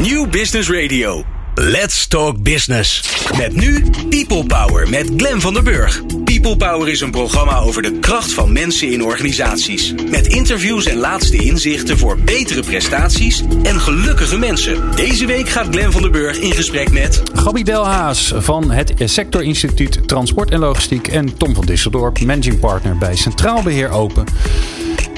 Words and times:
New 0.00 0.30
Business 0.30 0.70
Radio. 0.70 1.24
Let's 1.54 2.06
Talk 2.06 2.42
Business. 2.42 3.02
Met 3.36 3.56
nu 3.56 3.84
People 4.08 4.46
Power 4.46 4.88
met 4.88 5.10
Glen 5.16 5.40
van 5.40 5.54
der 5.54 5.62
Burg. 5.62 6.02
People 6.24 6.56
Power 6.56 6.88
is 6.88 7.00
een 7.00 7.10
programma 7.10 7.58
over 7.58 7.82
de 7.82 7.98
kracht 7.98 8.32
van 8.32 8.52
mensen 8.52 8.92
in 8.92 9.04
organisaties. 9.04 9.94
Met 10.10 10.26
interviews 10.26 10.86
en 10.86 10.96
laatste 10.96 11.36
inzichten 11.36 11.98
voor 11.98 12.18
betere 12.18 12.62
prestaties 12.62 13.42
en 13.62 13.80
gelukkige 13.80 14.38
mensen. 14.38 14.90
Deze 14.94 15.26
week 15.26 15.48
gaat 15.48 15.66
Glen 15.70 15.92
van 15.92 16.02
der 16.02 16.10
Burg 16.10 16.38
in 16.38 16.52
gesprek 16.52 16.92
met... 16.92 17.22
Gabby 17.34 17.62
Delhaas 17.62 18.32
van 18.36 18.70
het 18.70 18.92
Sectorinstituut 19.04 20.08
Transport 20.08 20.50
en 20.50 20.58
Logistiek... 20.58 21.08
en 21.08 21.36
Tom 21.36 21.54
van 21.54 21.66
Disseldorp, 21.66 22.20
managing 22.20 22.60
partner 22.60 22.98
bij 22.98 23.16
Centraal 23.16 23.62
Beheer 23.62 23.90
Open... 23.90 24.24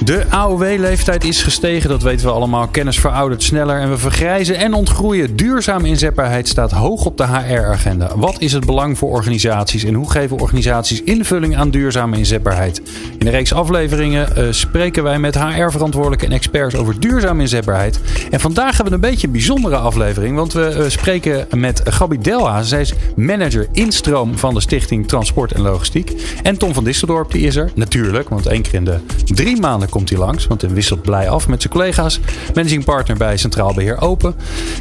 De 0.00 0.24
AOW-leeftijd 0.30 1.24
is 1.24 1.42
gestegen, 1.42 1.88
dat 1.88 2.02
weten 2.02 2.26
we 2.26 2.32
allemaal. 2.32 2.68
Kennis 2.68 3.00
veroudert 3.00 3.42
sneller 3.42 3.80
en 3.80 3.90
we 3.90 3.98
vergrijzen 3.98 4.56
en 4.56 4.74
ontgroeien. 4.74 5.36
Duurzame 5.36 5.88
inzetbaarheid 5.88 6.48
staat 6.48 6.70
hoog 6.70 7.04
op 7.04 7.16
de 7.16 7.26
HR-agenda. 7.26 8.10
Wat 8.16 8.40
is 8.40 8.52
het 8.52 8.66
belang 8.66 8.98
voor 8.98 9.10
organisaties 9.10 9.84
en 9.84 9.94
hoe 9.94 10.10
geven 10.10 10.38
organisaties 10.38 11.02
invulling 11.02 11.56
aan 11.56 11.70
duurzame 11.70 12.16
inzetbaarheid? 12.16 12.82
In 13.18 13.24
de 13.24 13.30
reeks 13.30 13.52
afleveringen 13.52 14.28
uh, 14.38 14.46
spreken 14.50 15.02
wij 15.02 15.18
met 15.18 15.38
HR-verantwoordelijken 15.38 16.28
en 16.28 16.34
experts 16.34 16.74
over 16.74 17.00
duurzame 17.00 17.40
inzetbaarheid. 17.40 18.00
En 18.30 18.40
vandaag 18.40 18.76
hebben 18.76 19.00
we 19.00 19.06
een 19.06 19.10
beetje 19.10 19.26
een 19.26 19.32
bijzondere 19.32 19.76
aflevering, 19.76 20.36
want 20.36 20.52
we 20.52 20.76
uh, 20.78 20.84
spreken 20.88 21.46
met 21.56 21.82
Gabi 21.84 22.18
Delha. 22.18 22.62
Zij 22.62 22.80
is 22.80 22.94
manager 23.16 23.68
instroom 23.72 24.38
van 24.38 24.54
de 24.54 24.60
Stichting 24.60 25.08
Transport 25.08 25.52
en 25.52 25.60
Logistiek. 25.60 26.12
En 26.42 26.58
Tom 26.58 26.74
van 26.74 26.84
Disseldorp, 26.84 27.32
die 27.32 27.46
is 27.46 27.56
er 27.56 27.70
natuurlijk, 27.74 28.28
want 28.28 28.46
één 28.46 28.62
keer 28.62 28.74
in 28.74 28.84
de 28.84 28.98
drie 29.24 29.60
maanden 29.60 29.88
komt 29.92 30.08
hij 30.08 30.18
langs. 30.18 30.46
Want 30.46 30.60
hij 30.60 30.70
wisselt 30.70 31.02
blij 31.02 31.28
af 31.28 31.48
met 31.48 31.62
zijn 31.62 31.72
collega's. 31.72 32.20
Managing 32.54 32.84
partner 32.84 33.16
bij 33.16 33.36
Centraal 33.36 33.74
Beheer 33.74 34.00
Open. 34.00 34.34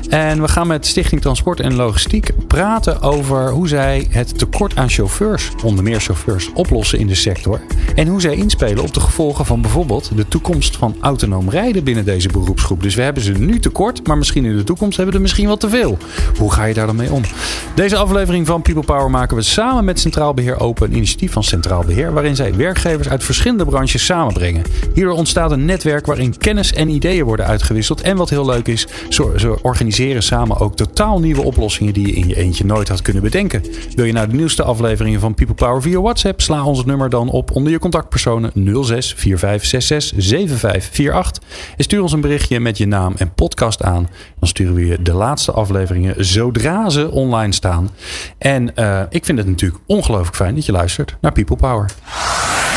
En 0.09 0.41
we 0.41 0.47
gaan 0.47 0.67
met 0.67 0.85
Stichting 0.85 1.21
Transport 1.21 1.59
en 1.59 1.75
Logistiek 1.75 2.31
praten 2.47 3.01
over 3.01 3.51
hoe 3.51 3.67
zij 3.67 4.07
het 4.09 4.37
tekort 4.37 4.75
aan 4.75 4.89
chauffeurs, 4.89 5.51
onder 5.63 5.83
meer 5.83 5.99
chauffeurs, 5.99 6.49
oplossen 6.53 6.99
in 6.99 7.07
de 7.07 7.15
sector. 7.15 7.61
En 7.95 8.07
hoe 8.07 8.21
zij 8.21 8.35
inspelen 8.35 8.83
op 8.83 8.93
de 8.93 8.99
gevolgen 8.99 9.45
van 9.45 9.61
bijvoorbeeld 9.61 10.11
de 10.15 10.27
toekomst 10.27 10.77
van 10.77 10.95
autonoom 10.99 11.49
rijden 11.49 11.83
binnen 11.83 12.05
deze 12.05 12.29
beroepsgroep. 12.29 12.83
Dus 12.83 12.95
we 12.95 13.01
hebben 13.01 13.23
ze 13.23 13.31
nu 13.31 13.59
tekort, 13.59 14.07
maar 14.07 14.17
misschien 14.17 14.45
in 14.45 14.57
de 14.57 14.63
toekomst 14.63 14.97
hebben 14.97 15.13
we 15.13 15.19
er 15.19 15.25
misschien 15.25 15.47
wat 15.47 15.59
te 15.59 15.69
veel. 15.69 15.97
Hoe 16.37 16.51
ga 16.51 16.63
je 16.63 16.73
daar 16.73 16.85
dan 16.85 16.95
mee 16.95 17.11
om? 17.11 17.21
Deze 17.75 17.97
aflevering 17.97 18.47
van 18.47 18.61
People 18.61 18.83
Power 18.83 19.09
maken 19.09 19.35
we 19.37 19.41
samen 19.41 19.85
met 19.85 19.99
Centraal 19.99 20.33
Beheer 20.33 20.59
Open, 20.59 20.89
een 20.89 20.95
initiatief 20.95 21.31
van 21.31 21.43
Centraal 21.43 21.83
Beheer, 21.83 22.13
waarin 22.13 22.35
zij 22.35 22.55
werkgevers 22.55 23.09
uit 23.09 23.23
verschillende 23.23 23.65
branches 23.65 24.05
samenbrengen. 24.05 24.63
Hierdoor 24.93 25.15
ontstaat 25.15 25.51
een 25.51 25.65
netwerk 25.65 26.05
waarin 26.05 26.37
kennis 26.37 26.73
en 26.73 26.89
ideeën 26.89 27.25
worden 27.25 27.45
uitgewisseld. 27.45 28.01
En 28.01 28.17
wat 28.17 28.29
heel 28.29 28.45
leuk 28.45 28.67
is, 28.67 28.87
ze 29.09 29.57
organiseren 29.61 30.23
samen 30.23 30.59
ook 30.59 30.75
totaal 30.75 31.19
nieuwe 31.19 31.41
oplossingen 31.41 31.93
die 31.93 32.07
je 32.07 32.13
in 32.13 32.27
je 32.27 32.35
eentje 32.35 32.65
nooit 32.65 32.87
had 32.87 33.01
kunnen 33.01 33.23
bedenken. 33.23 33.63
Wil 33.95 34.05
je 34.05 34.13
nou 34.13 34.27
de 34.27 34.35
nieuwste 34.35 34.63
afleveringen 34.63 35.19
van 35.19 35.33
People 35.33 35.55
Power 35.55 35.81
via 35.81 36.01
WhatsApp? 36.01 36.41
Sla 36.41 36.65
ons 36.65 36.85
nummer 36.85 37.09
dan 37.09 37.29
op 37.29 37.51
onder 37.51 37.71
je 37.71 37.79
contactpersonen 37.79 38.51
06 38.53 39.13
4566 39.17 40.23
7548. 40.23 41.43
En 41.77 41.83
stuur 41.83 42.01
ons 42.01 42.11
een 42.11 42.21
berichtje 42.21 42.59
met 42.59 42.77
je 42.77 42.87
naam 42.87 43.13
en 43.17 43.33
podcast 43.33 43.83
aan. 43.83 44.09
Dan 44.39 44.47
sturen 44.47 44.73
we 44.73 44.85
je 44.85 45.01
de 45.01 45.13
laatste 45.13 45.51
afleveringen 45.51 46.25
zodra 46.25 46.89
ze 46.89 47.11
online 47.11 47.53
staan. 47.53 47.89
En 48.37 48.71
uh, 48.75 49.01
ik 49.09 49.25
vind 49.25 49.37
het 49.37 49.47
natuurlijk 49.47 49.81
ongelooflijk 49.85 50.35
fijn 50.35 50.55
dat 50.55 50.65
je 50.65 50.71
luistert 50.71 51.17
naar 51.21 51.31
People 51.31 51.55
Power. 51.55 51.89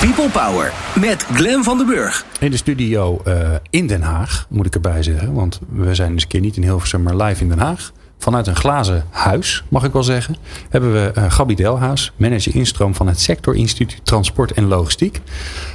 People 0.05 0.31
Power 0.31 0.73
met 1.01 1.27
Glen 1.33 1.65
van 1.65 1.79
den 1.79 1.87
Burg. 1.87 2.25
In 2.41 2.51
de 2.51 2.57
studio 2.57 3.21
uh, 3.27 3.35
in 3.71 3.87
Den 3.87 4.03
Haag, 4.03 4.47
moet 4.49 4.67
ik 4.67 4.75
erbij 4.75 5.03
zeggen. 5.03 5.33
Want 5.33 5.61
we 5.69 5.95
zijn 5.95 6.13
dus 6.13 6.23
een 6.23 6.29
keer 6.29 6.41
niet 6.41 6.57
in 6.57 6.63
Hilversum, 6.63 7.03
maar 7.03 7.17
live 7.17 7.43
in 7.43 7.49
Den 7.49 7.59
Haag. 7.59 7.93
Vanuit 8.19 8.47
een 8.47 8.57
glazen 8.57 9.05
huis, 9.11 9.65
mag 9.69 9.85
ik 9.85 9.93
wel 9.93 10.03
zeggen, 10.03 10.37
hebben 10.71 10.93
we 10.93 11.13
uh, 11.19 11.31
Gabi 11.31 11.55
Delhaas, 11.55 12.13
manager 12.17 12.55
instroom 12.55 12.95
van 12.95 13.07
het 13.07 13.21
Sector 13.21 13.55
Instituut 13.55 14.01
Transport 14.03 14.53
en 14.53 14.67
Logistiek. 14.67 15.21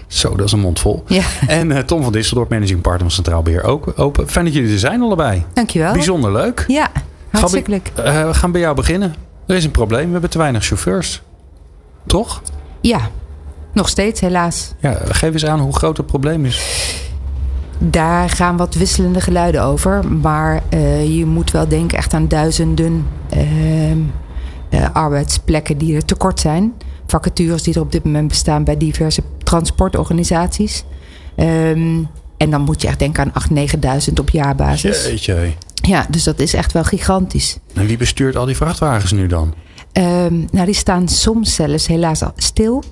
Zo, 0.07 0.35
dat 0.35 0.45
is 0.45 0.51
een 0.51 0.59
mond 0.59 0.79
vol. 0.79 1.03
Ja. 1.07 1.23
En 1.47 1.69
uh, 1.69 1.77
Tom 1.77 2.03
van 2.03 2.11
Disseldorp, 2.11 2.49
managing 2.49 2.81
partner 2.81 3.01
van 3.01 3.11
Centraal 3.11 3.41
Beheer 3.41 3.63
ook 3.63 3.93
open. 3.95 4.29
Fijn 4.29 4.45
dat 4.45 4.53
jullie 4.53 4.73
er 4.73 4.79
zijn 4.79 5.01
allebei. 5.01 5.45
Dankjewel. 5.53 5.93
Bijzonder 5.93 6.31
leuk. 6.31 6.63
Ja, 6.67 6.91
hartstikke 7.31 7.69
leuk. 7.69 7.91
Uh, 7.97 8.25
we 8.25 8.33
gaan 8.33 8.51
bij 8.51 8.61
jou 8.61 8.75
beginnen. 8.75 9.15
Er 9.47 9.55
is 9.55 9.63
een 9.63 9.71
probleem, 9.71 10.05
we 10.05 10.11
hebben 10.11 10.29
te 10.29 10.37
weinig 10.37 10.65
chauffeurs. 10.65 11.21
Toch? 12.05 12.41
Ja, 12.81 13.09
nog 13.73 13.89
steeds, 13.89 14.19
helaas. 14.19 14.73
Ja, 14.79 14.99
geef 15.09 15.33
eens 15.33 15.45
aan 15.45 15.59
hoe 15.59 15.75
groot 15.75 15.97
het 15.97 16.05
probleem 16.05 16.45
is. 16.45 16.87
Daar 17.77 18.29
gaan 18.29 18.57
wat 18.57 18.75
wisselende 18.75 19.21
geluiden 19.21 19.63
over. 19.63 20.07
Maar 20.07 20.63
uh, 20.73 21.17
je 21.17 21.25
moet 21.25 21.51
wel 21.51 21.67
denken 21.67 21.97
echt 21.97 22.13
aan 22.13 22.27
duizenden 22.27 23.07
uh, 23.33 23.91
uh, 23.91 23.97
arbeidsplekken 24.93 25.77
die 25.77 25.95
er 25.95 26.05
tekort 26.05 26.39
zijn. 26.39 26.73
Vacatures 27.07 27.63
die 27.63 27.73
er 27.73 27.81
op 27.81 27.91
dit 27.91 28.03
moment 28.03 28.27
bestaan 28.27 28.63
bij 28.63 28.77
diverse 28.77 29.21
transportorganisaties. 29.43 30.83
Um, 31.35 32.07
en 32.37 32.49
dan 32.49 32.61
moet 32.61 32.81
je 32.81 32.87
echt 32.87 32.99
denken 32.99 33.31
aan 33.33 33.43
8.000, 33.49 34.09
9.000 34.09 34.13
op 34.19 34.29
jaarbasis. 34.29 35.05
Jeetje. 35.05 35.53
Ja, 35.73 36.05
dus 36.09 36.23
dat 36.23 36.39
is 36.39 36.53
echt 36.53 36.71
wel 36.71 36.83
gigantisch. 36.83 37.57
En 37.73 37.85
wie 37.85 37.97
bestuurt 37.97 38.35
al 38.35 38.45
die 38.45 38.55
vrachtwagens 38.55 39.11
nu 39.11 39.27
dan? 39.27 39.53
Um, 39.93 40.47
nou, 40.51 40.65
die 40.65 40.73
staan 40.73 41.07
soms 41.07 41.55
zelfs 41.55 41.87
helaas 41.87 42.23
al 42.23 42.31
stil. 42.35 42.83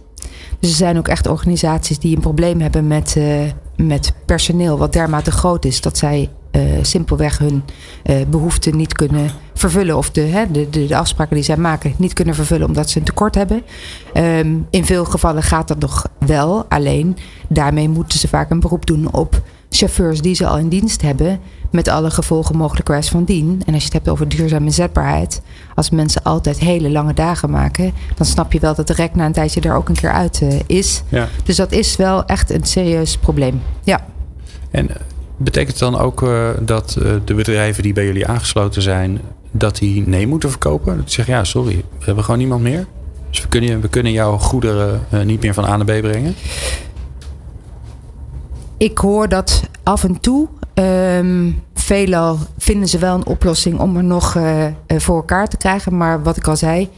Dus 0.59 0.69
er 0.69 0.75
zijn 0.75 0.97
ook 0.97 1.07
echt 1.07 1.27
organisaties 1.27 1.99
die 1.99 2.15
een 2.15 2.21
probleem 2.21 2.61
hebben 2.61 2.87
met, 2.87 3.15
uh, 3.17 3.41
met 3.75 4.13
personeel, 4.25 4.77
wat 4.77 4.93
dermate 4.93 5.31
groot 5.31 5.65
is 5.65 5.81
dat 5.81 5.97
zij 5.97 6.29
uh, 6.51 6.61
simpelweg 6.81 7.37
hun 7.37 7.63
uh, 8.03 8.15
behoeften 8.29 8.77
niet 8.77 8.93
kunnen 8.93 9.29
vervullen. 9.53 9.97
Of 9.97 10.11
de, 10.11 10.21
hè, 10.21 10.51
de, 10.51 10.69
de, 10.69 10.95
afspraken 10.95 11.35
die 11.35 11.43
zij 11.43 11.57
maken 11.57 11.93
niet 11.97 12.13
kunnen 12.13 12.35
vervullen 12.35 12.67
omdat 12.67 12.89
ze 12.89 12.99
een 12.99 13.05
tekort 13.05 13.35
hebben. 13.35 13.61
Um, 14.13 14.67
in 14.69 14.85
veel 14.85 15.05
gevallen 15.05 15.43
gaat 15.43 15.67
dat 15.67 15.79
nog 15.79 16.07
wel. 16.19 16.65
Alleen 16.69 17.17
daarmee 17.49 17.89
moeten 17.89 18.19
ze 18.19 18.27
vaak 18.27 18.49
een 18.49 18.59
beroep 18.59 18.85
doen 18.85 19.13
op 19.13 19.41
chauffeurs 19.69 20.21
die 20.21 20.35
ze 20.35 20.47
al 20.47 20.57
in 20.57 20.69
dienst 20.69 21.01
hebben. 21.01 21.39
Met 21.71 21.87
alle 21.87 22.11
gevolgen 22.11 22.57
mogelijkerwijs 22.57 23.09
van 23.09 23.23
dien. 23.23 23.61
En 23.65 23.73
als 23.73 23.81
je 23.81 23.89
het 23.89 23.93
hebt 23.93 24.09
over 24.09 24.27
duurzame 24.27 24.65
inzetbaarheid. 24.65 25.41
Als 25.75 25.89
mensen 25.89 26.23
altijd 26.23 26.59
hele 26.59 26.89
lange 26.89 27.13
dagen 27.13 27.49
maken. 27.49 27.93
Dan 28.15 28.25
snap 28.25 28.53
je 28.53 28.59
wel 28.59 28.75
dat 28.75 28.87
de 28.87 28.93
rek 28.93 29.15
na 29.15 29.25
een 29.25 29.31
tijdje 29.31 29.61
er 29.61 29.75
ook 29.75 29.89
een 29.89 29.95
keer 29.95 30.11
uit 30.11 30.41
uh, 30.41 30.59
is. 30.65 31.03
Ja. 31.09 31.27
Dus 31.43 31.55
dat 31.55 31.71
is 31.71 31.95
wel 31.95 32.25
echt 32.25 32.51
een 32.51 32.63
serieus 32.63 33.17
probleem. 33.17 33.61
Ja. 33.83 34.05
En 34.71 34.89
betekent 35.37 35.79
het 35.79 35.91
dan 35.91 35.99
ook 35.99 36.21
uh, 36.21 36.49
dat 36.59 36.97
uh, 36.99 37.11
de 37.25 37.33
bedrijven 37.33 37.83
die 37.83 37.93
bij 37.93 38.05
jullie 38.05 38.27
aangesloten 38.27 38.81
zijn. 38.81 39.21
Dat 39.51 39.77
die 39.77 40.07
nee 40.07 40.27
moeten 40.27 40.49
verkopen? 40.49 40.97
Dat 40.97 41.11
zeggen 41.11 41.33
ja 41.33 41.43
sorry 41.43 41.75
we 41.99 42.05
hebben 42.05 42.23
gewoon 42.23 42.39
niemand 42.39 42.61
meer. 42.61 42.85
Dus 43.29 43.41
we 43.41 43.47
kunnen, 43.47 43.81
we 43.81 43.87
kunnen 43.87 44.11
jouw 44.11 44.37
goederen 44.37 45.01
niet 45.25 45.41
meer 45.41 45.53
van 45.53 45.65
A 45.65 45.77
naar 45.77 45.85
B 45.85 46.01
brengen? 46.01 46.35
Ik 48.77 48.97
hoor 48.97 49.29
dat 49.29 49.63
af 49.83 50.03
en 50.03 50.19
toe. 50.19 50.47
Um, 50.73 51.61
veelal 51.73 52.37
vinden 52.57 52.87
ze 52.89 52.97
wel 52.97 53.15
een 53.15 53.25
oplossing 53.25 53.79
om 53.79 53.97
er 53.97 54.03
nog 54.03 54.35
uh, 54.35 54.65
voor 54.87 55.15
elkaar 55.15 55.47
te 55.47 55.57
krijgen. 55.57 55.97
Maar 55.97 56.23
wat 56.23 56.37
ik 56.37 56.47
al 56.47 56.55
zei, 56.55 56.89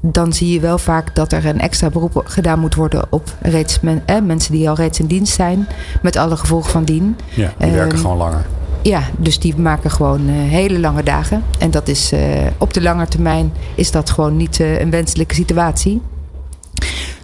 dan 0.00 0.32
zie 0.32 0.52
je 0.52 0.60
wel 0.60 0.78
vaak 0.78 1.14
dat 1.14 1.32
er 1.32 1.46
een 1.46 1.60
extra 1.60 1.90
beroep 1.90 2.22
gedaan 2.24 2.58
moet 2.58 2.74
worden 2.74 3.06
op 3.10 3.34
reeds 3.40 3.80
men, 3.80 4.02
eh, 4.06 4.20
mensen 4.22 4.52
die 4.52 4.68
al 4.68 4.74
reeds 4.74 5.00
in 5.00 5.06
dienst 5.06 5.34
zijn. 5.34 5.68
Met 6.02 6.16
alle 6.16 6.36
gevolgen 6.36 6.70
van 6.70 6.84
dien. 6.84 7.16
Ja, 7.34 7.52
die 7.58 7.68
um, 7.68 7.74
werken 7.74 7.98
gewoon 7.98 8.16
langer. 8.16 8.46
Ja, 8.82 9.02
dus 9.18 9.38
die 9.38 9.56
maken 9.56 9.90
gewoon 9.90 10.28
uh, 10.28 10.34
hele 10.34 10.78
lange 10.78 11.02
dagen. 11.02 11.42
En 11.58 11.70
dat 11.70 11.88
is 11.88 12.12
uh, 12.12 12.20
op 12.58 12.72
de 12.74 12.82
lange 12.82 13.06
termijn 13.06 13.52
is 13.74 13.90
dat 13.90 14.10
gewoon 14.10 14.36
niet 14.36 14.58
uh, 14.58 14.80
een 14.80 14.90
wenselijke 14.90 15.34
situatie. 15.34 16.00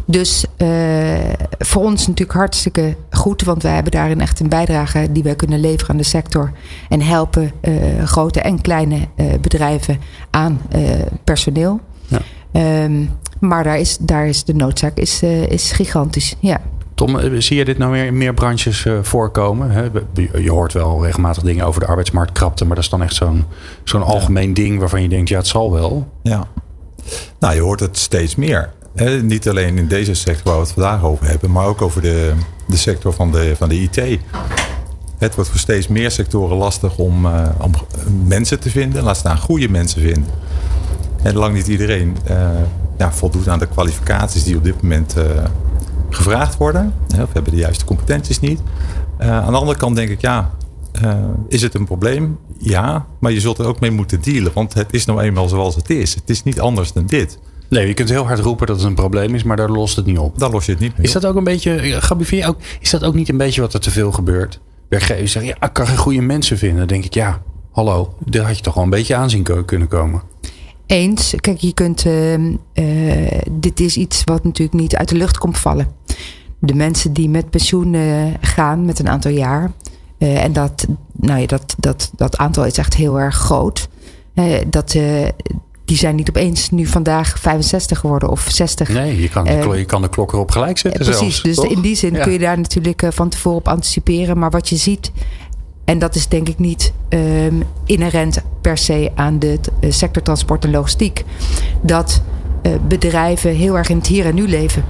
Dus 0.04 0.44
uh, 0.58 0.68
voor 1.58 1.82
ons 1.82 2.06
natuurlijk 2.06 2.38
hartstikke 2.38 2.96
goed, 3.10 3.42
want 3.42 3.62
wij 3.62 3.74
hebben 3.74 3.92
daarin 3.92 4.20
echt 4.20 4.40
een 4.40 4.48
bijdrage 4.48 5.08
die 5.10 5.22
wij 5.22 5.34
kunnen 5.34 5.60
leveren 5.60 5.90
aan 5.90 5.96
de 5.96 6.02
sector. 6.02 6.52
En 6.88 7.00
helpen 7.00 7.52
uh, 7.62 8.02
grote 8.04 8.40
en 8.40 8.60
kleine 8.60 8.96
uh, 8.96 9.26
bedrijven 9.40 10.00
aan 10.30 10.60
personeel. 11.24 11.80
Ja. 12.06 12.84
Um, 12.84 13.10
maar 13.40 13.64
daar 13.64 13.78
is, 13.78 13.98
daar 14.00 14.26
is 14.26 14.44
de 14.44 14.54
noodzaak 14.54 14.96
is, 14.96 15.22
is 15.48 15.72
gigantisch. 15.72 16.36
Ja. 16.40 16.60
Tom, 16.94 17.40
zie 17.40 17.56
je 17.56 17.64
dit 17.64 17.78
nou 17.78 17.90
meer 17.90 18.04
in 18.04 18.16
meer 18.16 18.34
branches 18.34 18.86
voorkomen? 19.02 19.70
Hè? 19.70 19.82
Je 20.38 20.50
hoort 20.50 20.72
wel 20.72 21.04
regelmatig 21.04 21.42
dingen 21.42 21.66
over 21.66 21.80
de 21.80 21.86
arbeidsmarktkrapte, 21.86 22.64
maar 22.64 22.74
dat 22.74 22.84
is 22.84 22.90
dan 22.90 23.02
echt 23.02 23.14
zo'n 23.14 23.44
zo'n 23.84 24.02
algemeen 24.02 24.48
ja. 24.48 24.54
ding 24.54 24.78
waarvan 24.78 25.02
je 25.02 25.08
denkt, 25.08 25.28
ja, 25.28 25.38
het 25.38 25.46
zal 25.46 25.72
wel. 25.72 26.08
Ja. 26.22 26.46
Nou, 27.38 27.54
je 27.54 27.60
hoort 27.60 27.80
het 27.80 27.98
steeds 27.98 28.36
meer. 28.36 28.72
Niet 29.22 29.48
alleen 29.48 29.78
in 29.78 29.88
deze 29.88 30.14
sector 30.14 30.44
waar 30.44 30.54
we 30.54 30.60
het 30.60 30.72
vandaag 30.72 31.04
over 31.04 31.26
hebben, 31.26 31.50
maar 31.50 31.66
ook 31.66 31.82
over 31.82 32.02
de, 32.02 32.32
de 32.66 32.76
sector 32.76 33.12
van 33.12 33.32
de, 33.32 33.54
van 33.56 33.68
de 33.68 33.80
IT. 33.80 34.20
Het 35.18 35.34
wordt 35.34 35.50
voor 35.50 35.58
steeds 35.58 35.88
meer 35.88 36.10
sectoren 36.10 36.56
lastig 36.56 36.96
om, 36.96 37.26
uh, 37.26 37.48
om 37.58 37.72
mensen 38.26 38.60
te 38.60 38.70
vinden, 38.70 39.02
laat 39.02 39.16
staan 39.16 39.38
goede 39.38 39.68
mensen 39.68 40.00
vinden. 40.00 40.26
En 41.22 41.34
lang 41.34 41.54
niet 41.54 41.68
iedereen 41.68 42.16
uh, 42.30 42.48
ja, 42.98 43.12
voldoet 43.12 43.48
aan 43.48 43.58
de 43.58 43.68
kwalificaties 43.68 44.44
die 44.44 44.56
op 44.56 44.64
dit 44.64 44.82
moment 44.82 45.14
uh, 45.18 45.24
gevraagd 46.10 46.56
worden. 46.56 46.94
Of 47.20 47.32
hebben 47.32 47.52
de 47.52 47.58
juiste 47.58 47.84
competenties 47.84 48.40
niet. 48.40 48.60
aan 49.18 49.52
de 49.52 49.58
andere 49.58 49.78
kant 49.78 49.96
denk 49.96 50.08
ik, 50.08 50.20
ja, 50.20 50.50
is 51.48 51.62
het 51.62 51.74
een 51.74 51.84
probleem? 51.84 52.38
Ja, 52.58 53.06
maar 53.18 53.32
je 53.32 53.40
zult 53.40 53.58
er 53.58 53.66
ook 53.66 53.80
mee 53.80 53.90
moeten 53.90 54.20
dealen. 54.20 54.52
Want 54.54 54.74
het 54.74 54.92
is 54.92 55.04
nou 55.04 55.20
eenmaal 55.20 55.48
zoals 55.48 55.74
het 55.74 55.90
is. 55.90 56.14
Het 56.14 56.30
is 56.30 56.42
niet 56.42 56.60
anders 56.60 56.92
dan 56.92 57.06
dit. 57.06 57.38
Nee, 57.72 57.86
je 57.86 57.94
kunt 57.94 58.08
heel 58.08 58.26
hard 58.26 58.38
roepen 58.38 58.66
dat 58.66 58.76
het 58.76 58.86
een 58.86 58.94
probleem 58.94 59.34
is, 59.34 59.42
maar 59.42 59.56
daar 59.56 59.70
lost 59.70 59.96
het 59.96 60.06
niet 60.06 60.18
op. 60.18 60.38
Daar 60.38 60.50
los 60.50 60.66
je 60.66 60.72
het 60.72 60.80
niet 60.80 60.96
mee 60.96 61.06
Is 61.06 61.12
dat 61.12 61.26
ook 61.26 61.36
een 61.36 61.44
beetje, 61.44 62.00
Gabi, 62.00 62.24
vind 62.24 62.42
je 62.42 62.48
ook, 62.48 62.56
is 62.80 62.90
dat 62.90 63.04
ook 63.04 63.14
niet 63.14 63.28
een 63.28 63.36
beetje 63.36 63.60
wat 63.60 63.74
er 63.74 63.80
te 63.80 63.90
veel 63.90 64.12
gebeurt? 64.12 64.60
Werkgevers 64.88 65.32
zeggen, 65.32 65.54
ja, 65.58 65.66
ik 65.66 65.72
kan 65.72 65.86
geen 65.86 65.96
goede 65.96 66.20
mensen 66.20 66.58
vinden. 66.58 66.78
Dan 66.78 66.86
denk 66.86 67.04
ik, 67.04 67.14
ja, 67.14 67.42
hallo, 67.70 68.14
daar 68.24 68.44
had 68.44 68.56
je 68.56 68.62
toch 68.62 68.74
wel 68.74 68.84
een 68.84 68.90
beetje 68.90 69.14
aanzien 69.14 69.64
kunnen 69.64 69.88
komen. 69.88 70.22
Eens. 70.86 71.34
Kijk, 71.40 71.58
je 71.58 71.72
kunt. 71.72 72.04
Uh, 72.04 72.38
uh, 72.38 73.40
dit 73.50 73.80
is 73.80 73.96
iets 73.96 74.24
wat 74.24 74.44
natuurlijk 74.44 74.80
niet 74.80 74.96
uit 74.96 75.08
de 75.08 75.16
lucht 75.16 75.38
komt 75.38 75.58
vallen. 75.58 75.88
De 76.58 76.74
mensen 76.74 77.12
die 77.12 77.28
met 77.28 77.50
pensioen 77.50 77.92
uh, 77.92 78.24
gaan 78.40 78.84
met 78.84 78.98
een 78.98 79.08
aantal 79.08 79.30
jaar. 79.30 79.70
en 80.18 80.52
dat, 80.52 80.86
nou 81.12 81.40
ja, 81.40 81.46
dat, 81.46 81.74
dat, 81.78 82.10
dat 82.16 82.36
aantal 82.36 82.64
is 82.64 82.78
echt 82.78 82.94
heel 82.94 83.20
erg 83.20 83.36
groot. 83.36 83.88
dat, 84.68 84.96
die 85.92 86.00
zijn 86.00 86.16
niet 86.16 86.28
opeens 86.28 86.70
nu 86.70 86.86
vandaag 86.86 87.38
65 87.38 87.98
geworden 87.98 88.28
of 88.28 88.46
60. 88.50 88.88
Nee, 88.88 89.20
je 89.20 89.28
kan, 89.28 89.44
de, 89.44 89.74
je 89.76 89.84
kan 89.84 90.02
de 90.02 90.08
klok 90.08 90.32
erop 90.32 90.50
gelijk 90.50 90.78
zetten. 90.78 91.04
precies, 91.04 91.40
zelfs, 91.40 91.60
dus 91.60 91.70
in 91.70 91.80
die 91.80 91.94
zin 91.94 92.12
kun 92.12 92.32
je 92.32 92.38
daar 92.38 92.56
natuurlijk 92.56 93.04
van 93.08 93.28
tevoren 93.28 93.58
op 93.58 93.68
anticiperen. 93.68 94.38
Maar 94.38 94.50
wat 94.50 94.68
je 94.68 94.76
ziet 94.76 95.12
en 95.84 95.98
dat 95.98 96.14
is 96.14 96.28
denk 96.28 96.48
ik 96.48 96.58
niet 96.58 96.92
um, 97.08 97.62
inherent 97.84 98.42
per 98.60 98.78
se 98.78 99.12
aan 99.14 99.38
de 99.38 99.60
eh, 99.80 99.90
sector 99.90 100.22
transport 100.22 100.64
en 100.64 100.70
logistiek. 100.70 101.24
Dat 101.82 102.22
uh, 102.62 102.72
bedrijven 102.88 103.54
heel 103.54 103.76
erg 103.76 103.88
in 103.88 103.96
het 103.96 104.06
hier 104.06 104.26
en 104.26 104.34
nu 104.34 104.48
leven. 104.48 104.84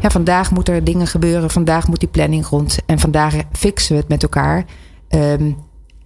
Ja, 0.00 0.10
vandaag 0.10 0.50
moeten 0.50 0.74
er 0.74 0.84
dingen 0.84 1.06
gebeuren, 1.06 1.50
vandaag 1.50 1.88
moet 1.88 2.00
die 2.00 2.08
planning 2.08 2.46
rond. 2.46 2.78
En 2.86 2.98
vandaag 2.98 3.34
fixen 3.52 3.94
we 3.94 4.00
het 4.00 4.08
met 4.08 4.22
elkaar. 4.22 4.64
Um, 5.08 5.56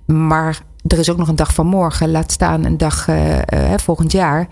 maar 0.07 0.63
er 0.89 0.99
is 0.99 1.11
ook 1.11 1.17
nog 1.17 1.29
een 1.29 1.37
dag 1.37 1.55
van 1.55 1.67
morgen, 1.67 2.11
laat 2.11 2.33
staan 2.33 2.65
een 2.65 2.77
dag 2.77 3.09
uh, 3.09 3.37
uh, 3.37 3.43
volgend 3.77 4.13
jaar. 4.13 4.49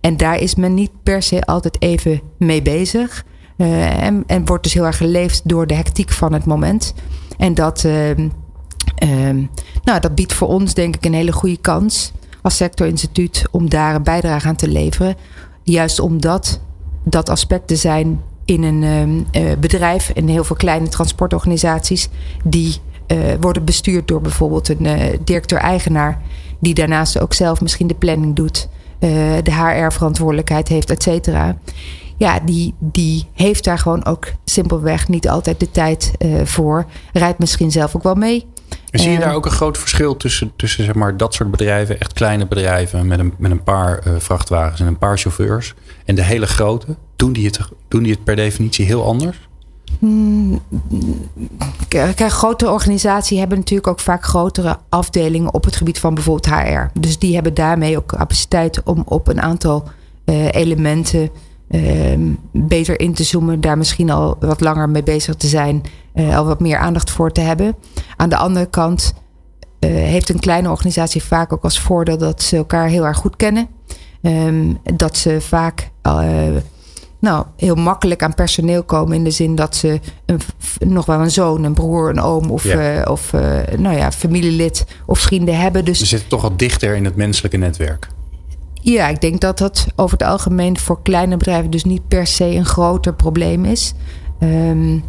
En 0.00 0.16
daar 0.16 0.38
is 0.38 0.54
men 0.54 0.74
niet 0.74 0.90
per 1.02 1.22
se 1.22 1.42
altijd 1.42 1.82
even 1.82 2.20
mee 2.38 2.62
bezig. 2.62 3.24
en, 3.56 4.24
en 4.26 4.44
wordt 4.44 4.62
dus 4.62 4.74
heel 4.74 4.84
erg 4.86 4.96
geleefd 4.96 5.40
door 5.44 5.66
de 5.66 5.74
hectiek 5.74 6.12
van 6.12 6.32
het 6.32 6.44
moment. 6.44 6.94
En 7.38 7.54
dat 7.54 7.84
ehm, 7.84 8.28
Um, 9.02 9.50
nou, 9.84 10.00
dat 10.00 10.14
biedt 10.14 10.32
voor 10.32 10.48
ons 10.48 10.74
denk 10.74 10.96
ik 10.96 11.04
een 11.04 11.14
hele 11.14 11.32
goede 11.32 11.56
kans 11.56 12.12
als 12.42 12.56
sectorinstituut 12.56 13.44
om 13.50 13.68
daar 13.68 13.94
een 13.94 14.02
bijdrage 14.02 14.48
aan 14.48 14.56
te 14.56 14.68
leveren. 14.68 15.16
Juist 15.62 16.00
omdat 16.00 16.60
dat 17.04 17.28
aspecten 17.28 17.76
zijn 17.76 18.22
in 18.44 18.62
een 18.62 19.26
uh, 19.32 19.52
bedrijf 19.58 20.10
en 20.10 20.28
heel 20.28 20.44
veel 20.44 20.56
kleine 20.56 20.88
transportorganisaties 20.88 22.08
die 22.44 22.76
worden 23.40 23.64
bestuurd 23.64 24.08
door 24.08 24.20
bijvoorbeeld 24.20 24.68
een 24.68 24.84
uh, 24.84 25.02
directeur-eigenaar 25.24 26.20
die 26.58 26.74
daarnaast 26.74 27.20
ook 27.20 27.34
zelf 27.34 27.60
misschien 27.60 27.86
de 27.86 27.94
planning 27.94 28.36
doet, 28.36 28.68
de 29.42 29.52
HR-verantwoordelijkheid 29.52 30.68
heeft, 30.68 30.90
et 30.90 31.02
cetera. 31.02 31.56
Ja, 32.16 32.40
die, 32.40 32.74
die 32.78 33.26
heeft 33.32 33.64
daar 33.64 33.78
gewoon 33.78 34.04
ook 34.04 34.26
simpelweg 34.44 35.08
niet 35.08 35.28
altijd 35.28 35.60
de 35.60 35.70
tijd 35.70 36.10
voor. 36.44 36.86
Rijdt 37.12 37.38
misschien 37.38 37.70
zelf 37.70 37.96
ook 37.96 38.02
wel 38.02 38.14
mee. 38.14 38.46
En 38.90 38.98
zie 38.98 39.10
je 39.10 39.18
daar 39.18 39.34
ook 39.34 39.44
een 39.44 39.50
groot 39.50 39.78
verschil 39.78 40.16
tussen, 40.16 40.52
tussen 40.56 40.84
zeg 40.84 40.94
maar, 40.94 41.16
dat 41.16 41.34
soort 41.34 41.50
bedrijven, 41.50 42.00
echt 42.00 42.12
kleine 42.12 42.46
bedrijven 42.46 43.06
met 43.06 43.18
een, 43.18 43.34
met 43.38 43.50
een 43.50 43.62
paar 43.62 44.06
uh, 44.06 44.14
vrachtwagens 44.18 44.80
en 44.80 44.86
een 44.86 44.98
paar 44.98 45.18
chauffeurs, 45.18 45.74
en 46.04 46.14
de 46.14 46.22
hele 46.22 46.46
grote? 46.46 46.96
Doen 47.16 47.32
die 47.32 47.46
het, 47.46 47.58
doen 47.88 48.02
die 48.02 48.12
het 48.12 48.24
per 48.24 48.36
definitie 48.36 48.86
heel 48.86 49.04
anders? 49.04 49.48
Grote 52.28 52.70
organisaties 52.70 53.38
hebben 53.38 53.58
natuurlijk 53.58 53.88
ook 53.88 54.00
vaak 54.00 54.24
grotere 54.24 54.78
afdelingen 54.88 55.54
op 55.54 55.64
het 55.64 55.76
gebied 55.76 55.98
van 55.98 56.14
bijvoorbeeld 56.14 56.54
HR. 56.54 56.98
Dus 57.00 57.18
die 57.18 57.34
hebben 57.34 57.54
daarmee 57.54 57.96
ook 57.96 58.06
capaciteit 58.06 58.82
om 58.82 59.02
op 59.04 59.28
een 59.28 59.42
aantal 59.42 59.88
uh, 60.24 60.52
elementen 60.52 61.30
uh, 61.70 62.18
beter 62.52 63.00
in 63.00 63.14
te 63.14 63.24
zoomen, 63.24 63.60
daar 63.60 63.78
misschien 63.78 64.10
al 64.10 64.36
wat 64.40 64.60
langer 64.60 64.88
mee 64.88 65.02
bezig 65.02 65.34
te 65.34 65.46
zijn, 65.46 65.82
uh, 66.14 66.36
al 66.36 66.44
wat 66.44 66.60
meer 66.60 66.78
aandacht 66.78 67.10
voor 67.10 67.32
te 67.32 67.40
hebben. 67.40 67.74
Aan 68.16 68.28
de 68.28 68.36
andere 68.36 68.66
kant 68.66 69.14
uh, 69.80 69.90
heeft 69.90 70.28
een 70.28 70.40
kleine 70.40 70.70
organisatie 70.70 71.22
vaak 71.22 71.52
ook 71.52 71.62
als 71.62 71.80
voordeel 71.80 72.18
dat 72.18 72.42
ze 72.42 72.56
elkaar 72.56 72.88
heel 72.88 73.06
erg 73.06 73.16
goed 73.16 73.36
kennen. 73.36 73.68
Um, 74.22 74.78
dat 74.96 75.16
ze 75.16 75.40
vaak 75.40 75.90
nou, 77.26 77.46
heel 77.56 77.74
makkelijk 77.74 78.22
aan 78.22 78.34
personeel 78.34 78.82
komen 78.82 79.16
in 79.16 79.24
de 79.24 79.30
zin 79.30 79.54
dat 79.54 79.76
ze 79.76 80.00
een, 80.26 80.40
nog 80.78 81.06
wel 81.06 81.20
een 81.20 81.30
zoon, 81.30 81.64
een 81.64 81.74
broer, 81.74 82.10
een 82.10 82.20
oom 82.20 82.50
of, 82.50 82.64
ja. 82.64 83.02
of 83.02 83.32
nou 83.76 83.96
ja, 83.96 84.12
familielid 84.12 84.84
of 85.06 85.18
vrienden 85.18 85.58
hebben. 85.58 85.84
Dus 85.84 85.98
ze 85.98 86.06
zitten 86.06 86.28
toch 86.28 86.44
al 86.44 86.56
dichter 86.56 86.96
in 86.96 87.04
het 87.04 87.16
menselijke 87.16 87.56
netwerk. 87.56 88.08
Ja, 88.72 89.08
ik 89.08 89.20
denk 89.20 89.40
dat 89.40 89.58
dat 89.58 89.86
over 89.96 90.18
het 90.18 90.26
algemeen 90.26 90.78
voor 90.78 91.02
kleine 91.02 91.36
bedrijven 91.36 91.70
dus 91.70 91.84
niet 91.84 92.08
per 92.08 92.26
se 92.26 92.44
een 92.44 92.64
groter 92.64 93.14
probleem 93.14 93.64
is. 93.64 93.94
Um, 94.40 95.04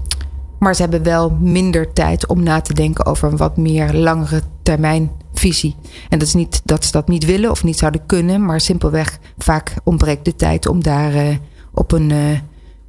maar 0.59 0.75
ze 0.75 0.81
hebben 0.81 1.03
wel 1.03 1.29
minder 1.29 1.93
tijd 1.93 2.27
om 2.27 2.43
na 2.43 2.61
te 2.61 2.73
denken 2.73 3.05
over 3.05 3.31
een 3.31 3.37
wat 3.37 3.57
meer 3.57 3.93
langere 3.93 4.41
termijn 4.63 5.11
visie. 5.33 5.75
En 6.09 6.19
dat 6.19 6.27
is 6.27 6.33
niet 6.33 6.61
dat 6.63 6.85
ze 6.85 6.91
dat 6.91 7.07
niet 7.07 7.25
willen 7.25 7.51
of 7.51 7.63
niet 7.63 7.77
zouden 7.77 8.05
kunnen, 8.05 8.45
maar 8.45 8.61
simpelweg 8.61 9.19
vaak 9.37 9.73
ontbreekt 9.83 10.25
de 10.25 10.35
tijd 10.35 10.67
om 10.67 10.83
daar 10.83 11.15
uh, 11.15 11.35
op, 11.77 11.91
een, 11.91 12.09
uh, 12.09 12.39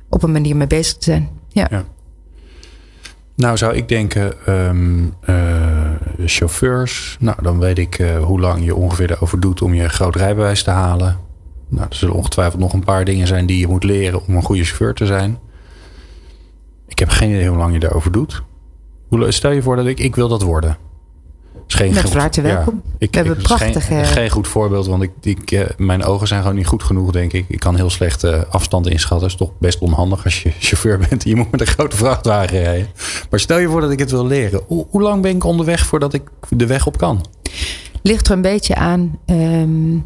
op 0.08 0.22
een 0.22 0.32
manier 0.32 0.56
mee 0.56 0.66
bezig 0.66 0.96
te 0.96 1.04
zijn. 1.04 1.28
Ja. 1.48 1.84
Nou, 3.34 3.56
zou 3.56 3.74
ik 3.74 3.88
denken, 3.88 4.52
um, 4.54 5.14
uh, 5.28 5.90
chauffeurs. 6.24 7.16
Nou, 7.20 7.42
dan 7.42 7.58
weet 7.58 7.78
ik 7.78 7.98
uh, 7.98 8.24
hoe 8.24 8.40
lang 8.40 8.64
je 8.64 8.74
ongeveer 8.74 9.10
erover 9.10 9.40
doet 9.40 9.62
om 9.62 9.74
je 9.74 9.88
groot 9.88 10.16
rijbewijs 10.16 10.62
te 10.62 10.70
halen. 10.70 11.18
Nou, 11.68 11.86
er 11.88 11.96
zullen 11.96 12.14
ongetwijfeld 12.14 12.60
nog 12.60 12.72
een 12.72 12.84
paar 12.84 13.04
dingen 13.04 13.26
zijn 13.26 13.46
die 13.46 13.58
je 13.58 13.66
moet 13.66 13.84
leren 13.84 14.26
om 14.26 14.36
een 14.36 14.42
goede 14.42 14.64
chauffeur 14.64 14.94
te 14.94 15.06
zijn. 15.06 15.38
Ik 16.86 16.98
heb 16.98 17.08
geen 17.08 17.30
idee 17.30 17.48
hoe 17.48 17.58
lang 17.58 17.72
je 17.72 17.78
daarover 17.78 18.12
doet. 18.12 18.42
Stel 19.10 19.50
je 19.50 19.62
voor 19.62 19.76
dat 19.76 19.86
ik, 19.86 20.00
ik 20.00 20.14
wil 20.14 20.28
dat 20.28 20.42
worden. 20.42 20.76
Geen 21.68 21.94
Met 21.94 22.02
goed, 22.02 22.36
welkom. 22.36 22.82
Ja, 22.84 22.90
ik, 22.98 23.10
We 23.10 23.16
hebben 23.16 23.36
prachtige... 23.36 23.80
Geen, 23.80 24.04
geen, 24.04 24.30
goed 24.30 24.48
voorbeeld, 24.48 24.86
want 24.86 25.02
ik, 25.02 25.10
ik, 25.20 25.50
eh, 25.50 25.64
mijn 25.76 26.04
ogen 26.04 26.26
zijn 26.26 26.40
gewoon 26.40 26.56
niet 26.56 26.66
goed 26.66 26.82
genoeg, 26.82 27.10
denk 27.10 27.32
ik. 27.32 27.44
Ik 27.48 27.60
kan 27.60 27.76
heel 27.76 27.90
slecht 27.90 28.24
uh, 28.24 28.40
afstanden 28.50 28.92
inschatten. 28.92 29.28
Dat 29.28 29.40
is 29.40 29.46
toch 29.46 29.58
best 29.58 29.78
onhandig 29.78 30.24
als 30.24 30.42
je 30.42 30.52
chauffeur 30.58 30.98
bent. 31.08 31.24
Je 31.24 31.36
moet 31.36 31.50
met 31.50 31.60
een 31.60 31.66
grote 31.66 31.96
vrachtwagen 31.96 32.62
rijden. 32.62 32.88
Maar 33.30 33.40
stel 33.40 33.58
je 33.58 33.68
voor 33.68 33.80
dat 33.80 33.90
ik 33.90 33.98
het 33.98 34.10
wil 34.10 34.26
leren. 34.26 34.60
Hoe, 34.66 34.86
hoe 34.90 35.02
lang 35.02 35.22
ben 35.22 35.34
ik 35.34 35.44
onderweg 35.44 35.86
voordat 35.86 36.14
ik 36.14 36.22
de 36.48 36.66
weg 36.66 36.86
op 36.86 36.98
kan? 36.98 37.24
Ligt 38.02 38.26
er 38.26 38.32
een 38.32 38.42
beetje 38.42 38.74
aan 38.74 39.18
um, 39.26 40.04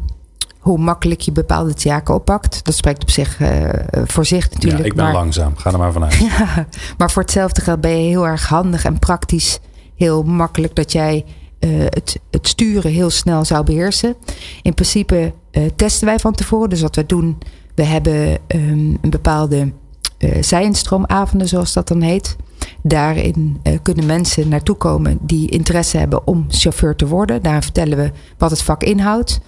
hoe 0.59 0.77
makkelijk 0.77 1.21
je 1.21 1.31
bepaalde 1.31 1.73
taken 1.73 2.13
oppakt. 2.13 2.65
Dat 2.65 2.75
spreekt 2.75 3.01
op 3.01 3.09
zich 3.09 3.39
uh, 3.39 3.69
voor 4.05 4.25
zich 4.25 4.49
natuurlijk. 4.49 4.81
Ja, 4.81 4.87
ik 4.87 4.95
ben 4.95 5.03
maar, 5.03 5.13
langzaam. 5.13 5.57
Ga 5.57 5.71
er 5.71 5.77
maar 5.77 5.91
vanuit. 5.91 6.13
ja, 6.37 6.67
maar 6.97 7.11
voor 7.11 7.21
hetzelfde 7.21 7.61
geld 7.61 7.81
ben 7.81 8.03
je 8.03 8.09
heel 8.09 8.27
erg 8.27 8.47
handig 8.47 8.85
en 8.85 8.99
praktisch. 8.99 9.59
Heel 9.95 10.23
makkelijk 10.23 10.75
dat 10.75 10.91
jij 10.91 11.25
uh, 11.63 11.85
het, 11.89 12.19
sturen 12.41 12.91
heel 12.91 13.09
snel 13.09 13.45
zou 13.45 13.63
beheersen. 13.63 14.15
In 14.61 14.73
principe 14.73 15.33
uh, 15.51 15.63
testen 15.75 16.07
wij 16.07 16.19
van 16.19 16.33
tevoren. 16.33 16.69
Dus 16.69 16.81
wat 16.81 16.95
we 16.95 17.05
doen, 17.05 17.37
we 17.75 17.83
hebben 17.83 18.37
um, 18.47 18.97
een 19.01 19.09
bepaalde 19.09 19.71
uh, 20.19 20.31
zijinstroomavonden, 20.41 21.47
zoals 21.47 21.73
dat 21.73 21.87
dan 21.87 22.01
heet. 22.01 22.35
Daarin 22.81 23.61
kunnen 23.81 24.05
mensen 24.05 24.49
naartoe 24.49 24.75
komen 24.75 25.17
die 25.21 25.49
interesse 25.49 25.97
hebben 25.97 26.27
om 26.27 26.45
chauffeur 26.49 26.95
te 26.95 27.07
worden. 27.07 27.41
Daar 27.41 27.63
vertellen 27.63 27.97
we 27.97 28.11
wat 28.37 28.51
het 28.51 28.61
vak 28.61 28.83
inhoudt. 28.83 29.39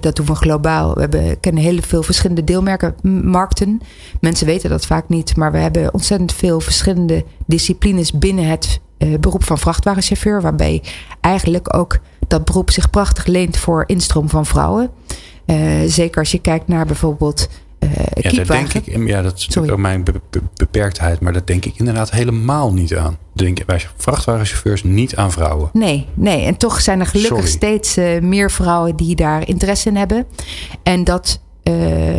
Dat 0.00 0.16
doen 0.16 0.26
we 0.26 0.34
globaal. 0.34 0.94
We 0.94 1.00
hebben, 1.00 1.40
kennen 1.40 1.62
heel 1.62 1.78
veel 1.80 2.02
verschillende 2.02 2.44
deelmarkten. 2.44 3.80
Mensen 4.20 4.46
weten 4.46 4.70
dat 4.70 4.86
vaak 4.86 5.08
niet, 5.08 5.36
maar 5.36 5.52
we 5.52 5.58
hebben 5.58 5.94
ontzettend 5.94 6.32
veel 6.32 6.60
verschillende 6.60 7.24
disciplines 7.46 8.12
binnen 8.12 8.44
het 8.44 8.80
uh, 9.02 9.18
beroep 9.18 9.44
van 9.44 9.58
vrachtwagenchauffeur. 9.58 10.42
Waarbij 10.42 10.82
eigenlijk 11.20 11.76
ook 11.76 11.98
dat 12.28 12.44
beroep 12.44 12.70
zich 12.70 12.90
prachtig 12.90 13.26
leent 13.26 13.56
voor 13.56 13.84
instroom 13.86 14.28
van 14.28 14.46
vrouwen. 14.46 14.90
Uh, 15.46 15.56
zeker 15.86 16.18
als 16.18 16.30
je 16.30 16.38
kijkt 16.38 16.68
naar 16.68 16.86
bijvoorbeeld 16.86 17.48
uh, 17.84 17.90
ja, 18.14 18.30
dat 18.30 18.46
denk 18.46 18.72
ik, 18.72 19.06
ja, 19.08 19.22
dat 19.22 19.38
is 19.38 19.58
ook 19.58 19.76
mijn 19.76 20.04
be 20.04 20.12
be 20.30 20.40
beperktheid, 20.54 21.20
maar 21.20 21.32
dat 21.32 21.46
denk 21.46 21.64
ik 21.64 21.74
inderdaad 21.76 22.10
helemaal 22.10 22.72
niet 22.72 22.96
aan. 22.96 23.18
Denk 23.32 23.64
bij 23.64 23.80
vrachtwagenchauffeurs 23.96 24.82
niet 24.82 25.16
aan 25.16 25.32
vrouwen. 25.32 25.70
Nee, 25.72 26.06
nee. 26.14 26.44
En 26.44 26.56
toch 26.56 26.80
zijn 26.80 27.00
er 27.00 27.06
gelukkig 27.06 27.36
Sorry. 27.36 27.50
steeds 27.50 27.98
uh, 27.98 28.20
meer 28.20 28.50
vrouwen 28.50 28.96
die 28.96 29.16
daar 29.16 29.48
interesse 29.48 29.88
in 29.88 29.96
hebben. 29.96 30.26
En 30.82 31.04
dat, 31.04 31.40
uh, 31.62 32.18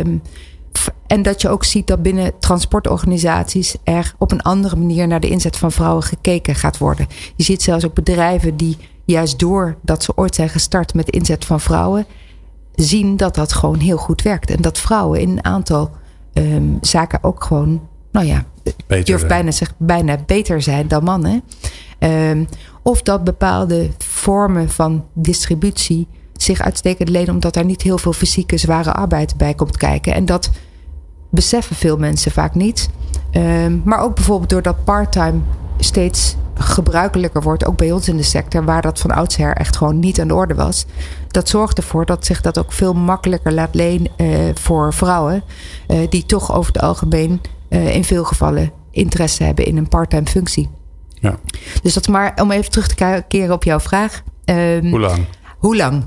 en 1.06 1.22
dat 1.22 1.40
je 1.40 1.48
ook 1.48 1.64
ziet 1.64 1.86
dat 1.86 2.02
binnen 2.02 2.32
transportorganisaties 2.38 3.76
er 3.84 4.14
op 4.18 4.32
een 4.32 4.42
andere 4.42 4.76
manier 4.76 5.06
naar 5.06 5.20
de 5.20 5.28
inzet 5.28 5.56
van 5.56 5.72
vrouwen 5.72 6.02
gekeken 6.02 6.54
gaat 6.54 6.78
worden. 6.78 7.06
Je 7.36 7.42
ziet 7.42 7.62
zelfs 7.62 7.84
ook 7.84 7.94
bedrijven 7.94 8.56
die 8.56 8.76
juist 9.04 9.38
door 9.38 9.76
dat 9.82 10.02
ze 10.02 10.12
ooit 10.16 10.34
zijn 10.34 10.48
gestart 10.48 10.94
met 10.94 11.06
de 11.06 11.12
inzet 11.12 11.44
van 11.44 11.60
vrouwen 11.60 12.06
zien 12.74 13.16
dat 13.16 13.34
dat 13.34 13.52
gewoon 13.52 13.78
heel 13.78 13.96
goed 13.96 14.22
werkt. 14.22 14.50
En 14.50 14.62
dat 14.62 14.78
vrouwen 14.78 15.20
in 15.20 15.30
een 15.30 15.44
aantal 15.44 15.90
um, 16.32 16.78
zaken 16.80 17.22
ook 17.22 17.44
gewoon, 17.44 17.88
nou 18.12 18.26
ja, 18.26 18.44
beter 18.86 19.04
durf 19.04 19.26
bijna, 19.26 19.50
zeg, 19.50 19.72
bijna 19.76 20.18
beter 20.26 20.62
zijn 20.62 20.88
dan 20.88 21.04
mannen. 21.04 21.42
Um, 21.98 22.48
Of 22.82 23.02
dat 23.02 23.24
bepaalde 23.24 23.90
vormen 23.98 24.70
van 24.70 25.04
distributie 25.12 26.06
zich 26.32 26.60
uitstekend 26.60 27.08
lenen 27.08 27.34
omdat 27.34 27.54
daar 27.54 27.64
niet 27.64 27.82
heel 27.82 27.98
veel 27.98 28.12
fysieke 28.12 28.56
zware 28.56 28.92
arbeid 28.92 29.36
bij 29.36 29.54
komt 29.54 29.76
kijken. 29.76 30.14
En 30.14 30.24
dat 30.24 30.50
beseffen 31.34 31.76
veel 31.76 31.96
mensen 31.96 32.32
vaak 32.32 32.54
niet. 32.54 32.90
Um, 33.32 33.82
maar 33.84 34.00
ook 34.00 34.14
bijvoorbeeld 34.14 34.50
doordat 34.50 34.84
parttime 34.84 35.40
steeds 35.78 36.36
gebruikelijker 36.54 37.42
wordt, 37.42 37.64
ook 37.64 37.76
bij 37.76 37.92
ons 37.92 38.08
in 38.08 38.16
de 38.16 38.22
sector, 38.22 38.64
waar 38.64 38.82
dat 38.82 38.98
van 38.98 39.10
oudsher 39.10 39.56
echt 39.56 39.76
gewoon 39.76 39.98
niet 39.98 40.20
aan 40.20 40.28
de 40.28 40.34
orde 40.34 40.54
was. 40.54 40.86
Dat 41.28 41.48
zorgt 41.48 41.76
ervoor 41.76 42.06
dat 42.06 42.26
zich 42.26 42.40
dat 42.40 42.58
ook 42.58 42.72
veel 42.72 42.94
makkelijker 42.94 43.52
laat 43.52 43.74
lenen 43.74 44.10
uh, 44.16 44.28
voor 44.54 44.94
vrouwen, 44.94 45.42
uh, 45.88 45.98
die 46.08 46.26
toch 46.26 46.54
over 46.54 46.72
het 46.72 46.82
algemeen 46.82 47.40
uh, 47.68 47.94
in 47.94 48.04
veel 48.04 48.24
gevallen 48.24 48.72
interesse 48.90 49.44
hebben 49.44 49.66
in 49.66 49.76
een 49.76 49.88
parttime 49.88 50.26
functie. 50.26 50.68
Ja. 51.20 51.36
Dus 51.82 51.94
dat 51.94 52.02
is 52.02 52.08
maar 52.08 52.32
om 52.42 52.50
even 52.50 52.70
terug 52.70 52.88
te 52.88 53.24
keren 53.28 53.54
op 53.54 53.64
jouw 53.64 53.80
vraag. 53.80 54.22
Um, 54.44 54.90
hoe 54.90 55.00
lang? 55.00 55.24
Hoe 55.58 55.76
lang? 55.76 56.04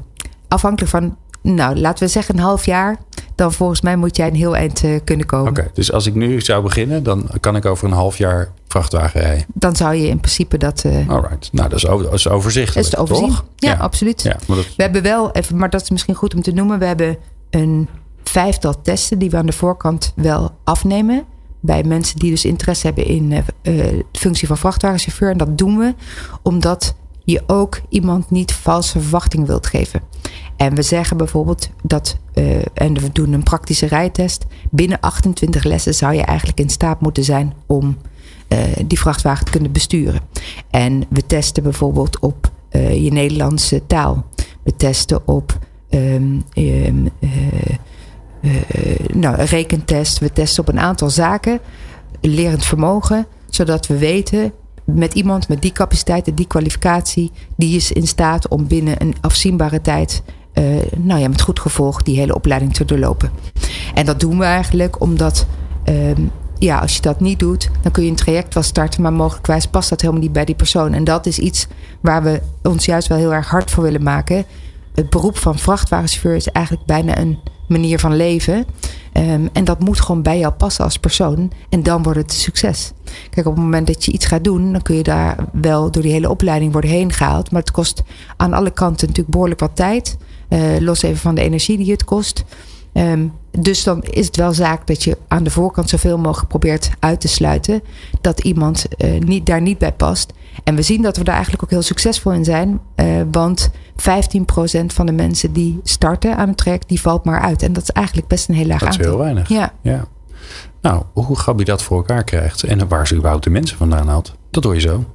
Afhankelijk 0.47 0.91
van, 0.91 1.17
nou, 1.41 1.75
laten 1.75 2.05
we 2.05 2.11
zeggen 2.11 2.35
een 2.35 2.41
half 2.41 2.65
jaar. 2.65 2.97
Dan 3.37 3.53
volgens 3.53 3.81
mij 3.81 3.95
moet 3.95 4.15
jij 4.15 4.27
een 4.27 4.35
heel 4.35 4.55
eind 4.55 4.83
uh, 4.83 4.99
kunnen 5.03 5.25
komen. 5.25 5.49
Oké, 5.49 5.59
okay, 5.59 5.71
dus 5.73 5.91
als 5.91 6.05
ik 6.05 6.15
nu 6.15 6.41
zou 6.41 6.63
beginnen, 6.63 7.03
dan 7.03 7.29
kan 7.39 7.55
ik 7.55 7.65
over 7.65 7.87
een 7.87 7.93
half 7.93 8.17
jaar 8.17 8.51
vrachtwagen 8.67 9.21
rijden. 9.21 9.45
Dan 9.53 9.75
zou 9.75 9.95
je 9.95 10.07
in 10.07 10.19
principe 10.19 10.57
dat. 10.57 10.83
Uh, 10.85 11.09
Alright, 11.09 11.49
nou 11.53 11.69
dat 11.69 11.77
is, 11.77 11.87
over, 11.87 12.05
dat 12.05 12.13
is 12.13 12.27
overzichtelijk. 12.29 12.87
Is 12.87 12.97
het? 12.97 13.07
Toch? 13.07 13.45
Ja, 13.55 13.69
ja, 13.69 13.77
absoluut. 13.77 14.21
Ja, 14.21 14.37
dat... 14.47 14.75
We 14.75 14.83
hebben 14.83 15.01
wel, 15.01 15.31
even, 15.31 15.57
maar 15.57 15.69
dat 15.69 15.81
is 15.81 15.89
misschien 15.89 16.15
goed 16.15 16.35
om 16.35 16.41
te 16.41 16.51
noemen. 16.51 16.79
We 16.79 16.85
hebben 16.85 17.17
een 17.49 17.87
vijftal 18.23 18.81
testen 18.81 19.19
die 19.19 19.29
we 19.29 19.37
aan 19.37 19.45
de 19.45 19.51
voorkant 19.51 20.13
wel 20.15 20.51
afnemen 20.63 21.25
bij 21.59 21.83
mensen 21.83 22.19
die 22.19 22.31
dus 22.31 22.45
interesse 22.45 22.85
hebben 22.85 23.05
in 23.05 23.31
uh, 23.31 23.39
de 23.61 24.05
functie 24.11 24.47
van 24.47 24.57
vrachtwagenchauffeur. 24.57 25.31
En 25.31 25.37
dat 25.37 25.57
doen 25.57 25.77
we 25.77 25.93
omdat 26.41 26.95
je 27.31 27.43
ook 27.47 27.81
iemand 27.89 28.29
niet 28.31 28.53
valse 28.53 28.99
verwachting 28.99 29.47
wilt 29.47 29.67
geven. 29.67 30.01
En 30.55 30.75
we 30.75 30.81
zeggen 30.81 31.17
bijvoorbeeld 31.17 31.69
dat, 31.83 32.17
uh, 32.33 32.61
en 32.73 32.93
we 32.93 33.11
doen 33.11 33.33
een 33.33 33.43
praktische 33.43 33.85
rijtest. 33.85 34.45
Binnen 34.71 34.99
28 34.99 35.63
lessen 35.63 35.93
zou 35.93 36.13
je 36.13 36.21
eigenlijk 36.21 36.59
in 36.59 36.69
staat 36.69 37.01
moeten 37.01 37.23
zijn 37.23 37.53
om 37.65 37.97
uh, 38.47 38.59
die 38.85 38.99
vrachtwagen 38.99 39.45
te 39.45 39.51
kunnen 39.51 39.71
besturen. 39.71 40.21
En 40.69 41.03
we 41.09 41.25
testen 41.25 41.63
bijvoorbeeld 41.63 42.19
op 42.19 42.51
uh, 42.71 43.03
je 43.03 43.11
Nederlandse 43.11 43.85
taal. 43.87 44.25
We 44.63 44.75
testen 44.75 45.27
op 45.27 45.59
um, 45.89 46.43
um, 46.53 47.09
nou, 49.13 49.35
rekentest. 49.35 50.19
We 50.19 50.33
testen 50.33 50.63
op 50.63 50.69
een 50.69 50.79
aantal 50.79 51.09
zaken. 51.09 51.59
Lerend 52.21 52.65
vermogen, 52.65 53.27
zodat 53.49 53.87
we 53.87 53.97
weten 53.97 54.53
met 54.95 55.13
iemand 55.13 55.47
met 55.47 55.61
die 55.61 55.71
capaciteit 55.71 56.27
en 56.27 56.35
die 56.35 56.47
kwalificatie, 56.47 57.31
die 57.55 57.75
is 57.75 57.91
in 57.91 58.07
staat 58.07 58.47
om 58.47 58.67
binnen 58.67 59.01
een 59.01 59.15
afzienbare 59.21 59.81
tijd, 59.81 60.23
uh, 60.53 60.63
nou 60.95 61.19
ja, 61.19 61.27
met 61.27 61.41
goed 61.41 61.59
gevolg, 61.59 62.01
die 62.03 62.17
hele 62.17 62.35
opleiding 62.35 62.73
te 62.73 62.85
doorlopen. 62.85 63.31
En 63.93 64.05
dat 64.05 64.19
doen 64.19 64.37
we 64.37 64.43
eigenlijk 64.43 65.01
omdat, 65.01 65.47
uh, 65.89 66.11
ja, 66.57 66.79
als 66.79 66.95
je 66.95 67.01
dat 67.01 67.19
niet 67.19 67.39
doet, 67.39 67.69
dan 67.81 67.91
kun 67.91 68.03
je 68.03 68.09
een 68.09 68.15
traject 68.15 68.53
wel 68.53 68.63
starten, 68.63 69.01
maar 69.01 69.13
mogelijkwijs 69.13 69.65
past 69.65 69.89
dat 69.89 70.01
helemaal 70.01 70.21
niet 70.21 70.31
bij 70.31 70.45
die 70.45 70.55
persoon. 70.55 70.93
En 70.93 71.03
dat 71.03 71.25
is 71.25 71.39
iets 71.39 71.67
waar 72.01 72.23
we 72.23 72.41
ons 72.63 72.85
juist 72.85 73.07
wel 73.07 73.17
heel 73.17 73.33
erg 73.33 73.49
hard 73.49 73.71
voor 73.71 73.83
willen 73.83 74.03
maken. 74.03 74.45
Het 74.93 75.09
beroep 75.09 75.37
van 75.37 75.57
vrachtwagenchauffeur 75.57 76.35
is 76.35 76.47
eigenlijk 76.47 76.85
bijna 76.85 77.17
een 77.17 77.39
manier 77.67 77.99
van 77.99 78.15
leven. 78.15 78.65
Um, 79.13 79.49
en 79.53 79.63
dat 79.63 79.79
moet 79.79 80.01
gewoon 80.01 80.21
bij 80.21 80.39
jou 80.39 80.53
passen 80.53 80.83
als 80.83 80.97
persoon. 80.97 81.51
En 81.69 81.83
dan 81.83 82.03
wordt 82.03 82.19
het 82.19 82.33
succes. 82.33 82.91
Kijk, 83.29 83.47
op 83.47 83.53
het 83.55 83.63
moment 83.63 83.87
dat 83.87 84.05
je 84.05 84.11
iets 84.11 84.25
gaat 84.25 84.43
doen, 84.43 84.71
dan 84.71 84.81
kun 84.81 84.95
je 84.95 85.03
daar 85.03 85.35
wel 85.51 85.91
door 85.91 86.01
die 86.01 86.11
hele 86.11 86.29
opleiding 86.29 86.71
worden 86.71 86.91
heen 86.91 87.13
gehaald. 87.13 87.51
Maar 87.51 87.61
het 87.61 87.71
kost 87.71 88.03
aan 88.37 88.53
alle 88.53 88.71
kanten 88.71 89.07
natuurlijk 89.07 89.33
behoorlijk 89.33 89.59
wat 89.59 89.75
tijd. 89.75 90.17
Uh, 90.49 90.59
los 90.79 91.01
even 91.01 91.17
van 91.17 91.35
de 91.35 91.41
energie 91.41 91.77
die 91.77 91.91
het 91.91 92.03
kost. 92.03 92.43
Um, 92.93 93.33
dus 93.59 93.83
dan 93.83 94.03
is 94.03 94.25
het 94.25 94.35
wel 94.35 94.53
zaak 94.53 94.87
dat 94.87 95.03
je 95.03 95.17
aan 95.27 95.43
de 95.43 95.49
voorkant 95.49 95.89
zoveel 95.89 96.17
mogelijk 96.17 96.49
probeert 96.49 96.89
uit 96.99 97.21
te 97.21 97.27
sluiten. 97.27 97.81
Dat 98.21 98.39
iemand 98.39 98.85
uh, 98.97 99.19
niet, 99.19 99.45
daar 99.45 99.61
niet 99.61 99.77
bij 99.77 99.93
past. 99.93 100.33
En 100.63 100.75
we 100.75 100.81
zien 100.81 101.01
dat 101.01 101.17
we 101.17 101.23
daar 101.23 101.33
eigenlijk 101.33 101.63
ook 101.63 101.69
heel 101.69 101.81
succesvol 101.81 102.31
in 102.31 102.43
zijn. 102.43 102.79
Uh, 102.95 103.21
want 103.31 103.69
15% 103.71 104.85
van 104.87 105.05
de 105.05 105.11
mensen 105.11 105.53
die 105.53 105.79
starten 105.83 106.37
aan 106.37 106.47
het 106.47 106.57
traject, 106.57 106.89
die 106.89 107.01
valt 107.01 107.25
maar 107.25 107.41
uit. 107.41 107.61
En 107.61 107.73
dat 107.73 107.83
is 107.83 107.89
eigenlijk 107.89 108.27
best 108.27 108.49
een 108.49 108.55
heel 108.55 108.65
laag 108.65 108.83
aantal. 108.83 108.97
Dat 108.97 108.99
is 108.99 109.05
heel 109.05 109.17
weinig. 109.17 109.49
Ja. 109.49 109.73
ja. 109.81 110.07
Nou, 110.81 111.03
hoe 111.13 111.37
Gabi 111.37 111.63
dat 111.63 111.83
voor 111.83 111.97
elkaar 111.97 112.23
krijgt 112.23 112.63
en 112.63 112.87
waar 112.87 113.07
ze 113.07 113.15
überhaupt 113.15 113.43
de 113.43 113.49
mensen 113.49 113.77
vandaan 113.77 114.07
haalt, 114.07 114.35
dat 114.51 114.63
hoor 114.63 114.73
je 114.73 114.79
zo. 114.79 115.05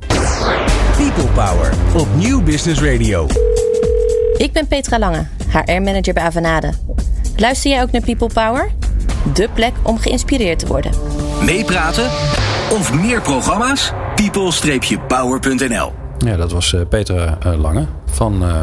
People 0.96 1.32
Power 1.34 1.72
op 1.96 2.08
Nieuw 2.16 2.42
Business 2.42 2.80
Radio. 2.80 3.26
Ik 4.36 4.52
ben 4.52 4.66
Petra 4.66 4.98
Lange, 4.98 5.26
HR-manager 5.48 6.14
bij 6.14 6.22
Avanade. 6.22 6.72
Luister 7.36 7.70
jij 7.70 7.82
ook 7.82 7.90
naar 7.90 8.02
People 8.02 8.30
Power? 8.34 8.70
De 9.34 9.48
plek 9.54 9.72
om 9.82 9.98
geïnspireerd 9.98 10.58
te 10.58 10.66
worden. 10.66 10.92
Meepraten 11.44 12.04
of 12.70 12.94
meer 12.94 13.20
programma's? 13.20 13.92
people-power.nl 14.14 15.92
Ja, 16.18 16.36
dat 16.36 16.52
was 16.52 16.72
uh, 16.72 16.80
Petra 16.88 17.38
uh, 17.46 17.60
Lange 17.60 17.86
van, 18.10 18.42
uh, 18.42 18.60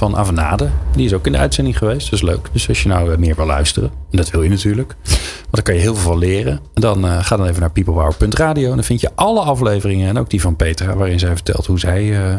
van 0.00 0.16
Avanade. 0.16 0.68
Die 0.92 1.06
is 1.06 1.12
ook 1.12 1.26
in 1.26 1.32
de 1.32 1.38
uitzending 1.38 1.78
geweest. 1.78 2.10
Dus 2.10 2.22
leuk. 2.22 2.48
Dus 2.52 2.68
als 2.68 2.82
je 2.82 2.88
nou 2.88 3.18
meer 3.18 3.34
wil 3.36 3.46
luisteren, 3.46 3.90
en 4.10 4.16
dat 4.16 4.30
wil 4.30 4.42
je 4.42 4.48
natuurlijk. 4.48 4.94
Want 5.40 5.50
dan 5.50 5.62
kan 5.62 5.74
je 5.74 5.80
heel 5.80 5.94
veel 5.94 6.10
van 6.10 6.18
leren. 6.18 6.60
Dan 6.74 7.04
uh, 7.04 7.24
ga 7.24 7.36
dan 7.36 7.46
even 7.46 7.60
naar 7.60 7.70
peoplepower.radio. 7.70 8.68
En 8.68 8.74
dan 8.74 8.84
vind 8.84 9.00
je 9.00 9.10
alle 9.14 9.40
afleveringen. 9.40 10.08
En 10.08 10.18
ook 10.18 10.30
die 10.30 10.40
van 10.40 10.56
Petra. 10.56 10.96
Waarin 10.96 11.18
zij 11.18 11.28
vertelt 11.28 11.66
hoe 11.66 11.78
zij 11.78 12.04
uh, 12.04 12.36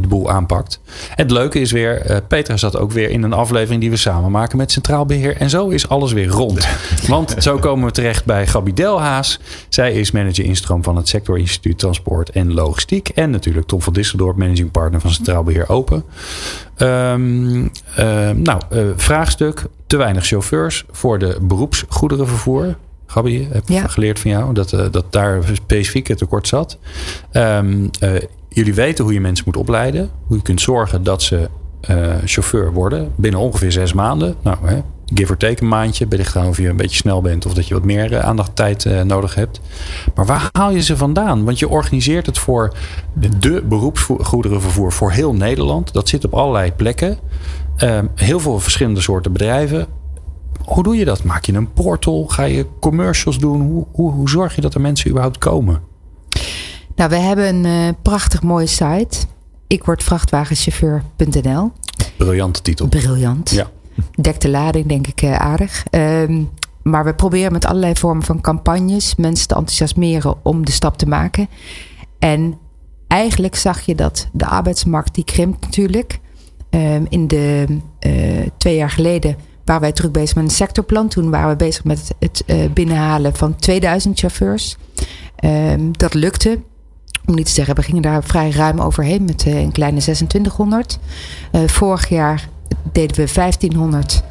de 0.00 0.08
boel 0.08 0.30
aanpakt. 0.30 0.80
En 1.10 1.22
het 1.22 1.30
leuke 1.30 1.60
is 1.60 1.72
weer. 1.72 2.22
Petra 2.28 2.56
zat 2.56 2.78
ook 2.78 2.92
weer 2.92 3.10
in 3.10 3.22
een 3.22 3.32
aflevering 3.32 3.80
die 3.80 3.90
we 3.90 3.96
samen 3.96 4.30
maken 4.30 4.56
met 4.56 4.72
Centraal 4.72 5.06
Beheer. 5.06 5.36
En 5.36 5.50
zo 5.50 5.68
is 5.68 5.88
alles 5.88 6.12
weer 6.12 6.28
rond. 6.28 6.68
Want 7.06 7.34
zo 7.38 7.58
komen 7.58 7.86
we 7.86 7.92
terecht 7.92 8.24
bij 8.24 8.46
Gabi 8.46 8.74
Delhaas. 8.74 9.40
Zij 9.68 9.92
is 9.92 10.10
manager 10.10 10.44
instroom 10.44 10.82
van 10.82 10.96
het 10.96 11.08
Sectorinstituut 11.08 11.78
Transport 11.78 12.30
en 12.30 12.54
Logistiek. 12.54 13.08
En 13.08 13.30
natuurlijk 13.30 13.66
Tom 13.66 13.82
van 13.82 13.92
Disseldorp, 13.92 14.36
managing 14.36 14.70
partner 14.70 15.00
van 15.00 15.10
Centraal 15.10 15.42
Beheer 15.42 15.68
Open. 15.68 16.04
Um, 17.08 17.70
nou, 18.42 18.60
vraagstuk. 18.96 19.64
Te 19.86 19.96
weinig 19.96 20.26
chauffeurs 20.26 20.84
voor 20.90 21.18
de 21.18 21.38
beroepsgoederenvervoer. 21.42 22.76
Gabi, 23.06 23.48
heb 23.50 23.62
ik 23.62 23.68
ja. 23.68 23.86
geleerd 23.86 24.18
van 24.18 24.30
jou 24.30 24.54
dat, 24.54 24.72
uh, 24.72 24.86
dat 24.90 25.12
daar 25.12 25.42
specifiek 25.52 26.06
het 26.08 26.18
tekort 26.18 26.48
zat. 26.48 26.78
Um, 27.32 27.90
uh, 28.02 28.10
jullie 28.48 28.74
weten 28.74 29.04
hoe 29.04 29.12
je 29.12 29.20
mensen 29.20 29.44
moet 29.46 29.56
opleiden. 29.56 30.10
Hoe 30.26 30.36
je 30.36 30.42
kunt 30.42 30.60
zorgen 30.60 31.02
dat 31.02 31.22
ze 31.22 31.48
chauffeur 32.24 32.72
worden 32.72 33.12
binnen 33.16 33.40
ongeveer 33.40 33.72
zes 33.72 33.92
maanden. 33.92 34.34
Nou, 34.42 34.56
hè, 34.64 34.80
give 35.14 35.30
or 35.30 35.36
take 35.36 35.62
een 35.62 35.68
maandje. 35.68 36.06
Wellicht 36.08 36.36
aan 36.36 36.46
of 36.46 36.56
je 36.56 36.68
een 36.68 36.76
beetje 36.76 36.96
snel 36.96 37.20
bent 37.20 37.46
of 37.46 37.54
dat 37.54 37.68
je 37.68 37.74
wat 37.74 37.84
meer 37.84 38.22
aandacht 38.22 38.56
tijd 38.56 39.04
nodig 39.04 39.34
hebt. 39.34 39.60
Maar 40.14 40.26
waar 40.26 40.48
haal 40.52 40.70
je 40.70 40.82
ze 40.82 40.96
vandaan? 40.96 41.44
Want 41.44 41.58
je 41.58 41.68
organiseert 41.68 42.26
het 42.26 42.38
voor 42.38 42.76
de, 43.12 43.38
de 43.38 43.62
beroepsgoederenvervoer 43.68 44.92
voor 44.92 45.12
heel 45.12 45.34
Nederland. 45.34 45.92
Dat 45.92 46.08
zit 46.08 46.24
op 46.24 46.34
allerlei 46.34 46.72
plekken. 46.72 47.18
Um, 47.78 48.10
heel 48.14 48.40
veel 48.40 48.60
verschillende 48.60 49.00
soorten 49.00 49.32
bedrijven. 49.32 49.86
Hoe 50.64 50.82
doe 50.82 50.96
je 50.96 51.04
dat? 51.04 51.24
Maak 51.24 51.44
je 51.44 51.52
een 51.52 51.72
portal? 51.72 52.26
Ga 52.28 52.42
je 52.42 52.66
commercials 52.80 53.38
doen? 53.38 53.60
Hoe, 53.60 53.86
hoe, 53.92 54.12
hoe 54.12 54.28
zorg 54.28 54.54
je 54.54 54.60
dat 54.60 54.74
er 54.74 54.80
mensen 54.80 55.08
überhaupt 55.10 55.38
komen? 55.38 55.80
Nou, 56.96 57.10
we 57.10 57.16
hebben 57.16 57.54
een 57.54 57.64
uh, 57.64 57.88
prachtig 58.02 58.42
mooie 58.42 58.66
site. 58.66 59.18
Ik 59.66 59.84
word 59.84 60.02
vrachtwagenchauffeur.nl. 60.02 61.72
Briljante 62.16 62.62
titel. 62.62 62.88
Briljant. 62.88 63.50
Ja. 63.50 63.70
Dekt 64.20 64.42
de 64.42 64.48
lading, 64.48 64.86
denk 64.86 65.06
ik, 65.06 65.22
uh, 65.22 65.36
aardig. 65.36 65.84
Um, 65.90 66.50
maar 66.82 67.04
we 67.04 67.14
proberen 67.14 67.52
met 67.52 67.64
allerlei 67.64 67.94
vormen 67.94 68.24
van 68.24 68.40
campagnes 68.40 69.14
mensen 69.16 69.48
te 69.48 69.54
enthousiasmeren 69.54 70.34
om 70.42 70.64
de 70.64 70.72
stap 70.72 70.98
te 70.98 71.06
maken. 71.06 71.48
En 72.18 72.58
eigenlijk 73.06 73.56
zag 73.56 73.80
je 73.80 73.94
dat 73.94 74.28
de 74.32 74.46
arbeidsmarkt 74.46 75.14
die 75.14 75.24
krimpt 75.24 75.60
natuurlijk. 75.60 76.20
Um, 76.70 77.06
in 77.08 77.26
de 77.26 77.66
uh, 78.06 78.46
twee 78.56 78.76
jaar 78.76 78.90
geleden 78.90 79.36
waren 79.64 79.82
wij 79.82 79.92
druk 79.92 80.12
bezig 80.12 80.34
met 80.34 80.44
een 80.44 80.50
sectorplan. 80.50 81.08
Toen 81.08 81.30
waren 81.30 81.48
we 81.48 81.56
bezig 81.56 81.84
met 81.84 82.14
het, 82.18 82.42
uh, 82.46 82.70
binnenhalen 82.72 83.36
van 83.36 83.56
2000 83.56 84.18
chauffeurs. 84.18 84.76
Um, 85.44 85.96
dat 85.98 86.14
lukte. 86.14 86.60
Om 87.26 87.34
niet 87.34 87.46
te 87.46 87.52
zeggen, 87.52 87.74
we 87.74 87.82
gingen 87.82 88.02
daar 88.02 88.24
vrij 88.24 88.50
ruim 88.50 88.80
overheen 88.80 89.24
met 89.24 89.44
een 89.46 89.72
kleine 89.72 90.00
2600. 90.00 90.98
vorig 91.66 92.08
jaar 92.08 92.48
deden 92.92 93.16
we 93.16 93.32
1500. 93.34 94.22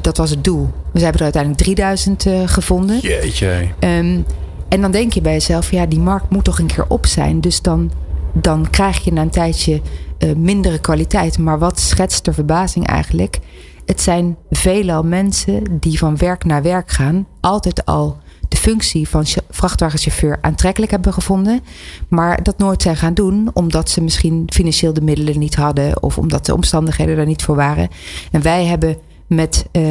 dat 0.00 0.16
was 0.16 0.30
het 0.30 0.44
doel. 0.44 0.70
We 0.92 1.00
hebben 1.00 1.18
er 1.18 1.32
uiteindelijk 1.32 1.62
3000 1.62 2.26
gevonden. 2.46 2.98
Jeetje. 2.98 3.68
Um, 3.80 4.24
en 4.68 4.80
dan 4.80 4.90
denk 4.90 5.12
je 5.12 5.20
bij 5.20 5.32
jezelf, 5.32 5.70
ja, 5.70 5.86
die 5.86 5.98
markt 6.00 6.30
moet 6.30 6.44
toch 6.44 6.58
een 6.58 6.66
keer 6.66 6.84
op 6.88 7.06
zijn. 7.06 7.40
Dus 7.40 7.62
dan, 7.62 7.90
dan 8.32 8.70
krijg 8.70 9.04
je 9.04 9.12
na 9.12 9.22
een 9.22 9.30
tijdje 9.30 9.80
uh, 10.18 10.34
mindere 10.34 10.78
kwaliteit. 10.78 11.38
Maar 11.38 11.58
wat 11.58 11.80
schetst 11.80 12.24
de 12.24 12.32
verbazing 12.32 12.86
eigenlijk? 12.86 13.38
Het 13.86 14.00
zijn 14.00 14.36
veelal 14.50 15.02
mensen 15.02 15.62
die 15.80 15.98
van 15.98 16.16
werk 16.16 16.44
naar 16.44 16.62
werk 16.62 16.90
gaan. 16.90 17.26
Altijd 17.40 17.84
al 17.84 18.18
de 18.48 18.56
functie 18.56 19.08
van 19.08 19.24
vrachtwagenchauffeur 19.50 20.38
aantrekkelijk 20.40 20.92
hebben 20.92 21.12
gevonden. 21.12 21.60
Maar 22.08 22.42
dat 22.42 22.58
nooit 22.58 22.82
zijn 22.82 22.96
gaan 22.96 23.14
doen 23.14 23.50
omdat 23.52 23.90
ze 23.90 24.02
misschien 24.02 24.42
financieel 24.46 24.92
de 24.92 25.00
middelen 25.00 25.38
niet 25.38 25.54
hadden. 25.54 26.02
Of 26.02 26.18
omdat 26.18 26.46
de 26.46 26.54
omstandigheden 26.54 27.16
daar 27.16 27.26
niet 27.26 27.42
voor 27.42 27.56
waren. 27.56 27.88
En 28.30 28.42
wij 28.42 28.64
hebben 28.64 28.98
met, 29.26 29.66
uh, 29.72 29.82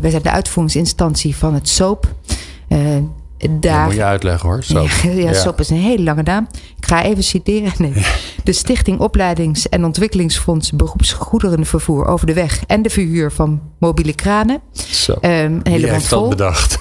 wij 0.00 0.10
zijn 0.10 0.22
de 0.22 0.30
uitvoeringsinstantie 0.30 1.36
van 1.36 1.54
het 1.54 1.68
SOAP. 1.68 2.14
Daar, 3.50 3.76
dat 3.76 3.84
moet 3.84 3.94
je 3.94 4.04
uitleggen 4.04 4.48
hoor. 4.48 4.62
Soap. 4.62 4.88
Ja, 5.02 5.10
ja, 5.10 5.32
SOAP 5.32 5.60
is 5.60 5.70
een 5.70 5.76
hele 5.76 6.02
lange 6.02 6.22
naam. 6.22 6.48
Ik 6.76 6.86
ga 6.86 7.02
even 7.02 7.24
citeren. 7.24 7.72
Nee. 7.78 7.92
De 8.44 8.52
Stichting 8.52 9.00
Opleidings- 9.00 9.68
en 9.68 9.84
Ontwikkelingsfonds 9.84 10.72
Beroepsgoederenvervoer 10.72 12.06
over 12.06 12.26
de 12.26 12.32
weg 12.32 12.62
en 12.66 12.82
de 12.82 12.90
verhuur 12.90 13.32
van 13.32 13.60
mobiele 13.78 14.14
kranen. 14.14 14.60
Zo. 14.72 15.12
Um, 15.12 15.20
een 15.20 15.60
hele 15.62 15.86
heeft 15.86 16.06
vol. 16.06 16.20
dat 16.20 16.28
bedacht? 16.28 16.78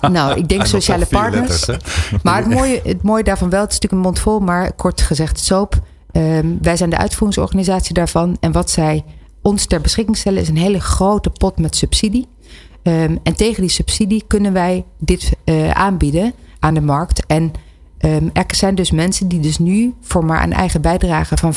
Nou, 0.10 0.38
ik 0.38 0.48
denk 0.48 0.66
sociale 0.66 1.06
partners. 1.06 1.66
maar 2.22 2.36
het 2.36 2.48
mooie, 2.48 2.80
het 2.84 3.02
mooie 3.02 3.22
daarvan 3.22 3.50
wel, 3.50 3.60
het 3.60 3.72
is 3.72 3.74
natuurlijk 3.74 4.02
een 4.02 4.10
mond 4.10 4.18
vol, 4.18 4.40
maar 4.40 4.72
kort 4.72 5.00
gezegd, 5.00 5.40
SOAP. 5.40 5.80
Um, 6.12 6.58
wij 6.62 6.76
zijn 6.76 6.90
de 6.90 6.98
uitvoeringsorganisatie 6.98 7.94
daarvan. 7.94 8.36
En 8.40 8.52
wat 8.52 8.70
zij 8.70 9.04
ons 9.42 9.66
ter 9.66 9.80
beschikking 9.80 10.16
stellen 10.16 10.42
is 10.42 10.48
een 10.48 10.56
hele 10.56 10.80
grote 10.80 11.30
pot 11.30 11.58
met 11.58 11.76
subsidie. 11.76 12.28
Um, 12.82 13.18
en 13.22 13.36
tegen 13.36 13.60
die 13.60 13.70
subsidie 13.70 14.24
kunnen 14.26 14.52
wij 14.52 14.84
dit 14.98 15.32
uh, 15.44 15.70
aanbieden 15.70 16.32
aan 16.58 16.74
de 16.74 16.80
markt. 16.80 17.26
En 17.26 17.52
um, 18.00 18.30
er 18.32 18.44
zijn 18.46 18.74
dus 18.74 18.90
mensen 18.90 19.28
die 19.28 19.40
dus 19.40 19.58
nu 19.58 19.94
voor 20.00 20.24
maar 20.24 20.42
een 20.42 20.52
eigen 20.52 20.80
bijdrage 20.80 21.36
van 21.36 21.54
15% 21.54 21.56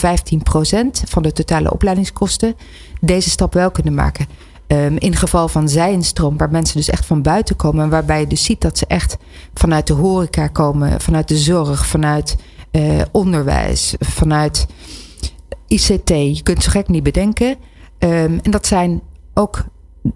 van 1.07 1.23
de 1.23 1.31
totale 1.33 1.73
opleidingskosten 1.73 2.55
deze 3.01 3.29
stap 3.29 3.53
wel 3.53 3.71
kunnen 3.71 3.93
maken. 3.93 4.27
Um, 4.71 4.97
in 4.97 5.15
geval 5.15 5.47
van 5.47 5.69
zijenstroom, 5.69 6.37
waar 6.37 6.51
mensen 6.51 6.77
dus 6.77 6.89
echt 6.89 7.05
van 7.05 7.21
buiten 7.21 7.55
komen. 7.55 7.89
Waarbij 7.89 8.19
je 8.19 8.27
dus 8.27 8.43
ziet 8.43 8.61
dat 8.61 8.77
ze 8.77 8.85
echt 8.85 9.17
vanuit 9.53 9.87
de 9.87 9.93
horeca 9.93 10.47
komen, 10.47 11.01
vanuit 11.01 11.27
de 11.27 11.37
zorg, 11.37 11.85
vanuit 11.85 12.37
uh, 12.71 13.01
onderwijs, 13.11 13.95
vanuit 13.99 14.67
ICT. 15.67 16.09
Je 16.09 16.39
kunt 16.43 16.63
zo 16.63 16.69
gek 16.69 16.87
niet 16.87 17.03
bedenken. 17.03 17.47
Um, 17.99 18.39
en 18.41 18.51
dat 18.51 18.67
zijn 18.67 19.01
ook 19.33 19.65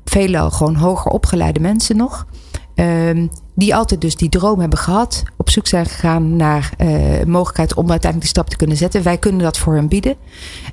veelal 0.05 0.51
gewoon 0.51 0.75
hoger 0.75 1.11
opgeleide 1.11 1.59
mensen 1.59 1.97
nog. 1.97 2.25
Um, 2.75 3.29
die 3.55 3.75
altijd 3.75 4.01
dus 4.01 4.15
die 4.15 4.29
droom 4.29 4.59
hebben 4.59 4.79
gehad. 4.79 5.23
Op 5.37 5.49
zoek 5.49 5.67
zijn 5.67 5.85
gegaan 5.85 6.35
naar 6.35 6.69
uh, 6.77 7.23
mogelijkheid 7.23 7.73
om 7.73 7.89
uiteindelijk 7.89 8.21
die 8.21 8.29
stap 8.29 8.49
te 8.49 8.55
kunnen 8.55 8.77
zetten. 8.77 9.03
Wij 9.03 9.17
kunnen 9.17 9.41
dat 9.41 9.57
voor 9.57 9.75
hen 9.75 9.87
bieden. 9.87 10.15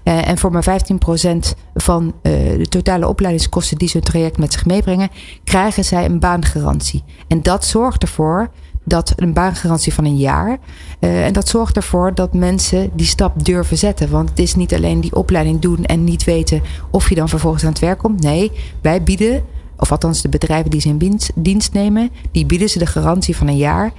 Uh, 0.05 0.29
en 0.29 0.39
voor 0.39 0.53
maar 0.53 0.65
15% 0.65 1.37
van 1.75 2.05
uh, 2.05 2.13
de 2.59 2.67
totale 2.69 3.09
opleidingskosten 3.09 3.79
die 3.79 3.91
hun 3.93 4.03
traject 4.03 4.39
met 4.39 4.53
zich 4.53 4.67
meebrengen, 4.67 5.09
krijgen 5.45 5.85
zij 5.85 6.05
een 6.05 6.21
baangarantie. 6.21 7.05
En 7.29 7.43
dat 7.43 7.65
zorgt 7.65 8.03
ervoor 8.03 8.51
dat 8.85 9.13
een 9.17 9.33
baangarantie 9.33 9.95
van 9.95 10.05
een 10.05 10.17
jaar. 10.17 10.59
En 10.99 11.33
dat 11.33 11.49
zorgt 11.49 11.77
ervoor 11.77 12.15
dat 12.15 12.35
mensen 12.35 12.91
die 12.95 13.07
stap 13.07 13.45
durven 13.45 13.79
zetten. 13.79 14.11
Want 14.11 14.29
het 14.29 14.39
is 14.39 14.55
niet 14.55 14.75
alleen 14.75 15.01
die 15.01 15.15
opleiding 15.15 15.61
doen 15.61 15.85
en 15.85 16.05
niet 16.05 16.25
weten 16.25 16.63
of 16.91 17.09
je 17.09 17.15
dan 17.15 17.29
vervolgens 17.29 17.65
aan 17.65 17.71
het 17.71 17.79
werk 17.79 17.99
komt. 17.99 18.23
Nee, 18.23 18.53
wij 18.81 19.03
bieden 19.03 19.45
of 19.83 19.91
althans 19.91 20.23
de 20.23 20.29
bedrijven 20.29 20.71
die 20.71 20.81
ze 20.81 20.89
in 20.89 21.21
dienst 21.35 21.73
nemen, 21.73 22.11
die 22.31 22.47
bieden 22.47 22.69
ze 22.69 22.79
de 22.79 22.87
garantie 22.87 23.37
van 23.37 23.49
een 23.49 23.57
jaar. 23.57 23.93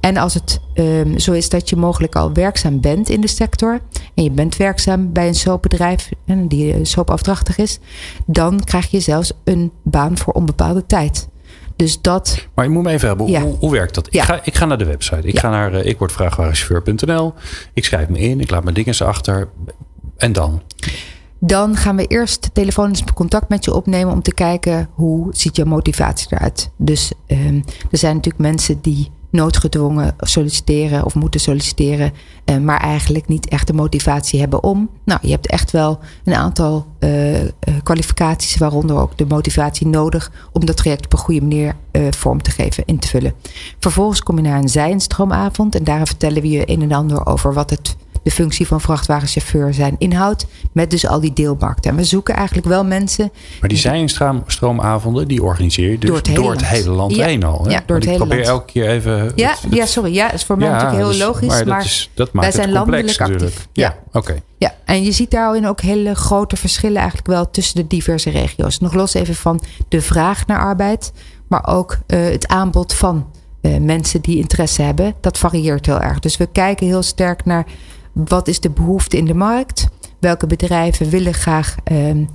En 0.00 0.16
als 0.16 0.34
het 0.34 0.60
um, 0.74 1.18
zo 1.18 1.32
is 1.32 1.48
dat 1.48 1.68
je 1.68 1.76
mogelijk 1.76 2.16
al 2.16 2.32
werkzaam 2.32 2.80
bent 2.80 3.08
in 3.08 3.20
de 3.20 3.26
sector 3.26 3.80
en 4.14 4.22
je 4.22 4.30
bent 4.30 4.56
werkzaam 4.56 5.12
bij 5.12 5.26
een 5.26 5.34
soapbedrijf 5.34 6.08
die 6.48 6.84
soapafdrachtig 6.84 7.58
is, 7.58 7.78
dan 8.26 8.64
krijg 8.64 8.90
je 8.90 9.00
zelfs 9.00 9.32
een 9.44 9.72
baan 9.82 10.18
voor 10.18 10.32
onbepaalde 10.32 10.86
tijd. 10.86 11.28
Dus 11.76 12.00
dat. 12.00 12.46
Maar 12.54 12.64
je 12.64 12.70
moet 12.70 12.82
me 12.82 12.90
even 12.90 13.08
hebben, 13.08 13.26
ja. 13.26 13.40
hoe, 13.40 13.56
hoe, 13.58 13.70
werkt 13.70 13.94
dat? 13.94 14.06
Ik, 14.10 14.20
ga, 14.20 14.40
ik 14.42 14.54
ga 14.54 14.64
naar 14.64 14.78
de 14.78 14.84
website. 14.84 15.26
Ik 15.26 15.38
ga 15.38 15.50
naar 15.50 15.74
uh, 15.74 15.84
ikwordvraagwagenchauffeur.nl. 15.84 17.34
Ik 17.72 17.84
schrijf 17.84 18.08
me 18.08 18.18
in, 18.18 18.40
ik 18.40 18.50
laat 18.50 18.62
mijn 18.62 18.74
dingen 18.74 19.06
achter. 19.06 19.48
En 20.16 20.32
dan? 20.32 20.62
Dan 21.46 21.76
gaan 21.76 21.96
we 21.96 22.06
eerst 22.06 22.50
telefonisch 22.52 23.04
contact 23.14 23.48
met 23.48 23.64
je 23.64 23.74
opnemen 23.74 24.12
om 24.12 24.22
te 24.22 24.34
kijken 24.34 24.88
hoe 24.92 25.28
ziet 25.30 25.56
je 25.56 25.64
motivatie 25.64 26.26
eruit. 26.30 26.70
Dus 26.76 27.12
um, 27.26 27.64
er 27.90 27.98
zijn 27.98 28.14
natuurlijk 28.14 28.44
mensen 28.44 28.78
die 28.80 29.10
noodgedwongen 29.30 30.14
solliciteren 30.18 31.04
of 31.04 31.14
moeten 31.14 31.40
solliciteren, 31.40 32.12
uh, 32.44 32.56
maar 32.56 32.80
eigenlijk 32.80 33.28
niet 33.28 33.48
echt 33.48 33.66
de 33.66 33.72
motivatie 33.72 34.40
hebben 34.40 34.62
om. 34.62 34.90
Nou, 35.04 35.20
je 35.22 35.30
hebt 35.30 35.46
echt 35.46 35.70
wel 35.70 35.98
een 36.24 36.34
aantal 36.34 36.86
uh, 37.00 37.42
uh, 37.42 37.48
kwalificaties, 37.82 38.56
waaronder 38.56 38.96
ook 38.96 39.18
de 39.18 39.26
motivatie 39.26 39.86
nodig 39.86 40.32
om 40.52 40.66
dat 40.66 40.76
traject 40.76 41.04
op 41.04 41.12
een 41.12 41.18
goede 41.18 41.40
manier 41.40 41.76
vorm 42.10 42.42
te 42.42 42.50
geven, 42.50 42.84
in 42.86 42.98
te 42.98 43.08
vullen. 43.08 43.34
Vervolgens 43.78 44.22
kom 44.22 44.36
je 44.36 44.42
naar 44.42 44.58
een 44.58 44.68
zijenstroomavond 44.68 45.74
en 45.74 45.84
daar 45.84 46.06
vertellen 46.06 46.42
we 46.42 46.48
je 46.48 46.70
een 46.70 46.82
en 46.82 46.92
ander 46.92 47.26
over 47.26 47.54
wat 47.54 47.70
het 47.70 47.96
de 48.24 48.30
functie 48.30 48.66
van 48.66 48.80
vrachtwagenchauffeur 48.80 49.74
zijn 49.74 49.94
inhoud. 49.98 50.46
Met 50.72 50.90
dus 50.90 51.06
al 51.06 51.20
die 51.20 51.32
deelmarkten. 51.32 51.90
En 51.90 51.96
we 51.96 52.04
zoeken 52.04 52.34
eigenlijk 52.34 52.66
wel 52.66 52.84
mensen. 52.84 53.32
Maar 53.60 53.68
die 53.68 53.78
zijnstromavonden, 53.78 55.28
die 55.28 55.42
organiseer 55.42 55.90
je 55.90 55.98
dus 55.98 56.08
door 56.08 56.18
het 56.18 56.26
hele, 56.26 56.40
door 56.40 56.52
het 56.52 56.66
hele 56.66 56.90
land 56.90 57.16
heen 57.16 57.44
al. 57.44 57.64
Hè? 57.64 57.70
Ja, 57.70 57.82
door 57.86 57.96
het 57.96 58.04
hele 58.04 58.18
probeer 58.18 58.42
elke 58.42 58.72
keer 58.72 58.88
even. 58.88 59.32
Ja, 59.34 59.54
ja 59.70 59.86
sorry. 59.86 60.14
Ja, 60.14 60.32
is 60.32 60.44
voor 60.44 60.58
mij 60.58 60.68
natuurlijk 60.68 60.96
heel 60.96 61.08
dus- 61.08 61.18
logisch. 61.18 61.48
Maar, 61.48 61.66
maar 61.66 61.76
dat, 61.78 61.86
is, 61.86 62.10
dat 62.14 62.32
maakt 62.32 62.46
wij 62.46 62.64
zijn 62.64 62.74
landelijk 62.74 63.20
actief. 63.20 63.68
Ja, 63.72 63.96
oké. 64.12 64.42
Ja, 64.58 64.74
en 64.84 65.02
je 65.02 65.12
ziet 65.12 65.30
daarin 65.30 65.66
ook 65.66 65.80
hele 65.80 66.14
grote 66.14 66.56
verschillen 66.56 66.96
eigenlijk 66.96 67.26
wel 67.26 67.50
tussen 67.50 67.76
de 67.76 67.86
diverse 67.86 68.30
regio's. 68.30 68.78
Nog 68.78 68.94
los 68.94 69.14
even 69.14 69.34
van 69.34 69.62
de 69.88 70.00
vraag 70.00 70.46
naar 70.46 70.58
arbeid, 70.58 71.12
maar 71.48 71.66
ook 71.66 71.98
uh, 72.06 72.24
het 72.24 72.46
aanbod 72.46 72.94
van 72.94 73.26
uh, 73.60 73.76
mensen 73.80 74.20
die 74.20 74.38
interesse 74.38 74.82
hebben. 74.82 75.14
Dat 75.20 75.38
varieert 75.38 75.86
heel 75.86 76.00
erg. 76.00 76.18
Dus 76.18 76.36
we 76.36 76.46
kijken 76.46 76.86
heel 76.86 77.02
sterk 77.02 77.44
naar 77.44 77.66
wat 78.14 78.48
is 78.48 78.60
de 78.60 78.70
behoefte 78.70 79.16
in 79.16 79.24
de 79.24 79.34
markt? 79.34 79.88
Welke 80.18 80.46
bedrijven 80.46 81.10
willen 81.10 81.34
graag, 81.34 81.74
uh, 81.92 82.26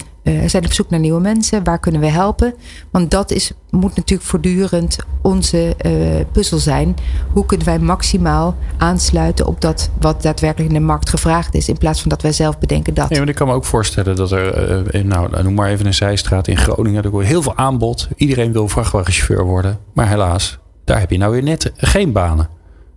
zijn 0.46 0.66
op 0.66 0.74
zoek 0.74 0.90
naar 0.90 1.00
nieuwe 1.00 1.20
mensen? 1.20 1.64
Waar 1.64 1.80
kunnen 1.80 2.02
we 2.02 2.08
helpen? 2.08 2.54
Want 2.92 3.12
dat 3.12 3.32
is, 3.32 3.52
moet 3.70 3.96
natuurlijk 3.96 4.30
voortdurend 4.30 4.98
onze 5.22 5.76
uh, 5.86 6.26
puzzel 6.32 6.58
zijn. 6.58 6.96
Hoe 7.34 7.46
kunnen 7.46 7.66
wij 7.66 7.80
maximaal 7.80 8.56
aansluiten 8.78 9.46
op 9.46 9.62
dat 9.62 9.90
wat 10.00 10.22
daadwerkelijk 10.22 10.70
in 10.70 10.80
de 10.80 10.86
markt 10.86 11.10
gevraagd 11.10 11.56
is, 11.56 11.70
in 11.70 11.78
plaats 11.78 12.02
van 12.02 12.10
dat 12.10 12.22
wij 12.22 12.32
zelf 12.32 12.60
bedenken 12.60 12.94
dat. 12.94 13.10
Nee, 13.10 13.20
maar 13.20 13.30
ik 13.30 13.36
kan 13.36 13.48
me 13.48 13.54
ook 13.54 13.66
voorstellen 13.66 14.16
dat 14.16 14.32
er, 14.32 14.96
uh, 14.96 15.04
nou, 15.04 15.44
noem 15.44 15.54
maar 15.54 15.70
even 15.70 15.86
een 15.86 15.94
zijstraat 15.94 16.48
in 16.48 16.58
Groningen, 16.58 17.04
er 17.04 17.10
wordt 17.10 17.28
heel 17.28 17.42
veel 17.42 17.56
aanbod. 17.56 18.08
Iedereen 18.16 18.52
wil 18.52 18.68
vrachtwagenchauffeur 18.68 19.44
worden, 19.44 19.80
maar 19.94 20.08
helaas, 20.08 20.60
daar 20.84 21.00
heb 21.00 21.12
je 21.12 21.18
nou 21.18 21.32
weer 21.32 21.44
net 21.44 21.72
geen 21.76 22.12
banen 22.12 22.50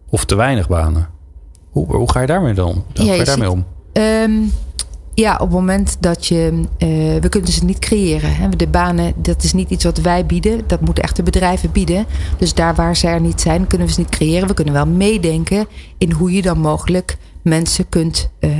of 0.08 0.24
te 0.24 0.34
weinig 0.34 0.68
banen. 0.68 1.08
Hoe, 1.72 1.96
hoe 1.96 2.10
ga 2.10 2.20
je 2.20 2.26
daarmee 2.26 2.54
dan? 2.54 2.84
Hoe 2.94 3.06
ga 3.06 3.12
je 3.12 3.24
daarmee 3.24 3.50
om? 3.50 3.64
Um, 3.92 4.52
ja, 5.14 5.32
op 5.32 5.40
het 5.40 5.50
moment 5.50 5.96
dat 6.00 6.26
je. 6.26 6.52
Uh, 6.52 6.68
we 7.20 7.28
kunnen 7.28 7.52
ze 7.52 7.64
niet 7.64 7.78
creëren. 7.78 8.34
Hè. 8.34 8.48
De 8.48 8.66
banen, 8.66 9.12
dat 9.16 9.42
is 9.42 9.52
niet 9.52 9.70
iets 9.70 9.84
wat 9.84 9.98
wij 9.98 10.26
bieden. 10.26 10.60
Dat 10.66 10.80
moeten 10.80 11.04
echte 11.04 11.22
bedrijven 11.22 11.72
bieden. 11.72 12.06
Dus 12.38 12.54
daar 12.54 12.74
waar 12.74 12.96
ze 12.96 13.08
er 13.08 13.20
niet 13.20 13.40
zijn, 13.40 13.66
kunnen 13.66 13.86
we 13.86 13.92
ze 13.92 14.00
niet 14.00 14.08
creëren. 14.08 14.48
We 14.48 14.54
kunnen 14.54 14.74
wel 14.74 14.86
meedenken 14.86 15.66
in 15.98 16.12
hoe 16.12 16.32
je 16.32 16.42
dan 16.42 16.58
mogelijk 16.58 17.16
mensen 17.42 17.88
kunt 17.88 18.30
uh, 18.40 18.50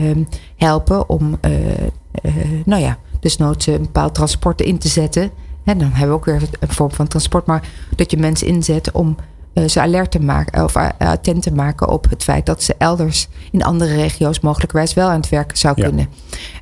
helpen 0.56 1.08
om. 1.08 1.38
Uh, 1.40 2.30
nou 2.64 2.82
ja, 2.82 2.98
dus 3.20 3.36
noods 3.36 3.66
een 3.66 3.80
bepaald 3.80 4.14
transport 4.14 4.60
in 4.60 4.78
te 4.78 4.88
zetten. 4.88 5.30
En 5.64 5.78
dan 5.78 5.88
hebben 5.88 6.08
we 6.08 6.14
ook 6.14 6.24
weer 6.24 6.48
een 6.60 6.68
vorm 6.68 6.90
van 6.90 7.08
transport. 7.08 7.46
Maar 7.46 7.68
dat 7.96 8.10
je 8.10 8.16
mensen 8.16 8.46
inzet 8.46 8.92
om 8.92 9.16
ze 9.66 9.80
alert 9.80 10.10
te 10.10 10.20
maken 10.20 10.64
of 10.64 10.76
uh, 10.76 10.88
attent 10.98 11.42
te 11.42 11.52
maken 11.52 11.88
op 11.88 12.10
het 12.10 12.22
feit 12.22 12.46
dat 12.46 12.62
ze 12.62 12.74
elders 12.78 13.28
in 13.50 13.62
andere 13.62 13.94
regio's 13.94 14.40
mogelijkwijs 14.40 14.94
wel 14.94 15.08
aan 15.08 15.20
het 15.20 15.28
werken 15.28 15.58
zou 15.58 15.74
kunnen. 15.74 16.08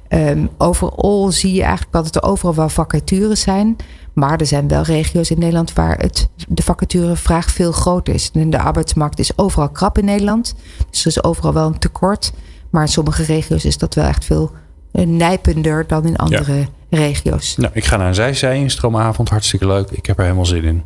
Um, 0.09 0.51
overal 0.59 1.33
zie 1.33 1.53
je 1.53 1.63
eigenlijk 1.63 1.93
dat 1.93 2.17
er 2.17 2.23
overal 2.23 2.55
wel 2.55 2.69
vacatures 2.69 3.41
zijn. 3.41 3.77
Maar 4.13 4.41
er 4.41 4.47
zijn 4.47 4.69
wel 4.69 4.83
regio's 4.83 5.31
in 5.31 5.39
Nederland 5.39 5.73
waar 5.73 5.99
het, 5.99 6.29
de 6.49 6.63
vacaturevraag 6.63 7.51
veel 7.51 7.73
groter 7.73 8.15
is. 8.15 8.31
En 8.33 8.51
de 8.51 8.59
arbeidsmarkt 8.59 9.19
is 9.19 9.39
overal 9.39 9.69
krap 9.69 9.99
in 9.99 10.05
Nederland. 10.05 10.55
Dus 10.91 11.01
er 11.01 11.07
is 11.07 11.25
overal 11.25 11.53
wel 11.53 11.67
een 11.67 11.79
tekort. 11.79 12.33
Maar 12.71 12.83
in 12.83 12.89
sommige 12.89 13.23
regio's 13.23 13.65
is 13.65 13.79
dat 13.79 13.95
wel 13.95 14.05
echt 14.05 14.25
veel 14.25 14.51
uh, 14.93 15.07
nijpender 15.07 15.87
dan 15.87 16.07
in 16.07 16.17
andere 16.17 16.59
ja. 16.59 16.67
regio's. 16.89 17.57
Nou, 17.57 17.71
ik 17.75 17.85
ga 17.85 17.97
naar 17.97 18.09
een 18.09 18.15
zijzij 18.15 18.59
in 18.59 18.71
stroomavond. 18.71 19.29
Hartstikke 19.29 19.67
leuk. 19.67 19.91
Ik 19.91 20.07
heb 20.07 20.19
er 20.19 20.25
helemaal 20.25 20.47
zin 20.47 20.65
in. 20.65 20.83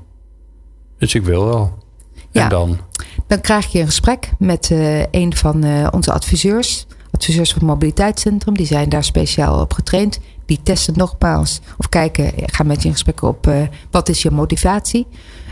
Dus 0.99 1.15
ik 1.15 1.25
wil 1.25 1.45
wel. 1.45 1.84
En 2.35 2.43
ja, 2.43 2.49
dan? 2.49 2.79
Dan 3.27 3.41
krijg 3.41 3.73
je 3.73 3.81
een 3.81 3.87
gesprek 3.87 4.33
met 4.39 4.71
uh, 4.71 5.01
een 5.11 5.37
van 5.37 5.65
uh, 5.65 5.89
onze 5.91 6.13
adviseurs. 6.13 6.87
Adviseurs 7.11 7.51
van 7.51 7.59
het 7.59 7.69
mobiliteitscentrum. 7.69 8.57
Die 8.57 8.67
zijn 8.67 8.89
daar 8.89 9.05
speciaal 9.05 9.61
op 9.61 9.73
getraind. 9.73 10.21
Die 10.47 10.61
testen 10.63 10.95
nogmaals. 10.97 11.61
Of 11.79 11.89
kijken, 11.89 12.33
gaan 12.37 12.67
met 12.67 12.83
je 12.83 12.89
in 12.89 12.95
gesprek 12.95 13.23
op 13.23 13.47
uh, 13.47 13.63
wat 13.91 14.09
is 14.09 14.23
je 14.23 14.31
motivatie. 14.31 15.07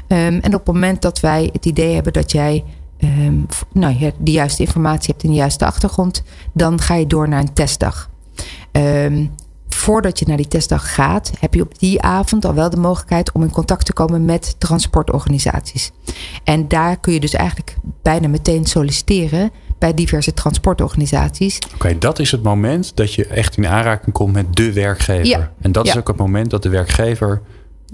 Um, 0.09 0.18
en 0.18 0.55
op 0.55 0.66
het 0.66 0.75
moment 0.75 1.03
dat 1.03 1.21
wij 1.21 1.51
het 1.53 1.66
idee 1.66 1.95
hebben 1.95 2.12
dat 2.12 2.33
jij 2.33 2.64
um, 2.99 3.47
nou, 3.73 3.97
ja, 3.99 4.11
de 4.18 4.31
juiste 4.31 4.62
informatie 4.62 5.11
hebt 5.11 5.23
en 5.23 5.31
de 5.31 5.37
juiste 5.37 5.66
achtergrond. 5.66 6.23
Dan 6.53 6.81
ga 6.81 6.95
je 6.95 7.07
door 7.07 7.29
naar 7.29 7.40
een 7.40 7.53
testdag. 7.53 8.11
Um, 8.73 9.31
voordat 9.74 10.18
je 10.18 10.24
naar 10.28 10.37
die 10.37 10.48
testdag 10.48 10.94
gaat, 10.94 11.32
heb 11.40 11.54
je 11.54 11.62
op 11.62 11.78
die 11.78 12.02
avond 12.02 12.44
al 12.44 12.54
wel 12.54 12.70
de 12.70 12.76
mogelijkheid 12.76 13.32
om 13.32 13.42
in 13.42 13.50
contact 13.50 13.87
te 13.87 13.92
komen 13.92 14.24
met 14.24 14.54
transportorganisaties. 14.58 15.90
En 16.44 16.68
daar 16.68 16.96
kun 17.00 17.12
je 17.12 17.20
dus 17.20 17.35
eigenlijk 17.35 17.76
bijna 18.02 18.28
meteen 18.28 18.64
solliciteren 18.66 19.50
bij 19.78 19.94
diverse 19.94 20.35
transportorganisaties. 20.35 21.58
Oké, 21.74 21.98
dat 21.98 22.18
is 22.18 22.30
het 22.30 22.42
moment 22.42 22.96
dat 22.96 23.14
je 23.14 23.26
echt 23.26 23.56
in 23.56 23.66
aanraking 23.66 24.12
komt 24.12 24.32
met 24.32 24.56
de 24.56 24.72
werkgever. 24.72 25.26
Ja. 25.26 25.52
En 25.61 25.72
dat 25.72 25.87
is 25.87 25.96
ook 25.96 26.08
het 26.08 26.16
moment 26.16 26.50
dat 26.50 26.62
de 26.62 26.68
werkgever 26.68 27.42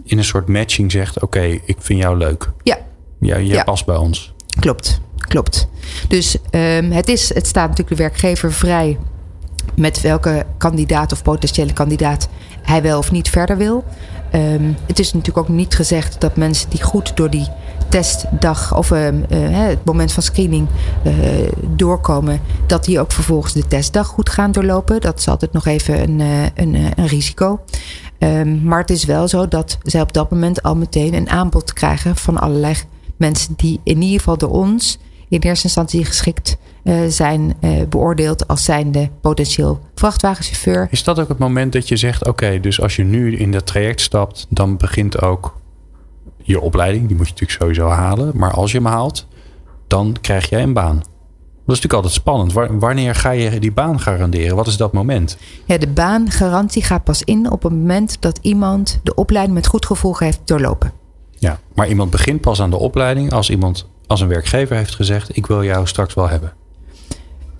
in 0.04 0.18
een 0.18 0.24
soort 0.24 0.48
matching 0.48 0.92
zegt: 0.92 1.22
Oké, 1.22 1.40
ik 1.64 1.76
vind 1.78 2.00
jou 2.00 2.16
leuk. 2.16 2.50
Ja, 2.62 2.78
Ja, 3.20 3.38
jij 3.40 3.56
Ja. 3.56 3.64
past 3.64 3.86
bij 3.86 3.96
ons. 3.96 4.32
Klopt, 4.60 5.00
klopt. 5.28 5.68
Dus 6.08 6.36
ehm, 6.50 6.90
het, 6.90 7.08
is, 7.08 7.34
het 7.34 7.46
staat 7.46 7.68
natuurlijk 7.68 7.96
de 7.96 8.02
werkgever 8.02 8.52
vrij 8.52 8.98
met 9.74 10.00
welke 10.00 10.46
kandidaat 10.58 11.12
of 11.12 11.22
potentiële 11.22 11.72
kandidaat 11.72 12.28
hij 12.62 12.82
wel 12.82 12.98
of 12.98 13.10
niet 13.10 13.30
verder 13.30 13.56
wil. 13.56 13.84
Ehm, 14.30 14.72
het 14.86 14.98
is 14.98 15.12
natuurlijk 15.12 15.48
ook 15.48 15.54
niet 15.54 15.74
gezegd 15.74 16.20
dat 16.20 16.36
mensen 16.36 16.70
die 16.70 16.82
goed 16.82 17.16
door 17.16 17.30
die 17.30 17.48
testdag 17.88 18.76
of 18.76 18.90
ehm, 18.90 19.22
eh, 19.28 19.38
het 19.50 19.84
moment 19.84 20.12
van 20.12 20.22
screening 20.22 20.68
eh, 21.02 21.12
doorkomen, 21.76 22.40
dat 22.66 22.84
die 22.84 23.00
ook 23.00 23.12
vervolgens 23.12 23.52
de 23.52 23.66
testdag 23.66 24.06
goed 24.06 24.28
gaan 24.28 24.52
doorlopen. 24.52 25.00
Dat 25.00 25.18
is 25.18 25.28
altijd 25.28 25.52
nog 25.52 25.66
even 25.66 26.02
een, 26.02 26.20
eh, 26.20 26.42
een, 26.54 26.74
een 26.74 27.06
risico. 27.06 27.60
Ehm, 28.18 28.62
maar 28.62 28.80
het 28.80 28.90
is 28.90 29.04
wel 29.04 29.28
zo 29.28 29.48
dat 29.48 29.78
zij 29.82 30.00
op 30.00 30.12
dat 30.12 30.30
moment 30.30 30.62
al 30.62 30.76
meteen 30.76 31.14
een 31.14 31.30
aanbod 31.30 31.72
krijgen 31.72 32.16
van 32.16 32.38
allerlei 32.38 32.74
mensen 33.16 33.54
die 33.56 33.80
in 33.84 34.02
ieder 34.02 34.18
geval 34.18 34.38
door 34.38 34.50
ons 34.50 34.98
in 35.28 35.40
eerste 35.40 35.64
instantie 35.64 36.04
geschikt 36.04 36.56
eh, 36.84 36.96
zijn 37.08 37.54
eh, 37.60 37.82
beoordeeld 37.88 38.48
als 38.48 38.64
zijnde 38.64 39.10
potentieel 39.20 39.80
vrachtwagenchauffeur. 39.94 40.88
Is 40.90 41.04
dat 41.04 41.20
ook 41.20 41.28
het 41.28 41.38
moment 41.38 41.72
dat 41.72 41.88
je 41.88 41.96
zegt: 41.96 42.26
Oké, 42.26 42.60
dus 42.60 42.80
als 42.80 42.96
je 42.96 43.04
nu 43.04 43.36
in 43.36 43.52
dat 43.52 43.66
traject 43.66 44.00
stapt, 44.00 44.46
dan 44.48 44.76
begint 44.76 45.22
ook 45.22 45.56
je 46.42 46.60
opleiding. 46.60 47.06
Die 47.06 47.16
moet 47.16 47.26
je 47.26 47.32
natuurlijk 47.32 47.60
sowieso 47.60 47.88
halen. 47.88 48.32
Maar 48.34 48.52
als 48.52 48.70
je 48.72 48.78
hem 48.78 48.86
haalt, 48.86 49.26
dan 49.86 50.16
krijg 50.20 50.48
jij 50.48 50.62
een 50.62 50.72
baan. 50.72 50.96
Dat 50.96 51.76
is 51.76 51.82
natuurlijk 51.82 51.92
altijd 51.94 52.12
spannend. 52.14 52.52
Wa- 52.52 52.78
Wanneer 52.78 53.14
ga 53.14 53.30
je 53.30 53.60
die 53.60 53.72
baan 53.72 54.00
garanderen? 54.00 54.56
Wat 54.56 54.66
is 54.66 54.76
dat 54.76 54.92
moment? 54.92 55.36
Ja, 55.64 55.78
de 55.78 55.86
baangarantie 55.88 56.82
gaat 56.82 57.04
pas 57.04 57.22
in 57.22 57.50
op 57.50 57.62
het 57.62 57.72
moment 57.72 58.16
dat 58.20 58.38
iemand 58.42 59.00
de 59.02 59.14
opleiding 59.14 59.54
met 59.56 59.66
goed 59.66 59.86
gevolg 59.86 60.18
heeft 60.18 60.40
doorlopen. 60.44 60.92
Ja, 61.38 61.58
maar 61.74 61.88
iemand 61.88 62.10
begint 62.10 62.40
pas 62.40 62.60
aan 62.62 62.70
de 62.70 62.76
opleiding 62.78 63.32
als 63.32 63.50
iemand, 63.50 63.86
als 64.06 64.20
een 64.20 64.28
werkgever 64.28 64.76
heeft 64.76 64.94
gezegd: 64.94 65.36
Ik 65.36 65.46
wil 65.46 65.64
jou 65.64 65.86
straks 65.86 66.14
wel 66.14 66.28
hebben. 66.28 66.52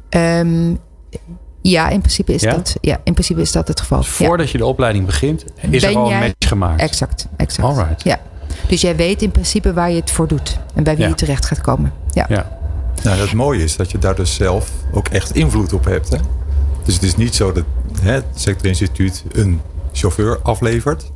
Ehm, 0.08 0.74
ja, 1.62 1.88
in 1.88 1.98
principe 2.00 2.34
is 2.34 2.42
Ja? 2.42 2.54
dat. 2.54 2.76
Ja, 2.80 3.00
in 3.04 3.12
principe 3.12 3.40
is 3.40 3.52
dat 3.52 3.68
het 3.68 3.80
geval. 3.80 3.98
Dus 3.98 4.08
voordat 4.08 4.50
je 4.50 4.58
de 4.58 4.66
opleiding 4.66 5.06
begint, 5.06 5.44
is 5.70 5.80
Ben 5.80 5.90
er 5.90 5.96
al 5.96 6.12
een 6.12 6.18
match 6.18 6.48
gemaakt. 6.48 6.80
Ja, 6.80 6.86
exact, 6.86 7.26
exact. 7.36 7.68
Alright. 7.68 8.02
Ja. 8.02 8.20
Dus 8.68 8.80
jij 8.80 8.96
weet 8.96 9.22
in 9.22 9.30
principe 9.30 9.72
waar 9.72 9.90
je 9.90 9.96
het 10.00 10.10
voor 10.10 10.28
doet 10.28 10.58
en 10.74 10.82
bij 10.82 10.94
wie 10.94 11.02
Ja. 11.02 11.08
je 11.08 11.14
terecht 11.14 11.46
gaat 11.46 11.60
komen. 11.60 11.92
Ja. 12.10 12.26
Ja. 12.28 12.58
Nou, 13.02 13.18
het 13.20 13.32
mooie 13.32 13.62
is 13.62 13.76
dat 13.76 13.90
je 13.90 13.98
daar 13.98 14.14
dus 14.14 14.34
zelf 14.34 14.70
ook 14.92 15.08
echt 15.08 15.34
invloed 15.34 15.72
op 15.72 15.84
hebt. 15.84 16.08
Hè? 16.08 16.18
Dus 16.84 16.94
het 16.94 17.02
is 17.02 17.16
niet 17.16 17.34
zo 17.34 17.52
dat 17.52 17.64
hè, 18.02 18.12
het 18.12 18.24
sectorinstituut 18.34 19.24
een 19.32 19.60
chauffeur 19.92 20.38
aflevert. 20.42 21.10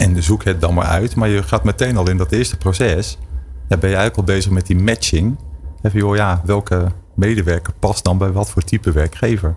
En 0.00 0.22
zoek 0.22 0.44
het 0.44 0.60
dan 0.60 0.74
maar 0.74 0.86
uit. 0.86 1.14
Maar 1.14 1.28
je 1.28 1.42
gaat 1.42 1.64
meteen 1.64 1.96
al 1.96 2.08
in 2.10 2.16
dat 2.16 2.32
eerste 2.32 2.56
proces. 2.56 3.18
Dan 3.68 3.78
ben 3.78 3.90
je 3.90 3.96
eigenlijk 3.96 4.28
al 4.28 4.34
bezig 4.34 4.50
met 4.50 4.66
die 4.66 4.76
matching. 4.76 5.36
Even, 5.82 5.98
joh, 5.98 6.16
ja, 6.16 6.42
welke 6.44 6.86
medewerker 7.16 7.72
past 7.78 8.04
dan 8.04 8.18
bij 8.18 8.32
wat 8.32 8.50
voor 8.50 8.62
type 8.62 8.92
werkgever? 8.92 9.56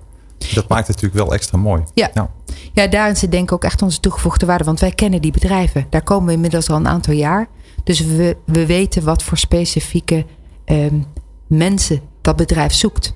Dat 0.53 0.67
maakt 0.67 0.87
het 0.87 0.95
natuurlijk 0.95 1.23
wel 1.23 1.33
extra 1.33 1.57
mooi. 1.57 1.83
Ja. 1.93 2.11
Ja, 2.73 2.87
daarin 2.87 3.15
zit 3.15 3.31
denk 3.31 3.43
ik 3.43 3.51
ook 3.51 3.63
echt 3.63 3.81
onze 3.81 3.99
toegevoegde 3.99 4.45
waarde. 4.45 4.63
Want 4.63 4.79
wij 4.79 4.91
kennen 4.91 5.21
die 5.21 5.31
bedrijven. 5.31 5.85
Daar 5.89 6.03
komen 6.03 6.27
we 6.27 6.33
inmiddels 6.33 6.69
al 6.69 6.75
een 6.75 6.87
aantal 6.87 7.13
jaar. 7.13 7.47
Dus 7.83 7.99
we, 7.99 8.37
we 8.45 8.65
weten 8.65 9.03
wat 9.03 9.23
voor 9.23 9.37
specifieke 9.37 10.25
ehm, 10.65 10.99
mensen 11.47 12.01
dat 12.21 12.35
bedrijf 12.35 12.73
zoekt. 12.73 13.13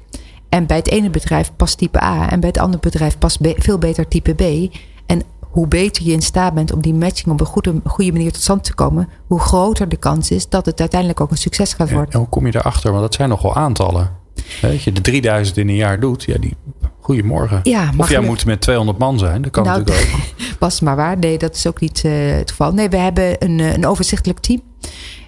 En 0.50 0.66
bij 0.66 0.78
het 0.78 0.88
ene 0.88 1.10
bedrijf 1.10 1.52
past 1.56 1.78
type 1.78 2.04
A. 2.04 2.30
En 2.30 2.40
bij 2.40 2.50
het 2.50 2.58
andere 2.58 2.82
bedrijf 2.82 3.18
past 3.18 3.38
veel 3.42 3.78
beter 3.78 4.08
type 4.08 4.34
B. 4.34 4.76
En 5.06 5.22
hoe 5.40 5.68
beter 5.68 6.04
je 6.04 6.12
in 6.12 6.22
staat 6.22 6.54
bent 6.54 6.74
om 6.74 6.82
die 6.82 6.94
matching 6.94 7.32
op 7.32 7.40
een 7.40 7.46
goede, 7.46 7.82
goede 7.86 8.12
manier 8.12 8.32
tot 8.32 8.42
stand 8.42 8.64
te 8.64 8.74
komen. 8.74 9.10
Hoe 9.28 9.40
groter 9.40 9.90
de 9.90 9.98
kans 9.98 10.32
is 10.32 10.50
dat 10.50 10.66
het 10.66 10.80
uiteindelijk 10.80 11.20
ook 11.22 11.32
een 11.32 11.38
succes 11.38 11.74
gaat 11.74 11.90
En 11.90 11.96
worden. 11.96 12.20
hoe 12.20 12.30
kom 12.30 12.46
je 12.46 12.52
daarachter? 12.52 12.92
Want 12.92 13.04
dat 13.04 13.14
zijn 13.14 13.30
nogal 13.30 13.56
aantallen. 13.56 14.20
Weet 14.62 14.84
je, 14.84 14.92
de 14.92 15.02
3000 15.02 15.58
in 15.58 15.70
een 15.70 15.76
jaar 15.76 16.00
doet, 16.00 16.24
ja, 16.24 16.38
die. 16.38 16.56
Goedemorgen. 17.00 17.60
Ja, 17.64 17.94
of 17.98 18.10
jij 18.10 18.20
moet 18.20 18.46
met 18.46 18.62
200 18.62 18.98
man 18.98 19.20
zijn. 19.20 19.42
Dat 19.42 19.52
kan 19.52 19.64
Nou, 19.64 19.80
natuurlijk 19.80 20.08
ook. 20.14 20.60
was 20.60 20.80
maar 20.80 20.96
waar. 20.96 21.18
Nee, 21.18 21.38
dat 21.38 21.56
is 21.56 21.68
ook 21.68 21.80
niet 21.80 22.02
eh, 22.06 22.12
het 22.14 22.50
geval. 22.50 22.74
Nee, 22.74 22.90
we 22.90 22.98
hebben 22.98 23.36
een, 23.40 23.60
eh, 23.60 23.74
een 23.74 23.86
overzichtelijk 23.86 24.40
team. 24.40 24.62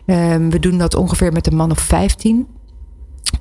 Ehm, 0.06 0.50
we 0.50 0.60
doen 0.60 0.78
dat 0.78 0.96
ongeveer 0.96 1.32
met 1.32 1.48
een 1.48 1.56
man 1.56 1.72
of 1.72 1.80
15. 1.80 2.48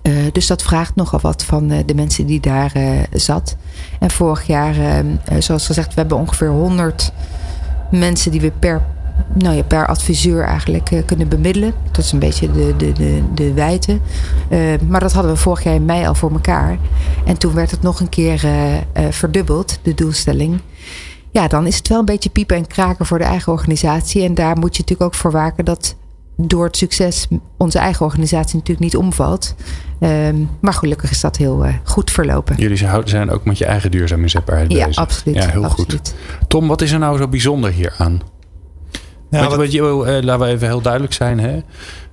Eh, 0.03 0.13
dus 0.33 0.47
dat 0.47 0.63
vraagt 0.63 0.95
nogal 0.95 1.21
wat 1.21 1.45
van 1.45 1.69
de 1.69 1.95
mensen 1.95 2.27
die 2.27 2.41
daar 2.41 2.73
zat. 3.13 3.57
En 4.01 4.11
vorig 4.11 4.47
jaar, 4.47 4.77
ehm, 4.79 5.07
eh, 5.25 5.37
zoals 5.39 5.67
gezegd, 5.67 5.95
we 5.95 6.01
hebben 6.01 6.19
ongeveer 6.19 6.49
100 6.49 7.13
mensen 7.91 8.31
die 8.31 8.41
we 8.41 8.53
per, 8.59 8.83
nou 9.35 9.57
ja, 9.57 9.63
per 9.63 9.87
adviseur 9.87 10.45
eigenlijk 10.45 10.91
eh, 10.91 11.03
kunnen 11.07 11.29
bemiddelen. 11.29 11.75
Dat 11.91 12.05
is 12.05 12.13
een 12.13 12.19
beetje 12.19 12.51
de, 12.53 12.75
de, 12.77 12.93
de, 12.93 13.23
de 13.35 13.53
wijte. 13.53 13.99
Eh, 14.49 14.59
maar 14.89 15.01
dat 15.01 15.13
hadden 15.13 15.33
we 15.33 15.39
vorig 15.39 15.65
jaar 15.65 15.75
in 15.75 15.85
mei 15.85 16.07
al 16.07 16.15
voor 16.15 16.33
elkaar. 16.33 16.79
En 17.27 17.39
toen 17.39 17.55
werd 17.55 17.71
het 17.71 17.83
nog 17.83 18.01
een 18.01 18.09
keer 18.09 18.45
eh, 18.93 19.05
verdubbeld, 19.11 19.79
de 19.83 19.95
doelstelling. 19.95 20.61
Ja, 21.31 21.49
dan 21.49 21.67
is 21.67 21.77
het 21.77 21.89
wel 21.89 21.99
een 21.99 22.05
beetje 22.05 22.31
piepen 22.31 22.57
en 22.57 22.67
kraken 22.67 23.07
voor 23.07 23.19
de 23.19 23.25
eigen 23.25 23.53
organisatie. 23.53 24.23
En 24.25 24.35
daar 24.35 24.57
moet 24.59 24.77
je 24.77 24.81
natuurlijk 24.83 25.11
ook 25.11 25.21
voor 25.21 25.31
waken 25.33 25.65
dat 25.65 25.97
door 26.37 26.65
het 26.65 26.77
succes 26.77 27.29
onze 27.59 27.79
eigen 27.79 28.05
organisatie 28.07 28.55
natuurlijk 28.59 28.81
niet 28.93 28.97
omvalt. 28.97 29.55
Ehm, 30.01 30.37
maar 30.61 30.73
gelukkig 30.75 31.11
is 31.11 31.21
dat 31.21 31.37
heel 31.37 31.67
goed 31.85 32.11
verlopen. 32.11 32.57
Jullie 32.57 32.77
zijn- 33.05 33.31
ook 33.31 33.45
met 33.45 33.59
je 33.59 33.65
eigen 33.65 33.91
duurzaamheidszetbaarheid 33.91 34.73
Ja, 34.73 34.87
bezig. 34.87 35.03
absoluut. 35.03 35.37
Ja, 35.37 35.49
heel 35.49 35.65
absoluut. 35.65 35.91
goed. 35.91 36.15
Tom, 36.49 36.69
wat 36.69 36.83
is 36.83 36.93
er 36.93 36.99
nou 36.99 37.19
zo 37.19 37.29
bijzonder 37.29 37.71
hier 37.73 37.95
aan? 37.99 38.21
Ja, 39.33 39.39
Want, 39.39 39.51
wat- 39.51 39.59
want 39.59 39.73
je, 39.73 39.81
eh, 39.81 40.23
laten 40.25 40.47
we 40.47 40.53
even 40.53 40.67
heel 40.67 40.81
duidelijk 40.81 41.13
zijn. 41.13 41.41
Hè? 41.41 41.59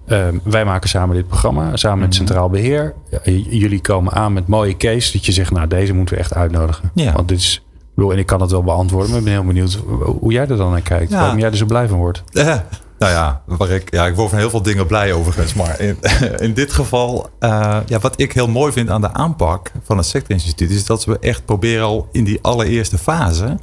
Ehm, 0.08 0.38
wij 0.44 0.66
maken 0.66 0.90
samen 0.90 1.16
dit 1.16 1.28
programma, 1.28 1.76
samen 1.76 2.00
met 2.00 2.16
Centraal 2.16 2.50
Beheer. 2.50 2.94
Ja, 3.10 3.20
jullie 3.50 3.82
komen 3.82 4.14
aan 4.14 4.34
met 4.34 4.48
mooie 4.48 4.78
case 4.78 5.12
dat 5.12 5.26
je 5.26 5.32
zegt, 5.32 5.52
nou 5.52 5.68
deze 5.68 5.94
moeten 5.94 6.16
we 6.16 6.22
echt 6.22 6.34
uitnodigen. 6.34 6.92
Ja. 6.94 7.14
Want 7.14 7.28
dit 7.28 7.38
is, 7.38 7.56
ik 7.80 7.86
bedoel, 7.96 8.12
en 8.12 8.18
ik 8.18 8.26
kan 8.26 8.42
het 8.42 8.52
wel 8.52 8.64
beantwoorden, 8.64 9.10
maar 9.10 9.20
ik 9.20 9.26
ben 9.26 9.34
heel 9.34 9.44
benieuwd 9.46 9.80
hoe 10.20 10.32
jij 10.32 10.48
er 10.48 10.58
dan 10.58 10.72
naar 10.72 10.82
kijkt. 10.82 11.12
Ja. 11.12 11.20
Waarom 11.20 11.40
jij 11.40 11.50
er 11.50 11.58
zo 11.58 11.66
blij 11.66 11.88
van 11.88 11.98
wordt. 11.98 12.24
Eh, 12.34 12.56
nou 13.00 13.12
ja, 13.12 13.42
waar 13.46 13.70
ik, 13.70 13.94
ja, 13.94 14.06
ik 14.08 14.16
word 14.16 14.30
van 14.30 14.40
heel 14.40 14.50
veel 14.50 14.62
dingen 14.62 14.88
blij 14.88 15.14
overigens. 15.14 15.54
Maar 15.54 15.80
in, 15.80 15.98
in 16.48 16.54
dit 16.54 16.72
geval, 16.74 17.30
eh, 17.40 17.78
ja, 17.86 18.00
wat 18.00 18.20
ik 18.22 18.32
heel 18.34 18.48
mooi 18.48 18.72
vind 18.72 18.90
aan 18.90 19.02
de 19.02 19.14
aanpak 19.14 19.72
van 19.84 19.98
het 19.98 20.06
sectorinstituut... 20.06 20.70
is 20.72 20.86
dat 20.86 21.06
we 21.06 21.18
echt 21.20 21.46
proberen 21.46 21.84
al 21.86 22.08
in 22.12 22.24
die 22.24 22.40
allereerste 22.42 22.98
fase... 22.98 23.58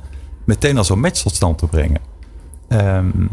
meteen 0.45 0.77
al 0.79 0.85
zo'n 0.85 1.01
match 1.01 1.23
tot 1.23 1.35
stand 1.35 1.59
te 1.59 1.67
brengen. 1.67 2.01
Ehm, 2.69 3.09
ik 3.23 3.29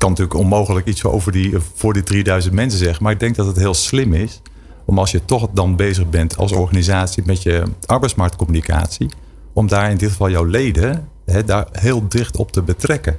kan 0.00 0.10
natuurlijk 0.10 0.38
onmogelijk 0.38 0.86
iets 0.86 1.04
over 1.04 1.32
die, 1.32 1.54
voor 1.74 1.92
die 1.92 2.02
3000 2.02 2.54
mensen 2.54 2.78
zeggen... 2.78 3.02
maar 3.02 3.12
ik 3.12 3.20
denk 3.20 3.36
dat 3.36 3.46
het 3.46 3.56
heel 3.56 3.74
slim 3.74 4.14
is... 4.14 4.40
om 4.84 4.98
als 4.98 5.10
je 5.10 5.24
toch 5.24 5.48
dan 5.52 5.76
bezig 5.76 6.08
bent 6.08 6.36
als 6.36 6.52
organisatie 6.52 7.22
met 7.26 7.42
je 7.42 7.62
arbeidsmarktcommunicatie... 7.86 9.08
om 9.52 9.68
daar 9.68 9.90
in 9.90 9.96
dit 9.96 10.10
geval 10.10 10.30
jouw 10.30 10.44
leden 10.44 11.08
daar 11.46 11.66
heel 11.72 12.08
dicht 12.08 12.36
op 12.36 12.52
te 12.52 12.62
betrekken 12.62 13.18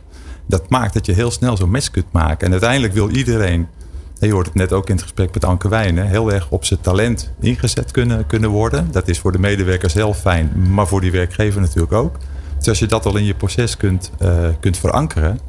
dat 0.51 0.69
maakt 0.69 0.93
dat 0.93 1.05
je 1.05 1.13
heel 1.13 1.31
snel 1.31 1.57
zo'n 1.57 1.71
mes 1.71 1.91
kunt 1.91 2.11
maken. 2.11 2.45
En 2.45 2.51
uiteindelijk 2.51 2.93
wil 2.93 3.09
iedereen, 3.09 3.67
en 4.19 4.27
je 4.27 4.33
hoort 4.33 4.45
het 4.45 4.55
net 4.55 4.73
ook 4.73 4.87
in 4.87 4.93
het 4.95 5.03
gesprek 5.03 5.33
met 5.33 5.45
Anke 5.45 5.69
Wijnen, 5.69 6.07
heel 6.07 6.31
erg 6.31 6.49
op 6.49 6.65
zijn 6.65 6.81
talent 6.81 7.31
ingezet 7.39 7.91
kunnen, 7.91 8.27
kunnen 8.27 8.49
worden. 8.49 8.87
Dat 8.91 9.07
is 9.07 9.19
voor 9.19 9.31
de 9.31 9.39
medewerker 9.39 9.89
zelf 9.89 10.19
fijn, 10.19 10.51
maar 10.69 10.87
voor 10.87 11.01
die 11.01 11.11
werkgever 11.11 11.61
natuurlijk 11.61 11.93
ook. 11.93 12.17
Dus 12.57 12.67
als 12.67 12.79
je 12.79 12.87
dat 12.87 13.05
al 13.05 13.17
in 13.17 13.25
je 13.25 13.33
proces 13.33 13.77
kunt, 13.77 14.11
eh, 14.19 14.47
kunt 14.59 14.77
verankeren, 14.77 15.39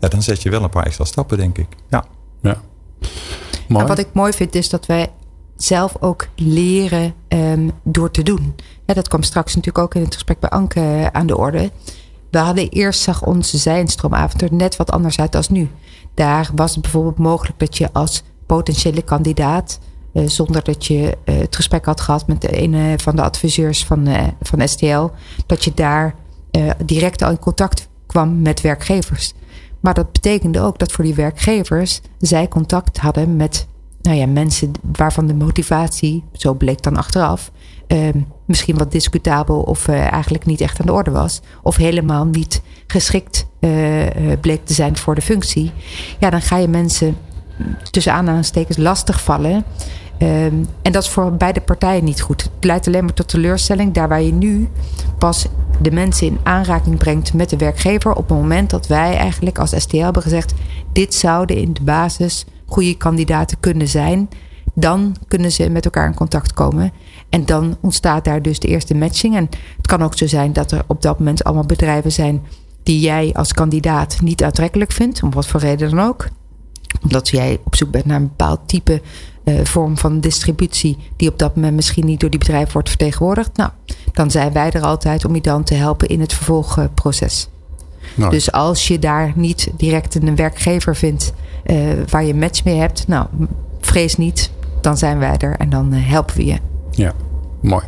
ja, 0.00 0.08
dan 0.08 0.22
zet 0.22 0.42
je 0.42 0.50
wel 0.50 0.62
een 0.62 0.70
paar 0.70 0.86
extra 0.86 1.04
stappen, 1.04 1.38
denk 1.38 1.58
ik. 1.58 1.68
Ja. 1.88 2.04
Ja. 2.42 2.60
Mooi. 3.68 3.82
En 3.82 3.88
wat 3.88 3.98
ik 3.98 4.08
mooi 4.12 4.32
vind 4.32 4.54
is 4.54 4.68
dat 4.68 4.86
wij 4.86 5.08
zelf 5.56 5.96
ook 6.00 6.28
leren 6.34 7.14
ehm, 7.28 7.68
door 7.82 8.10
te 8.10 8.22
doen. 8.22 8.54
Ja, 8.86 8.94
dat 8.94 9.08
kwam 9.08 9.22
straks 9.22 9.54
natuurlijk 9.54 9.84
ook 9.84 9.94
in 9.94 10.02
het 10.02 10.14
gesprek 10.14 10.40
bij 10.40 10.50
Anke 10.50 10.80
eh, 10.80 11.06
aan 11.06 11.26
de 11.26 11.36
orde. 11.36 11.70
We 12.30 12.38
hadden 12.38 12.68
eerst 12.68 13.00
zag 13.00 13.22
onze 13.22 13.58
zijnstroomavond 13.58 14.42
er 14.42 14.52
net 14.52 14.76
wat 14.76 14.90
anders 14.90 15.20
uit 15.20 15.34
als 15.34 15.48
nu. 15.48 15.70
Daar 16.14 16.50
was 16.54 16.72
het 16.72 16.82
bijvoorbeeld 16.82 17.18
mogelijk 17.18 17.58
dat 17.58 17.78
je 17.78 17.92
als 17.92 18.22
potentiële 18.46 19.02
kandidaat, 19.02 19.78
eh, 20.12 20.26
zonder 20.26 20.64
dat 20.64 20.86
je 20.86 21.16
eh, 21.24 21.38
het 21.38 21.56
gesprek 21.56 21.84
had 21.84 22.00
gehad 22.00 22.26
met 22.26 22.40
de 22.40 22.50
ene 22.50 22.98
van 22.98 23.16
de 23.16 23.22
adviseurs 23.22 23.84
van, 23.84 24.06
eh, 24.06 24.26
van 24.40 24.68
STL, 24.68 25.08
dat 25.46 25.64
je 25.64 25.74
daar 25.74 26.14
eh, 26.50 26.70
direct 26.84 27.22
al 27.22 27.30
in 27.30 27.38
contact 27.38 27.88
kwam 28.06 28.42
met 28.42 28.60
werkgevers. 28.60 29.34
Maar 29.80 29.94
dat 29.94 30.12
betekende 30.12 30.60
ook 30.60 30.78
dat 30.78 30.92
voor 30.92 31.04
die 31.04 31.14
werkgevers 31.14 32.00
zij 32.18 32.48
contact 32.48 32.98
hadden 32.98 33.36
met 33.36 33.66
nou 34.02 34.16
ja, 34.16 34.26
mensen 34.26 34.72
waarvan 34.92 35.26
de 35.26 35.34
motivatie, 35.34 36.24
zo 36.32 36.54
bleek 36.54 36.82
dan 36.82 36.96
achteraf, 36.96 37.50
ehm, 37.86 38.20
misschien 38.44 38.76
wat 38.76 38.92
discutabel 38.92 39.60
of 39.60 39.88
eigenlijk 39.88 40.46
niet 40.46 40.60
echt 40.60 40.80
aan 40.80 40.86
de 40.86 40.92
orde 40.92 41.10
was. 41.10 41.40
Of 41.62 41.76
helemaal 41.76 42.24
niet 42.24 42.62
geschikt 42.86 43.46
bleek 44.40 44.64
te 44.64 44.74
zijn 44.74 44.96
voor 44.96 45.14
de 45.14 45.22
functie. 45.22 45.72
Ja, 46.18 46.30
dan 46.30 46.42
ga 46.42 46.56
je 46.56 46.68
mensen 46.68 47.16
tussen 47.90 48.12
aanhalingstekens 48.12 48.76
lastig 48.76 49.22
vallen. 49.22 49.64
Ehm, 50.18 50.54
en 50.82 50.92
dat 50.92 51.02
is 51.02 51.08
voor 51.08 51.32
beide 51.32 51.60
partijen 51.60 52.04
niet 52.04 52.20
goed. 52.20 52.42
Het 52.42 52.64
leidt 52.64 52.86
alleen 52.86 53.04
maar 53.04 53.14
tot 53.14 53.28
teleurstelling. 53.28 53.92
Daar 53.92 54.08
waar 54.08 54.22
je 54.22 54.32
nu 54.32 54.68
pas 55.18 55.46
de 55.80 55.90
mensen 55.90 56.26
in 56.26 56.38
aanraking 56.42 56.96
brengt 56.98 57.34
met 57.34 57.50
de 57.50 57.56
werkgever. 57.56 58.10
op 58.10 58.28
het 58.28 58.38
moment 58.38 58.70
dat 58.70 58.86
wij 58.86 59.16
eigenlijk 59.16 59.58
als 59.58 59.74
STL 59.76 59.96
hebben 59.96 60.22
gezegd: 60.22 60.54
dit 60.92 61.14
zouden 61.14 61.56
in 61.56 61.72
de 61.72 61.82
basis 61.82 62.44
goede 62.66 62.96
kandidaten 62.96 63.60
kunnen 63.60 63.88
zijn. 63.88 64.28
Dan 64.74 65.16
kunnen 65.28 65.52
ze 65.52 65.70
met 65.70 65.84
elkaar 65.84 66.06
in 66.06 66.14
contact 66.14 66.52
komen. 66.52 66.92
En 67.28 67.46
dan 67.46 67.76
ontstaat 67.80 68.24
daar 68.24 68.42
dus 68.42 68.58
de 68.58 68.68
eerste 68.68 68.94
matching. 68.94 69.36
En 69.36 69.48
het 69.76 69.86
kan 69.86 70.02
ook 70.02 70.16
zo 70.16 70.26
zijn 70.26 70.52
dat 70.52 70.72
er 70.72 70.82
op 70.86 71.02
dat 71.02 71.18
moment 71.18 71.44
allemaal 71.44 71.66
bedrijven 71.66 72.12
zijn 72.12 72.42
die 72.82 73.00
jij 73.00 73.30
als 73.32 73.52
kandidaat 73.52 74.20
niet 74.20 74.44
aantrekkelijk 74.44 74.92
vindt, 74.92 75.22
om 75.22 75.30
wat 75.30 75.46
voor 75.46 75.60
reden 75.60 75.90
dan 75.90 76.00
ook. 76.00 76.28
Omdat 77.02 77.28
jij 77.28 77.58
op 77.64 77.76
zoek 77.76 77.90
bent 77.90 78.04
naar 78.04 78.16
een 78.16 78.28
bepaald 78.28 78.60
type 78.66 79.02
uh, 79.44 79.64
vorm 79.64 79.98
van 79.98 80.20
distributie, 80.20 80.96
die 81.16 81.28
op 81.28 81.38
dat 81.38 81.56
moment 81.56 81.74
misschien 81.74 82.06
niet 82.06 82.20
door 82.20 82.30
die 82.30 82.38
bedrijven 82.38 82.72
wordt 82.72 82.88
vertegenwoordigd. 82.88 83.56
Nou, 83.56 83.70
dan 84.12 84.30
zijn 84.30 84.52
wij 84.52 84.70
er 84.70 84.82
altijd 84.82 85.24
om 85.24 85.34
je 85.34 85.40
dan 85.40 85.64
te 85.64 85.74
helpen 85.74 86.08
in 86.08 86.20
het 86.20 86.32
vervolgproces. 86.32 87.48
Nou. 88.14 88.30
Dus 88.30 88.52
als 88.52 88.88
je 88.88 88.98
daar 88.98 89.32
niet 89.34 89.70
direct 89.76 90.14
een 90.14 90.36
werkgever 90.36 90.96
vindt 90.96 91.32
uh, 91.66 91.76
waar 92.08 92.24
je 92.24 92.34
match 92.34 92.64
mee 92.64 92.76
hebt, 92.76 93.08
nou, 93.08 93.26
vrees 93.80 94.16
niet, 94.16 94.50
dan 94.80 94.96
zijn 94.96 95.18
wij 95.18 95.36
er 95.36 95.56
en 95.56 95.70
dan 95.70 95.94
uh, 95.94 96.08
helpen 96.08 96.36
we 96.36 96.44
je. 96.44 96.58
Ja, 96.90 97.12
mooi. 97.60 97.84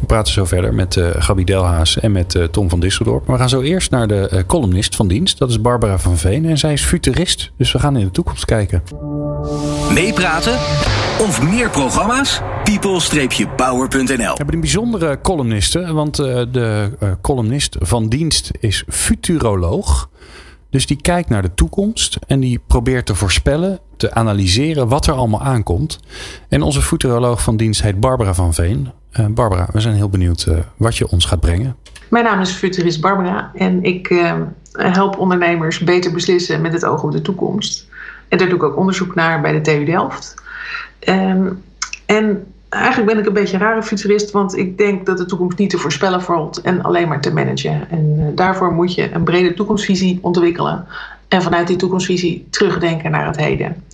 We 0.00 0.06
praten 0.06 0.32
zo 0.32 0.44
verder 0.44 0.74
met 0.74 0.96
uh, 0.96 1.08
Gabi 1.12 1.44
Delhaas 1.44 1.98
en 1.98 2.12
met 2.12 2.34
uh, 2.34 2.44
Tom 2.44 2.68
van 2.68 2.80
Disseldorp. 2.80 3.26
we 3.26 3.36
gaan 3.36 3.48
zo 3.48 3.60
eerst 3.60 3.90
naar 3.90 4.06
de 4.06 4.30
uh, 4.32 4.40
columnist 4.46 4.96
van 4.96 5.08
dienst. 5.08 5.38
Dat 5.38 5.50
is 5.50 5.60
Barbara 5.60 5.98
van 5.98 6.16
Veen. 6.16 6.44
En 6.44 6.58
zij 6.58 6.72
is 6.72 6.84
futurist. 6.84 7.52
Dus 7.56 7.72
we 7.72 7.78
gaan 7.78 7.96
in 7.96 8.04
de 8.04 8.10
toekomst 8.10 8.44
kijken. 8.44 8.82
Meepraten 9.92 10.54
of 11.20 11.42
meer 11.42 11.70
programma's? 11.70 12.40
people-power.nl 12.64 14.16
We 14.16 14.34
hebben 14.34 14.54
een 14.54 14.60
bijzondere 14.60 15.20
columniste. 15.20 15.92
Want 15.92 16.16
de 16.16 16.90
columnist 17.22 17.76
van 17.78 18.08
dienst 18.08 18.50
is 18.60 18.84
futuroloog. 18.88 20.08
Dus 20.70 20.86
die 20.86 21.00
kijkt 21.00 21.28
naar 21.28 21.42
de 21.42 21.54
toekomst 21.54 22.18
en 22.26 22.40
die 22.40 22.60
probeert 22.66 23.06
te 23.06 23.14
voorspellen, 23.14 23.80
te 23.96 24.14
analyseren 24.14 24.88
wat 24.88 25.06
er 25.06 25.14
allemaal 25.14 25.42
aankomt. 25.42 26.00
En 26.48 26.62
onze 26.62 26.82
futuroloog 26.82 27.42
van 27.42 27.56
dienst 27.56 27.82
heet 27.82 28.00
Barbara 28.00 28.34
van 28.34 28.54
Veen. 28.54 28.90
Uh, 29.20 29.26
Barbara, 29.26 29.68
we 29.72 29.80
zijn 29.80 29.94
heel 29.94 30.08
benieuwd 30.08 30.46
uh, 30.48 30.58
wat 30.76 30.96
je 30.96 31.10
ons 31.10 31.24
gaat 31.24 31.40
brengen. 31.40 31.76
Mijn 32.08 32.24
naam 32.24 32.40
is 32.40 32.50
futurist 32.50 33.00
Barbara 33.00 33.50
en 33.54 33.84
ik 33.84 34.10
uh, 34.10 34.34
help 34.72 35.18
ondernemers 35.18 35.78
beter 35.78 36.12
beslissen 36.12 36.60
met 36.60 36.72
het 36.72 36.84
oog 36.84 37.02
op 37.02 37.12
de 37.12 37.22
toekomst. 37.22 37.88
En 38.28 38.38
daar 38.38 38.48
doe 38.48 38.56
ik 38.56 38.62
ook 38.62 38.76
onderzoek 38.76 39.14
naar 39.14 39.40
bij 39.40 39.52
de 39.52 39.60
TU 39.60 39.84
Delft. 39.84 40.34
Um, 41.08 41.62
en 42.06 42.46
eigenlijk 42.68 43.12
ben 43.12 43.20
ik 43.20 43.26
een 43.26 43.32
beetje 43.32 43.54
een 43.54 43.62
rare 43.62 43.82
futurist, 43.82 44.30
want 44.30 44.56
ik 44.56 44.78
denk 44.78 45.06
dat 45.06 45.18
de 45.18 45.24
toekomst 45.24 45.58
niet 45.58 45.70
te 45.70 45.78
voorspellen 45.78 46.22
valt 46.22 46.60
en 46.60 46.82
alleen 46.82 47.08
maar 47.08 47.20
te 47.20 47.32
managen. 47.32 47.90
En 47.90 48.32
daarvoor 48.34 48.72
moet 48.72 48.94
je 48.94 49.12
een 49.12 49.24
brede 49.24 49.54
toekomstvisie 49.54 50.18
ontwikkelen. 50.22 50.86
En 51.28 51.42
vanuit 51.42 51.66
die 51.66 51.76
toekomstvisie 51.76 52.46
terugdenken 52.50 53.10
naar 53.10 53.26
het 53.26 53.36
heden. 53.36 53.84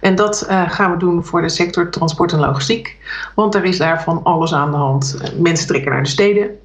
En 0.00 0.14
dat 0.14 0.46
uh, 0.50 0.70
gaan 0.70 0.90
we 0.90 0.96
doen 0.96 1.24
voor 1.24 1.42
de 1.42 1.48
sector 1.48 1.90
transport 1.90 2.32
en 2.32 2.38
logistiek. 2.38 2.96
Want 3.34 3.54
er 3.54 3.64
is 3.64 3.78
daar 3.78 4.02
van 4.02 4.20
alles 4.22 4.52
aan 4.52 4.70
de 4.70 4.76
hand. 4.76 5.16
Mensen 5.38 5.66
trekken 5.66 5.92
naar 5.92 6.02
de 6.02 6.08
steden. 6.08 6.58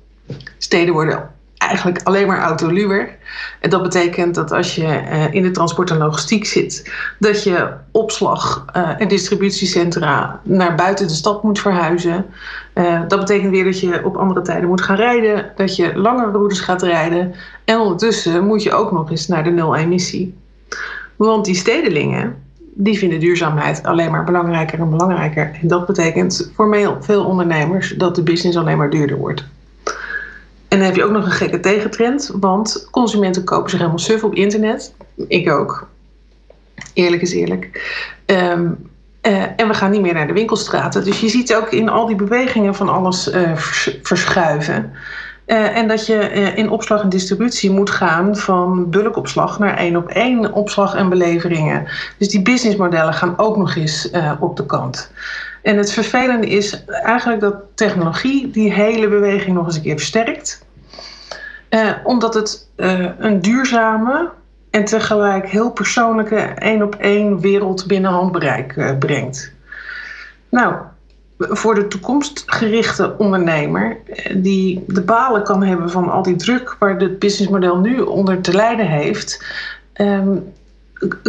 Steden 0.58 0.94
worden 0.94 1.30
eigenlijk 1.68 2.02
alleen 2.04 2.28
maar 2.28 2.42
autoluwer. 2.42 3.10
En 3.60 3.70
dat 3.70 3.82
betekent 3.82 4.36
dat 4.36 4.52
als 4.52 4.76
je 4.76 4.82
uh, 4.84 5.34
in 5.34 5.44
de 5.44 5.52
transport 5.52 5.90
en 5.90 5.98
logistiek 5.98 6.46
zit, 6.46 6.92
dat 7.20 7.44
je 7.44 7.70
opslag 7.92 8.66
uh, 8.76 9.02
en 9.02 9.08
distributiecentra 9.08 10.40
naar 10.44 10.76
buiten 10.76 11.08
de 11.08 11.14
stad 11.14 11.44
moet 11.44 11.60
verhuizen. 11.60 12.26
Uh, 12.74 13.02
dat 13.08 13.20
betekent 13.20 13.52
weer 13.52 13.64
dat 13.64 13.80
je 13.80 14.06
op 14.06 14.16
andere 14.16 14.42
tijden 14.42 14.70
moet 14.70 14.82
gaan 14.82 14.96
rijden, 14.96 15.52
dat 15.56 15.76
je 15.76 15.96
langere 15.96 16.32
routes 16.32 16.60
gaat 16.60 16.82
rijden. 16.82 17.34
En 17.66 17.80
ondertussen 17.80 18.46
moet 18.46 18.64
je 18.64 18.74
ook 18.74 18.92
nog 18.92 19.10
eens 19.10 19.28
naar 19.28 19.44
de 19.44 19.50
nul-emissie. 19.50 20.38
Want 21.16 21.46
die 21.46 21.56
stedelingen, 21.56 22.36
die 22.76 22.98
vinden 22.98 23.20
duurzaamheid 23.20 23.84
alleen 23.84 24.12
maar 24.12 24.24
belangrijker 24.24 24.80
en 24.80 24.90
belangrijker. 24.90 25.58
En 25.62 25.68
dat 25.68 25.86
betekent 25.86 26.52
voor 26.56 26.98
veel 27.00 27.26
ondernemers 27.26 27.94
dat 27.98 28.16
de 28.16 28.24
business 28.24 28.58
alleen 28.58 28.78
maar 28.78 28.90
duurder 28.90 29.18
wordt. 29.18 29.46
En 30.74 30.80
dan 30.80 30.88
heb 30.88 30.98
je 30.98 31.04
ook 31.04 31.12
nog 31.12 31.26
een 31.26 31.32
gekke 31.32 31.60
tegentrend, 31.60 32.32
want 32.40 32.88
consumenten 32.92 33.44
kopen 33.44 33.70
zich 33.70 33.80
helemaal 33.80 34.00
suf 34.00 34.24
op 34.24 34.36
internet. 34.36 34.94
Ik 35.28 35.52
ook. 35.52 35.88
Eerlijk 36.94 37.22
is 37.22 37.34
eerlijk. 37.34 37.92
Um, 38.26 38.92
uh, 39.22 39.44
en 39.56 39.68
we 39.68 39.74
gaan 39.74 39.92
niet 39.92 40.02
meer 40.02 40.14
naar 40.14 40.28
de 40.28 40.34
winkelstraten. 40.34 41.04
Dus 41.04 41.20
je 41.20 41.30
ziet 41.30 41.56
ook 41.56 41.72
in 41.72 41.90
al 41.90 42.08
die 42.08 42.16
bewegingen 42.16 42.76
van 42.76 42.90
alles 42.90 43.34
uh, 43.34 43.56
verschuiven. 44.02 44.92
Uh, 45.48 45.78
en 45.78 45.88
dat 45.88 46.06
je 46.06 46.16
in 46.56 46.70
opslag 46.70 47.02
en 47.02 47.10
distributie 47.10 47.72
moet 47.72 47.90
gaan 47.90 48.36
van 48.36 48.90
bulkopslag 48.90 49.60
naar 49.60 49.78
één 49.78 49.96
op 49.96 50.08
één 50.08 50.54
opslag 50.54 50.96
en 50.96 51.10
beleveringen. 51.10 51.88
Dus 52.18 52.30
die 52.30 52.42
businessmodellen 52.42 53.14
gaan 53.14 53.34
ook 53.38 53.58
nog 53.58 53.76
eens 53.76 54.10
op 54.40 54.58
de 54.58 54.66
kant. 54.66 55.12
En 55.64 55.78
het 55.78 55.92
vervelende 55.92 56.48
is 56.48 56.84
eigenlijk 56.86 57.42
dat 57.42 57.56
technologie 57.76 58.52
die 58.52 58.74
hele 58.74 59.08
beweging 59.08 59.56
nog 59.56 59.66
eens 59.66 59.76
een 59.76 59.82
keer 59.82 59.98
versterkt. 59.98 60.66
Uh, 61.70 61.92
omdat 62.04 62.34
het 62.34 62.68
uh, 62.78 63.10
een 63.18 63.42
duurzame 63.42 64.30
en 64.70 64.86
tegelijk 64.86 65.50
heel 65.50 65.72
persoonlijke 65.72 66.36
één 66.36 66.82
op 66.82 66.96
één 66.96 67.40
wereld 67.40 67.88
binnen 67.88 68.12
handbereik 68.12 68.76
uh, 68.76 68.98
brengt. 68.98 69.54
Nou, 70.50 70.76
voor 71.38 71.76
de 71.76 71.88
toekomstgerichte 71.88 73.18
ondernemer, 73.18 73.98
die 74.36 74.84
de 74.88 75.02
balen 75.02 75.44
kan 75.44 75.64
hebben 75.64 75.90
van 75.90 76.10
al 76.10 76.24
die 76.24 76.36
druk 76.36 76.76
waar 76.80 77.00
het 77.00 77.20
businessmodel 77.20 77.78
nu 77.78 78.00
onder 78.00 78.42
te 78.42 78.54
lijden 78.54 78.88
heeft, 78.88 79.46
um, 79.96 80.54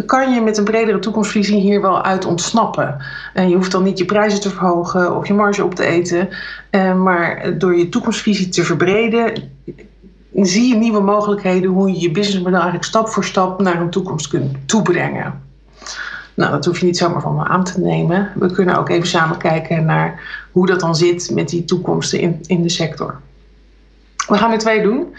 kan 0.06 0.34
je 0.34 0.40
met 0.40 0.58
een 0.58 0.64
bredere 0.64 0.98
toekomstvisie 0.98 1.60
hier 1.60 1.80
wel 1.80 2.02
uit 2.02 2.24
ontsnappen. 2.24 2.96
En 3.34 3.48
je 3.48 3.54
hoeft 3.56 3.72
dan 3.72 3.82
niet 3.82 3.98
je 3.98 4.04
prijzen 4.04 4.40
te 4.40 4.50
verhogen 4.50 5.16
of 5.16 5.26
je 5.26 5.34
marge 5.34 5.64
op 5.64 5.74
te 5.74 5.84
eten. 5.84 6.28
Uh, 6.70 7.02
maar 7.02 7.58
door 7.58 7.76
je 7.76 7.88
toekomstvisie 7.88 8.48
te 8.48 8.64
verbreden, 8.64 9.32
zie 10.34 10.68
je 10.68 10.74
nieuwe 10.74 11.00
mogelijkheden 11.00 11.70
hoe 11.70 11.92
je 11.92 12.00
je 12.00 12.10
businessmodel 12.10 12.54
eigenlijk 12.54 12.84
stap 12.84 13.08
voor 13.08 13.24
stap 13.24 13.60
naar 13.60 13.80
een 13.80 13.90
toekomst 13.90 14.28
kunt 14.28 14.56
toebrengen. 14.66 15.42
Nou, 16.34 16.50
dat 16.50 16.64
hoef 16.64 16.78
je 16.78 16.86
niet 16.86 16.96
zomaar 16.96 17.20
van 17.20 17.34
me 17.34 17.44
aan 17.44 17.64
te 17.64 17.80
nemen. 17.80 18.32
We 18.34 18.52
kunnen 18.52 18.78
ook 18.78 18.88
even 18.88 19.08
samen 19.08 19.36
kijken 19.36 19.84
naar 19.84 20.20
hoe 20.52 20.66
dat 20.66 20.80
dan 20.80 20.96
zit 20.96 21.30
met 21.34 21.48
die 21.48 21.64
toekomsten 21.64 22.20
in, 22.20 22.38
in 22.46 22.62
de 22.62 22.68
sector. 22.68 23.20
We 24.26 24.36
gaan 24.36 24.52
er 24.52 24.58
twee 24.58 24.82
doen. 24.82 25.14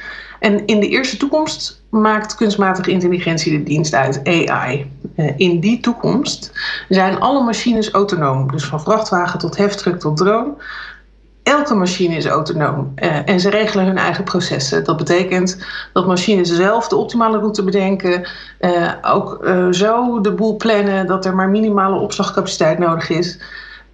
En 0.46 0.66
in 0.66 0.80
de 0.80 0.88
eerste 0.88 1.18
toekomst 1.18 1.82
maakt 1.90 2.36
kunstmatige 2.36 2.92
intelligentie 2.92 3.58
de 3.58 3.64
dienst 3.64 3.94
uit, 3.94 4.22
AI. 4.24 4.92
Eh, 5.16 5.34
in 5.38 5.60
die 5.60 5.80
toekomst 5.80 6.52
zijn 6.90 7.20
alle 7.20 7.44
machines 7.44 7.92
autonoom. 7.92 8.52
Dus 8.52 8.66
van 8.66 8.82
vrachtwagen 8.82 9.40
tot 9.40 9.58
heftruck 9.58 10.00
tot 10.00 10.18
drone. 10.18 10.54
Elke 11.44 11.76
machine 11.76 12.16
is 12.16 12.26
autonoom 12.26 12.94
uh, 12.96 13.30
en 13.30 13.40
ze 13.40 13.50
regelen 13.50 13.86
hun 13.86 13.98
eigen 13.98 14.24
processen. 14.24 14.84
Dat 14.84 14.98
betekent 14.98 15.58
dat 15.94 16.08
machines 16.08 16.56
zelf 16.56 16.88
de 16.88 16.96
optimale 16.96 17.38
route 17.38 17.64
bedenken, 17.64 18.28
uh, 18.60 18.92
ook 19.02 19.48
zo 19.72 20.22
de 20.22 20.32
boel 20.32 20.56
plannen 20.56 21.08
dat 21.08 21.26
er 21.26 21.36
maar 21.36 21.50
minimale 21.50 21.96
opslagcapaciteit 21.96 22.80
nodig 22.80 23.10
is. 23.10 23.40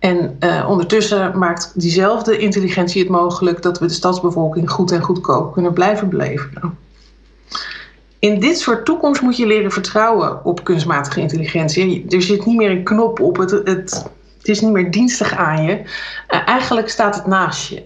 En 0.02 0.38
ondertussen 0.68 1.38
maakt 1.38 1.72
diezelfde 1.76 2.38
intelligentie 2.38 3.02
het 3.02 3.12
mogelijk 3.12 3.62
dat 3.62 3.80
we 3.80 3.86
de 3.86 3.94
stadsbevolking 3.94 4.70
goed 4.70 4.92
en 4.92 5.02
goedkoop 5.02 5.54
kunnen 5.54 5.74
blijven 5.74 6.10
beleven. 6.10 6.78
In 8.20 8.40
dit 8.40 8.60
soort 8.60 8.86
toekomst 8.86 9.22
moet 9.22 9.38
je 9.38 9.48
leren 9.48 9.72
vertrouwen 9.72 10.46
op 10.46 10.64
kunstmatige 10.64 11.20
intelligentie. 11.20 12.06
Er 12.10 12.22
zit 12.22 12.46
niet 12.46 12.58
meer 12.58 12.72
een 12.72 12.84
knop 12.84 13.20
op 13.20 13.38
het, 13.38 13.52
het 13.52 14.10
het 14.42 14.50
is 14.50 14.62
niet 14.62 14.72
meer 14.72 14.92
dienstig 14.92 15.36
aan 15.36 15.64
je. 15.64 15.72
Uh, 15.72 16.48
eigenlijk 16.48 16.90
staat 16.90 17.16
het 17.16 17.26
naast 17.26 17.70
je. 17.70 17.84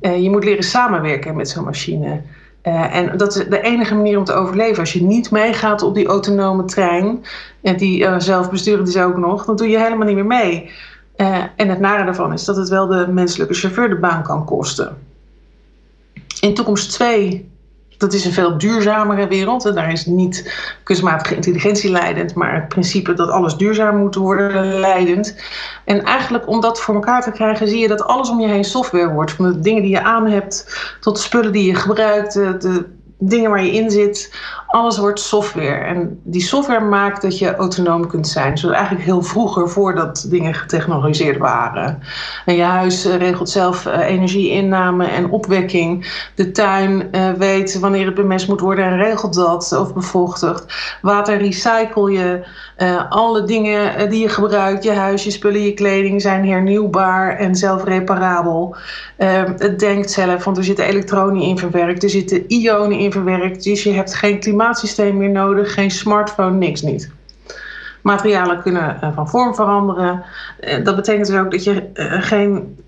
Uh, 0.00 0.22
je 0.22 0.30
moet 0.30 0.44
leren 0.44 0.64
samenwerken 0.64 1.36
met 1.36 1.48
zo'n 1.48 1.64
machine. 1.64 2.20
Uh, 2.62 2.96
en 2.96 3.16
dat 3.16 3.36
is 3.36 3.48
de 3.48 3.60
enige 3.60 3.94
manier 3.94 4.18
om 4.18 4.24
te 4.24 4.32
overleven. 4.32 4.78
Als 4.78 4.92
je 4.92 5.02
niet 5.02 5.30
meegaat 5.30 5.82
op 5.82 5.94
die 5.94 6.06
autonome 6.06 6.64
trein, 6.64 7.24
en 7.62 7.76
die 7.76 8.06
zelfbesturend 8.18 8.88
is 8.88 8.96
ook 8.96 9.16
nog, 9.16 9.44
dan 9.44 9.56
doe 9.56 9.68
je 9.68 9.78
helemaal 9.78 10.06
niet 10.06 10.14
meer 10.14 10.26
mee. 10.26 10.70
En 11.56 11.68
het 11.68 11.80
nare 11.80 12.04
daarvan 12.04 12.32
is 12.32 12.44
dat 12.44 12.56
het 12.56 12.68
wel 12.68 12.86
de 12.86 13.06
menselijke 13.08 13.54
chauffeur 13.54 13.88
de 13.88 13.98
baan 13.98 14.22
kan 14.22 14.44
kosten. 14.44 14.96
In 16.40 16.54
toekomst 16.54 16.92
2 16.92 17.50
dat 17.98 18.12
is 18.12 18.24
een 18.24 18.32
veel 18.32 18.58
duurzamere 18.58 19.28
wereld. 19.28 19.66
En 19.66 19.74
daar 19.74 19.92
is 19.92 20.06
niet 20.06 20.54
kunstmatige 20.82 21.34
intelligentie 21.34 21.90
leidend, 21.90 22.34
maar 22.34 22.54
het 22.54 22.68
principe 22.68 23.14
dat 23.14 23.30
alles 23.30 23.56
duurzaam 23.56 23.96
moet 23.96 24.14
worden 24.14 24.80
leidend. 24.80 25.36
En 25.84 26.02
eigenlijk 26.02 26.48
om 26.48 26.60
dat 26.60 26.80
voor 26.80 26.94
elkaar 26.94 27.22
te 27.22 27.30
krijgen, 27.30 27.68
zie 27.68 27.78
je 27.78 27.88
dat 27.88 28.04
alles 28.04 28.30
om 28.30 28.40
je 28.40 28.48
heen 28.48 28.64
software 28.64 29.12
wordt. 29.12 29.32
Van 29.32 29.52
de 29.52 29.60
dingen 29.60 29.82
die 29.82 29.90
je 29.90 30.02
aan 30.02 30.26
hebt, 30.26 30.80
tot 31.00 31.16
de 31.16 31.22
spullen 31.22 31.52
die 31.52 31.66
je 31.66 31.74
gebruikt, 31.74 32.32
de, 32.32 32.84
dingen 33.18 33.50
waar 33.50 33.64
je 33.64 33.72
in 33.72 33.90
zit, 33.90 34.34
alles 34.68 34.98
wordt 34.98 35.20
software. 35.20 35.84
En 35.84 36.20
die 36.24 36.40
software 36.40 36.84
maakt 36.84 37.22
dat 37.22 37.38
je 37.38 37.56
autonoom 37.56 38.06
kunt 38.06 38.28
zijn. 38.28 38.58
Zoals 38.58 38.76
eigenlijk 38.76 39.04
heel 39.04 39.22
vroeger, 39.22 39.68
voordat 39.68 40.26
dingen 40.28 40.54
getechnologiseerd 40.54 41.38
waren. 41.38 42.02
En 42.44 42.54
je 42.54 42.62
huis 42.62 43.04
eh, 43.04 43.16
regelt 43.16 43.50
zelf 43.50 43.86
uh, 43.86 44.08
energieinname 44.08 45.06
en 45.06 45.30
opwekking. 45.30 46.20
De 46.34 46.50
tuin 46.50 47.08
uh, 47.12 47.30
weet 47.30 47.78
wanneer 47.78 48.06
het 48.06 48.14
bemest 48.14 48.48
moet 48.48 48.60
worden 48.60 48.84
en 48.84 48.96
regelt 48.96 49.34
dat 49.34 49.76
of 49.78 49.94
bevochtigt. 49.94 50.64
Water 51.02 51.36
recycle 51.36 52.12
je. 52.12 52.46
Alle 53.08 53.44
dingen 53.44 54.10
die 54.10 54.20
je 54.20 54.28
gebruikt, 54.28 54.84
je 54.84 54.92
huis, 54.92 55.24
je 55.24 55.30
spullen, 55.30 55.60
je 55.60 55.74
kleding, 55.74 56.22
zijn 56.22 56.48
hernieuwbaar 56.48 57.36
en 57.36 57.54
zelfreparabel. 57.54 58.76
het 59.16 59.78
denkt 59.78 60.10
zelf, 60.10 60.44
want 60.44 60.56
er 60.56 60.64
zitten 60.64 60.84
elektronen 60.84 61.42
in 61.42 61.58
verwerkt, 61.58 62.02
er 62.02 62.10
zitten 62.10 62.44
ionen 62.46 62.98
in 62.98 63.12
verwerkt. 63.12 63.64
Dus 63.64 63.82
je 63.82 63.92
hebt 63.92 64.14
geen 64.14 64.40
klimaat 64.40 64.57
klimaatsysteem 64.58 65.16
meer 65.16 65.30
nodig, 65.30 65.74
geen 65.74 65.90
smartphone, 65.90 66.56
niks 66.56 66.82
niet. 66.82 67.10
Materialen 68.02 68.62
kunnen 68.62 68.98
uh, 69.02 69.08
van 69.14 69.28
vorm 69.28 69.54
veranderen. 69.54 70.24
Uh, 70.60 70.84
dat 70.84 70.96
betekent 70.96 71.26
dus 71.26 71.36
ook 71.36 71.50
dat 71.50 71.64
je 71.64 71.90
uh, 71.94 72.22
geen 72.22 72.78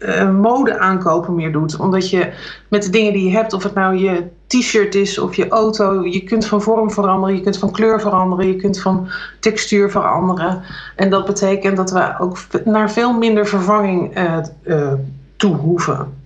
mode 0.40 0.78
aankopen 0.78 1.34
meer 1.34 1.52
doet. 1.52 1.76
Omdat 1.76 2.10
je 2.10 2.32
met 2.68 2.82
de 2.82 2.90
dingen 2.90 3.12
die 3.12 3.24
je 3.24 3.36
hebt, 3.36 3.52
of 3.52 3.62
het 3.62 3.74
nou 3.74 3.96
je 3.96 4.26
t-shirt 4.46 4.94
is 4.94 5.18
of 5.18 5.34
je 5.34 5.48
auto, 5.48 6.04
je 6.04 6.24
kunt 6.24 6.46
van 6.46 6.62
vorm 6.62 6.90
veranderen, 6.90 7.36
je 7.36 7.42
kunt 7.42 7.58
van 7.58 7.70
kleur 7.72 8.00
veranderen, 8.00 8.46
je 8.46 8.56
kunt 8.56 8.80
van 8.80 9.08
textuur 9.40 9.90
veranderen. 9.90 10.62
En 10.96 11.10
dat 11.10 11.24
betekent 11.24 11.76
dat 11.76 11.90
we 11.90 12.14
ook 12.18 12.36
naar 12.64 12.90
veel 12.90 13.12
minder 13.12 13.46
vervanging 13.46 14.18
toe 15.36 15.54
hoeven 15.54 16.19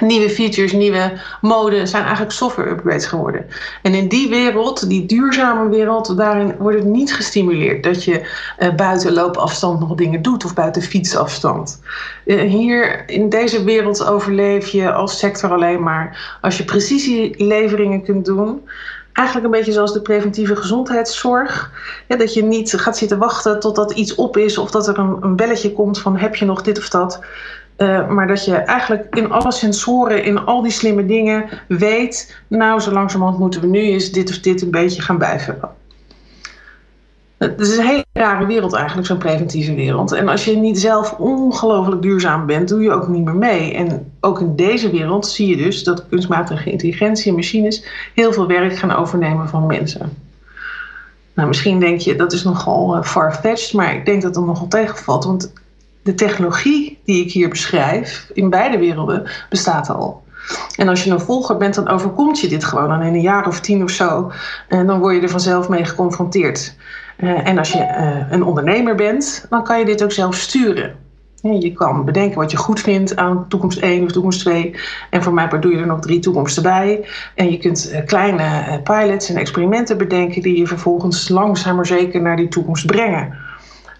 nieuwe 0.00 0.30
features, 0.30 0.72
nieuwe 0.72 1.12
mode 1.40 1.86
zijn 1.86 2.02
eigenlijk 2.02 2.32
software 2.32 2.70
upgrades 2.70 3.06
geworden. 3.06 3.46
En 3.82 3.94
in 3.94 4.08
die 4.08 4.28
wereld, 4.28 4.88
die 4.88 5.06
duurzame 5.06 5.68
wereld, 5.68 6.16
daarin 6.16 6.54
wordt 6.58 6.78
het 6.78 6.86
niet 6.86 7.14
gestimuleerd 7.14 7.82
dat 7.82 8.04
je 8.04 8.28
uh, 8.58 8.74
buiten 8.74 9.12
loopafstand 9.12 9.80
nog 9.80 9.94
dingen 9.94 10.22
doet 10.22 10.44
of 10.44 10.54
buiten 10.54 10.82
fietsafstand. 10.82 11.80
Uh, 12.24 12.40
hier 12.40 13.08
in 13.08 13.28
deze 13.28 13.64
wereld 13.64 14.04
overleef 14.04 14.68
je 14.68 14.92
als 14.92 15.18
sector 15.18 15.52
alleen 15.52 15.82
maar 15.82 16.38
als 16.40 16.56
je 16.56 16.64
precisieleveringen 16.64 18.02
kunt 18.02 18.24
doen. 18.24 18.60
Eigenlijk 19.12 19.46
een 19.46 19.58
beetje 19.58 19.72
zoals 19.72 19.92
de 19.92 20.02
preventieve 20.02 20.56
gezondheidszorg. 20.56 21.70
Dat 22.08 22.34
je 22.34 22.42
niet 22.42 22.74
gaat 22.76 22.96
zitten 22.96 23.18
wachten 23.18 23.60
totdat 23.60 23.92
iets 23.92 24.14
op 24.14 24.36
is 24.36 24.58
of 24.58 24.70
dat 24.70 24.88
er 24.88 24.98
een, 24.98 25.16
een 25.20 25.36
belletje 25.36 25.72
komt 25.72 26.00
van 26.00 26.16
heb 26.16 26.36
je 26.36 26.44
nog 26.44 26.62
dit 26.62 26.78
of 26.78 26.88
dat. 26.88 27.20
Uh, 27.82 28.08
maar 28.08 28.26
dat 28.26 28.44
je 28.44 28.54
eigenlijk 28.54 29.16
in 29.16 29.30
alle 29.30 29.52
sensoren, 29.52 30.24
in 30.24 30.38
al 30.38 30.62
die 30.62 30.72
slimme 30.72 31.06
dingen 31.06 31.44
weet, 31.68 32.42
nou 32.48 32.80
zo 32.80 32.92
langzamerhand 32.92 33.38
moeten 33.38 33.60
we 33.60 33.66
nu 33.66 33.80
eens 33.80 34.12
dit 34.12 34.30
of 34.30 34.38
dit 34.38 34.62
een 34.62 34.70
beetje 34.70 35.02
gaan 35.02 35.18
bijvullen. 35.18 35.70
Het 37.38 37.60
is 37.60 37.76
een 37.76 37.86
hele 37.86 38.04
rare 38.12 38.46
wereld 38.46 38.74
eigenlijk, 38.74 39.06
zo'n 39.06 39.18
preventieve 39.18 39.74
wereld. 39.74 40.12
En 40.12 40.28
als 40.28 40.44
je 40.44 40.56
niet 40.56 40.80
zelf 40.80 41.12
ongelooflijk 41.18 42.02
duurzaam 42.02 42.46
bent, 42.46 42.68
doe 42.68 42.82
je 42.82 42.92
ook 42.92 43.08
niet 43.08 43.24
meer 43.24 43.34
mee. 43.34 43.74
En 43.74 44.12
ook 44.20 44.40
in 44.40 44.56
deze 44.56 44.90
wereld 44.90 45.26
zie 45.26 45.48
je 45.48 45.56
dus 45.56 45.84
dat 45.84 46.08
kunstmatige 46.08 46.70
intelligentie 46.70 47.30
en 47.30 47.36
machines 47.36 47.84
heel 48.14 48.32
veel 48.32 48.46
werk 48.46 48.76
gaan 48.76 48.96
overnemen 48.96 49.48
van 49.48 49.66
mensen. 49.66 50.16
Nou, 51.34 51.48
misschien 51.48 51.80
denk 51.80 52.00
je 52.00 52.16
dat 52.16 52.32
is 52.32 52.44
nogal 52.44 52.96
uh, 52.96 53.02
far-fetched, 53.02 53.72
maar 53.72 53.94
ik 53.94 54.06
denk 54.06 54.22
dat 54.22 54.34
het 54.34 54.44
nogal 54.44 54.68
tegenvalt. 54.68 55.24
Want 55.24 55.52
de 56.02 56.14
technologie 56.14 56.98
die 57.04 57.24
ik 57.24 57.32
hier 57.32 57.48
beschrijf, 57.48 58.30
in 58.32 58.50
beide 58.50 58.78
werelden, 58.78 59.30
bestaat 59.48 59.90
al. 59.90 60.22
En 60.76 60.88
als 60.88 61.04
je 61.04 61.10
een 61.10 61.20
volger 61.20 61.56
bent, 61.56 61.74
dan 61.74 61.88
overkomt 61.88 62.40
je 62.40 62.48
dit 62.48 62.64
gewoon 62.64 62.88
dan 62.88 63.02
in 63.02 63.14
een 63.14 63.20
jaar 63.20 63.46
of 63.46 63.60
tien 63.60 63.82
of 63.82 63.90
zo. 63.90 64.32
En 64.68 64.86
dan 64.86 64.98
word 64.98 65.14
je 65.14 65.20
er 65.20 65.28
vanzelf 65.28 65.68
mee 65.68 65.84
geconfronteerd. 65.84 66.76
Uh, 67.18 67.46
en 67.46 67.58
als 67.58 67.72
je 67.72 67.78
uh, 67.78 68.32
een 68.32 68.42
ondernemer 68.42 68.94
bent, 68.94 69.46
dan 69.50 69.64
kan 69.64 69.78
je 69.78 69.84
dit 69.84 70.02
ook 70.02 70.12
zelf 70.12 70.34
sturen. 70.34 70.94
Je 71.42 71.72
kan 71.72 72.04
bedenken 72.04 72.38
wat 72.38 72.50
je 72.50 72.56
goed 72.56 72.80
vindt 72.80 73.16
aan 73.16 73.48
toekomst 73.48 73.78
1 73.78 74.04
of 74.04 74.12
toekomst 74.12 74.40
2. 74.40 74.74
En 75.10 75.22
voor 75.22 75.32
mij 75.32 75.48
doe 75.60 75.72
je 75.72 75.78
er 75.78 75.86
nog 75.86 76.00
drie 76.00 76.18
toekomsten 76.18 76.62
bij. 76.62 77.06
En 77.34 77.50
je 77.50 77.58
kunt 77.58 77.90
uh, 77.92 78.04
kleine 78.06 78.80
pilots 78.84 79.28
en 79.28 79.36
experimenten 79.36 79.98
bedenken 79.98 80.42
die 80.42 80.58
je 80.58 80.66
vervolgens 80.66 81.28
langzaam 81.28 81.76
maar 81.76 81.86
zeker 81.86 82.20
naar 82.20 82.36
die 82.36 82.48
toekomst 82.48 82.86
brengen 82.86 83.39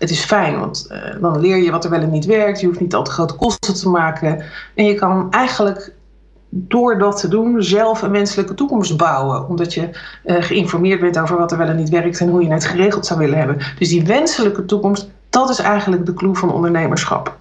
het 0.00 0.10
is 0.10 0.24
fijn, 0.24 0.58
want 0.58 0.88
uh, 0.92 1.22
dan 1.22 1.40
leer 1.40 1.56
je 1.56 1.70
wat 1.70 1.84
er 1.84 1.90
wel 1.90 2.00
en 2.00 2.10
niet 2.10 2.24
werkt. 2.24 2.60
Je 2.60 2.66
hoeft 2.66 2.80
niet 2.80 2.94
al 2.94 3.04
te 3.04 3.10
grote 3.10 3.34
kosten 3.34 3.74
te 3.74 3.88
maken. 3.88 4.42
En 4.74 4.84
je 4.84 4.94
kan 4.94 5.26
eigenlijk 5.30 5.92
door 6.48 6.98
dat 6.98 7.20
te 7.20 7.28
doen 7.28 7.62
zelf 7.62 8.02
een 8.02 8.10
wenselijke 8.10 8.54
toekomst 8.54 8.96
bouwen. 8.96 9.48
Omdat 9.48 9.74
je 9.74 9.90
uh, 10.24 10.42
geïnformeerd 10.42 11.00
bent 11.00 11.18
over 11.18 11.38
wat 11.38 11.52
er 11.52 11.58
wel 11.58 11.68
en 11.68 11.76
niet 11.76 11.88
werkt 11.88 12.20
en 12.20 12.28
hoe 12.28 12.42
je 12.42 12.52
het 12.52 12.64
geregeld 12.64 13.06
zou 13.06 13.18
willen 13.18 13.38
hebben. 13.38 13.58
Dus 13.78 13.88
die 13.88 14.04
wenselijke 14.04 14.64
toekomst, 14.64 15.10
dat 15.30 15.50
is 15.50 15.58
eigenlijk 15.58 16.06
de 16.06 16.14
clue 16.14 16.34
van 16.34 16.52
ondernemerschap. 16.52 17.38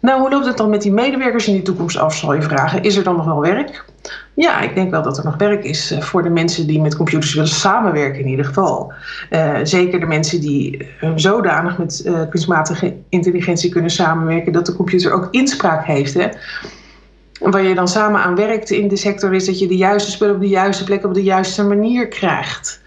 Nou, 0.00 0.20
hoe 0.20 0.30
loopt 0.30 0.46
het 0.46 0.56
dan 0.56 0.70
met 0.70 0.82
die 0.82 0.92
medewerkers 0.92 1.46
in 1.48 1.52
die 1.52 1.62
toekomst 1.62 1.98
af, 1.98 2.16
zal 2.16 2.34
je 2.34 2.42
vragen. 2.42 2.82
Is 2.82 2.96
er 2.96 3.04
dan 3.04 3.16
nog 3.16 3.24
wel 3.24 3.40
werk? 3.40 3.84
Ja, 4.34 4.60
ik 4.60 4.74
denk 4.74 4.90
wel 4.90 5.02
dat 5.02 5.18
er 5.18 5.24
nog 5.24 5.36
werk 5.36 5.64
is 5.64 5.90
eh, 5.90 6.00
voor 6.00 6.22
de 6.22 6.30
mensen 6.30 6.66
die 6.66 6.80
met 6.80 6.96
computers 6.96 7.34
willen 7.34 7.48
samenwerken 7.48 8.20
in 8.20 8.28
ieder 8.28 8.44
geval. 8.44 8.92
Uh, 9.30 9.58
zeker 9.62 10.00
de 10.00 10.06
mensen 10.06 10.40
die 10.40 10.88
uh, 11.00 11.10
zodanig 11.14 11.78
met 11.78 12.10
kunstmatige 12.30 12.94
intelligentie 13.08 13.70
kunnen 13.70 13.90
samenwerken 13.90 14.52
dat 14.52 14.66
de 14.66 14.76
computer 14.76 15.12
ook 15.12 15.28
inspraak 15.30 15.84
heeft. 15.84 16.14
Hè? 16.14 16.28
En 17.40 17.50
waar 17.50 17.62
je 17.62 17.74
dan 17.74 17.88
samen 17.88 18.20
aan 18.20 18.34
werkt 18.34 18.70
in 18.70 18.88
de 18.88 18.96
sector 18.96 19.34
is 19.34 19.46
dat 19.46 19.58
je 19.58 19.66
de 19.66 19.76
juiste 19.76 20.10
spullen 20.10 20.34
op 20.34 20.40
de 20.40 20.48
juiste 20.48 20.84
plek 20.84 21.04
op 21.04 21.14
de 21.14 21.22
juiste 21.22 21.64
manier 21.64 22.08
krijgt. 22.08 22.80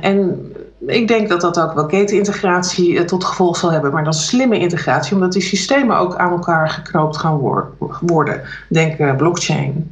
En 0.00 0.52
ik 0.86 1.08
denk 1.08 1.28
dat 1.28 1.40
dat 1.40 1.60
ook 1.60 1.72
wel 1.72 1.86
ketenintegratie 1.86 3.04
tot 3.04 3.24
gevolg 3.24 3.56
zal 3.56 3.70
hebben, 3.70 3.92
maar 3.92 4.04
dan 4.04 4.14
slimme 4.14 4.58
integratie, 4.58 5.14
omdat 5.14 5.32
die 5.32 5.42
systemen 5.42 5.98
ook 5.98 6.16
aan 6.16 6.30
elkaar 6.30 6.68
geknoopt 6.68 7.16
gaan 7.16 7.38
worden. 8.00 8.42
Denk 8.68 9.16
blockchain 9.16 9.90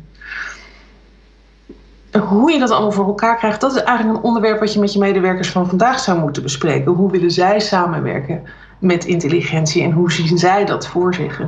hoe 2.20 2.52
je 2.52 2.58
dat 2.58 2.70
allemaal 2.70 2.92
voor 2.92 3.06
elkaar 3.06 3.36
krijgt, 3.36 3.60
dat 3.60 3.74
is 3.74 3.82
eigenlijk 3.82 4.18
een 4.18 4.24
onderwerp 4.24 4.60
wat 4.60 4.72
je 4.72 4.80
met 4.80 4.92
je 4.92 4.98
medewerkers 4.98 5.50
van 5.50 5.68
vandaag 5.68 5.98
zou 5.98 6.18
moeten 6.18 6.42
bespreken. 6.42 6.92
Hoe 6.92 7.10
willen 7.10 7.30
zij 7.30 7.60
samenwerken 7.60 8.42
met 8.78 9.04
intelligentie 9.04 9.82
en 9.82 9.90
hoe 9.90 10.12
zien 10.12 10.38
zij 10.38 10.64
dat 10.64 10.86
voor 10.86 11.14
zich? 11.14 11.40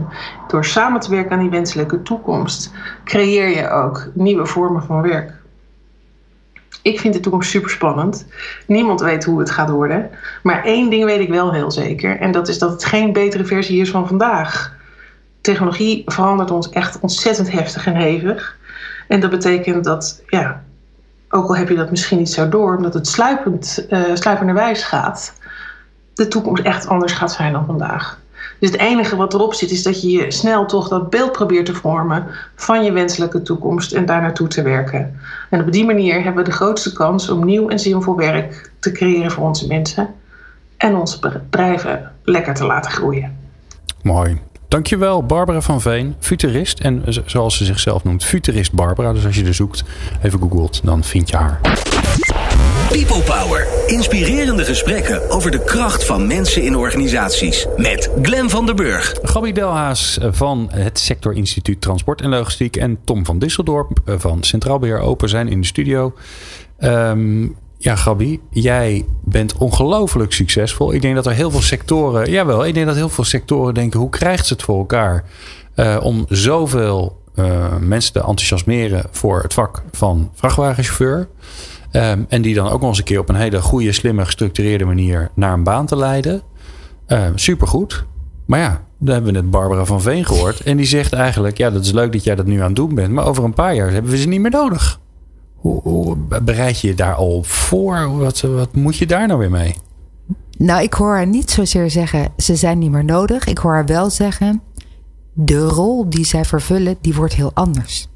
Door 0.49 0.65
samen 0.65 1.01
te 1.01 1.11
werken 1.11 1.33
aan 1.33 1.39
die 1.39 1.51
wenselijke 1.51 2.03
toekomst, 2.03 2.73
creëer 3.05 3.49
je 3.49 3.71
ook 3.71 4.09
nieuwe 4.15 4.47
vormen 4.47 4.83
van 4.83 5.03
werk. 5.03 5.36
Ik 6.87 7.01
vind 7.01 7.15
de 7.15 7.21
toekomst 7.21 7.51
super 7.51 7.71
spannend. 7.71 8.27
Niemand 8.67 9.01
weet 9.01 9.25
hoe 9.25 9.39
het 9.39 9.51
gaat 9.51 9.71
worden. 9.71 10.11
Maar 10.43 10.65
één 10.65 10.91
ding 10.91 11.05
weet 11.05 11.21
ik 11.21 11.29
wel 11.29 11.53
heel 11.53 11.71
zeker. 11.71 12.21
En 12.21 12.33
dat 12.33 12.49
is 12.49 12.59
dat 12.59 12.71
het 12.71 12.85
geen 12.85 13.13
betere 13.13 13.45
versie 13.45 13.81
is 13.81 13.91
van 13.91 14.07
vandaag. 14.07 14.75
Technologie 15.41 16.03
verandert 16.07 16.51
ons 16.51 16.71
echt 16.71 17.01
ontzettend 17.01 17.53
heftig 17.53 17.87
en 17.87 17.95
hevig. 17.95 18.57
En 19.09 19.21
dat 19.21 19.31
betekent 19.31 19.85
dat, 19.85 20.23
ja, 20.27 20.63
ook 21.29 21.49
al 21.49 21.57
heb 21.57 21.69
je 21.69 21.77
dat 21.77 21.91
misschien 21.91 22.19
niet 22.19 22.31
zo 22.31 22.49
door, 22.49 22.77
omdat 22.77 22.95
het 22.95 23.07
sluipend, 23.07 23.87
uh, 23.91 24.01
sluipenderwijs 24.15 24.83
gaat, 24.83 25.33
de 26.15 26.29
toekomst 26.29 26.63
echt 26.63 26.87
anders 26.87 27.13
gaat 27.13 27.33
zijn 27.33 27.53
dan 27.53 27.67
vandaag. 27.67 28.19
Dus 28.59 28.71
het 28.71 28.81
enige 28.81 29.17
wat 29.17 29.35
erop 29.35 29.55
zit 29.55 29.71
is 29.71 29.83
dat 29.83 30.03
je 30.03 30.11
je 30.11 30.31
snel 30.31 30.67
toch 30.67 30.89
dat 30.89 31.11
beeld 31.11 31.33
probeert 31.33 31.67
te 31.67 31.75
vormen 31.75 32.27
van 32.55 32.85
je 32.85 32.93
wenselijke 32.93 33.43
toekomst 33.43 33.93
en 33.93 34.07
daar 34.07 34.21
naartoe 34.21 34.49
te 34.49 34.63
werken. 34.63 35.21
En 35.51 35.61
op 35.61 35.73
die 35.73 35.85
manier 35.85 36.15
hebben 36.15 36.45
we 36.45 36.51
de 36.51 36.57
grootste 36.57 36.93
kans 36.93 37.29
om 37.29 37.45
nieuw 37.45 37.69
en 37.69 37.79
zinvol 37.79 38.17
werk 38.17 38.71
te 38.79 38.93
creëren 38.93 39.31
voor 39.31 39.45
onze 39.45 39.67
mensen 39.67 40.15
en 40.77 40.97
onze 40.97 41.19
bedrijven 41.19 42.13
lekker 42.23 42.55
te 42.55 42.65
laten 42.65 42.91
groeien. 42.91 43.37
Mooi. 44.03 44.41
Dankjewel, 44.69 45.23
Barbara 45.25 45.61
van 45.61 45.81
Veen, 45.81 46.15
futurist. 46.19 46.81
En 46.81 47.03
zoals 47.25 47.57
ze 47.57 47.65
zichzelf 47.65 48.05
noemt, 48.05 48.25
futurist 48.25 48.73
Barbara. 48.73 49.13
Dus 49.13 49.27
als 49.27 49.37
je 49.37 49.45
er 49.45 49.55
zoekt, 49.55 49.85
even 50.23 50.41
googelt, 50.41 50.81
dan 50.85 51.05
vind 51.05 51.29
je 51.29 51.37
haar. 51.37 51.61
People 52.89 53.23
Power. 53.23 53.67
Inspirerende 53.87 54.65
gesprekken 54.65 55.31
over 55.31 55.51
de 55.51 55.65
kracht 55.65 56.05
van 56.05 56.27
mensen 56.27 56.63
in 56.63 56.77
organisaties. 56.77 57.67
Met 57.77 58.11
Glen 58.23 58.51
van 58.51 58.67
der 58.67 58.75
Burg. 58.75 59.15
Gabi 59.23 59.53
Delhaas 59.53 60.19
van 60.21 60.69
het 60.73 60.99
Sectorinstituut 60.99 61.81
Transport 61.81 62.21
en 62.21 62.29
Logistiek. 62.29 62.77
En 62.77 62.99
Tom 63.05 63.25
van 63.25 63.39
Disseldorp 63.39 63.99
van 64.05 64.43
Centraal 64.43 64.79
Beheer 64.79 65.01
Open 65.01 65.29
zijn 65.29 65.49
in 65.49 65.61
de 65.61 65.67
studio. 65.67 66.15
Um, 66.81 67.57
ja, 67.79 67.97
Gabi, 67.97 68.41
jij 68.51 69.05
bent 69.25 69.57
ongelooflijk 69.57 70.33
succesvol. 70.33 70.93
Ik 70.93 71.03
denk 71.03 71.15
dat 71.15 71.27
er 71.27 71.33
heel 71.33 71.51
veel 71.51 71.63
sectoren, 71.63 72.31
jawel, 72.31 72.67
ik 72.67 72.75
denk 72.75 72.87
dat 72.87 72.97
heel 72.97 73.09
veel 73.09 73.25
sectoren 73.25 73.75
denken: 73.75 74.01
hoe 74.01 74.11
krijgt 74.11 74.47
ze 74.47 74.53
het 74.53 74.63
voor 74.63 74.79
elkaar 74.79 75.25
uh, 75.77 75.97
om 76.03 76.25
zoveel 76.29 77.25
eh, 77.37 77.77
mensen 77.77 78.13
te 78.13 78.19
enthousiasmeren 78.19 79.05
voor 79.11 79.43
het 79.43 79.55
vak 79.55 79.83
van 79.93 80.31
vrachtwagenchauffeur. 80.35 81.29
Ehm, 81.97 82.23
en 82.29 82.43
die 82.43 82.55
dan 82.55 82.69
ook 82.69 82.81
nog 82.81 82.89
eens 82.89 82.99
een 82.99 83.05
keer 83.05 83.19
op 83.19 83.29
een 83.29 83.35
hele 83.35 83.61
goede, 83.61 83.93
slimme, 83.93 84.25
gestructureerde 84.25 84.85
manier 84.85 85.31
naar 85.35 85.53
een 85.53 85.63
baan 85.63 85.87
te 85.87 85.97
leiden. 85.97 86.43
Uh, 87.09 87.27
supergoed. 87.35 88.05
Maar 88.47 88.61
ja, 88.61 88.83
daar 88.99 89.15
hebben 89.15 89.33
we 89.33 89.41
net 89.41 89.51
Barbara 89.51 89.85
van 89.85 90.01
Veen 90.01 90.25
gehoord. 90.25 90.61
En 90.61 90.77
die 90.77 90.87
zegt 90.87 91.13
eigenlijk, 91.13 91.57
ja, 91.57 91.71
dat 91.71 91.85
is 91.85 91.93
leuk 91.93 92.13
dat 92.13 92.25
jij 92.25 92.35
dat 92.35 92.47
nu 92.47 92.61
aan 92.61 92.67
het 92.67 92.77
doen 92.77 92.95
bent. 92.95 93.13
Maar 93.13 93.27
over 93.27 93.45
een 93.45 93.55
paar 93.55 93.75
jaar 93.75 93.91
hebben 93.91 94.11
we 94.11 94.19
ze 94.19 94.29
niet 94.29 94.41
meer 94.41 94.51
nodig. 94.51 95.01
Hoe, 95.55 96.17
bereid 96.43 96.81
je 96.81 96.89
je 96.89 96.95
daar 96.95 97.15
al 97.15 97.43
voor? 97.43 98.19
Wat, 98.19 98.41
wat 98.41 98.75
moet 98.75 98.97
je 98.97 99.07
daar 99.07 99.27
nou 99.27 99.39
weer 99.39 99.51
mee? 99.51 99.75
Nou, 100.59 100.83
ik 100.83 100.93
hoor 100.93 101.15
haar 101.15 101.27
niet 101.27 101.51
zozeer 101.51 101.91
zeggen, 101.91 102.29
ze 102.37 102.57
zijn 102.57 102.79
niet 102.79 102.91
meer 102.91 103.05
nodig. 103.05 103.45
Ik 103.45 103.59
hoor 103.59 103.73
haar 103.73 103.87
wel 103.87 104.11
zeggen, 104.11 104.63
de 105.33 105.59
rol 105.59 106.11
die 106.11 106.25
zij 106.25 106.45
vervullen, 106.45 106.97
die 107.01 107.15
wordt 107.15 107.35
heel 107.35 107.51
anders. 107.55 108.09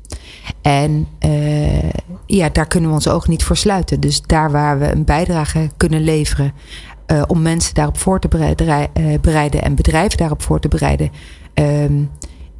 En 0.63 1.07
uh, 1.27 1.91
ja, 2.27 2.49
daar 2.49 2.67
kunnen 2.67 2.89
we 2.89 2.95
ons 2.95 3.09
oog 3.09 3.29
niet 3.29 3.45
voor 3.45 3.57
sluiten. 3.57 4.01
Dus 4.01 4.23
daar 4.23 4.51
waar 4.51 4.79
we 4.79 4.93
een 4.93 5.05
bijdrage 5.05 5.71
kunnen 5.77 6.05
leveren 6.05 6.53
uh, 7.07 7.23
om 7.27 7.43
mensen 7.43 7.75
daarop 7.75 7.99
voor 7.99 8.21
te 8.21 8.29
bereiden 9.21 9.63
en 9.63 9.75
bedrijven 9.75 10.19
daarop 10.19 10.43
voor 10.43 10.61
te 10.61 10.69
bereiden, 10.69 11.11
um, 11.55 12.11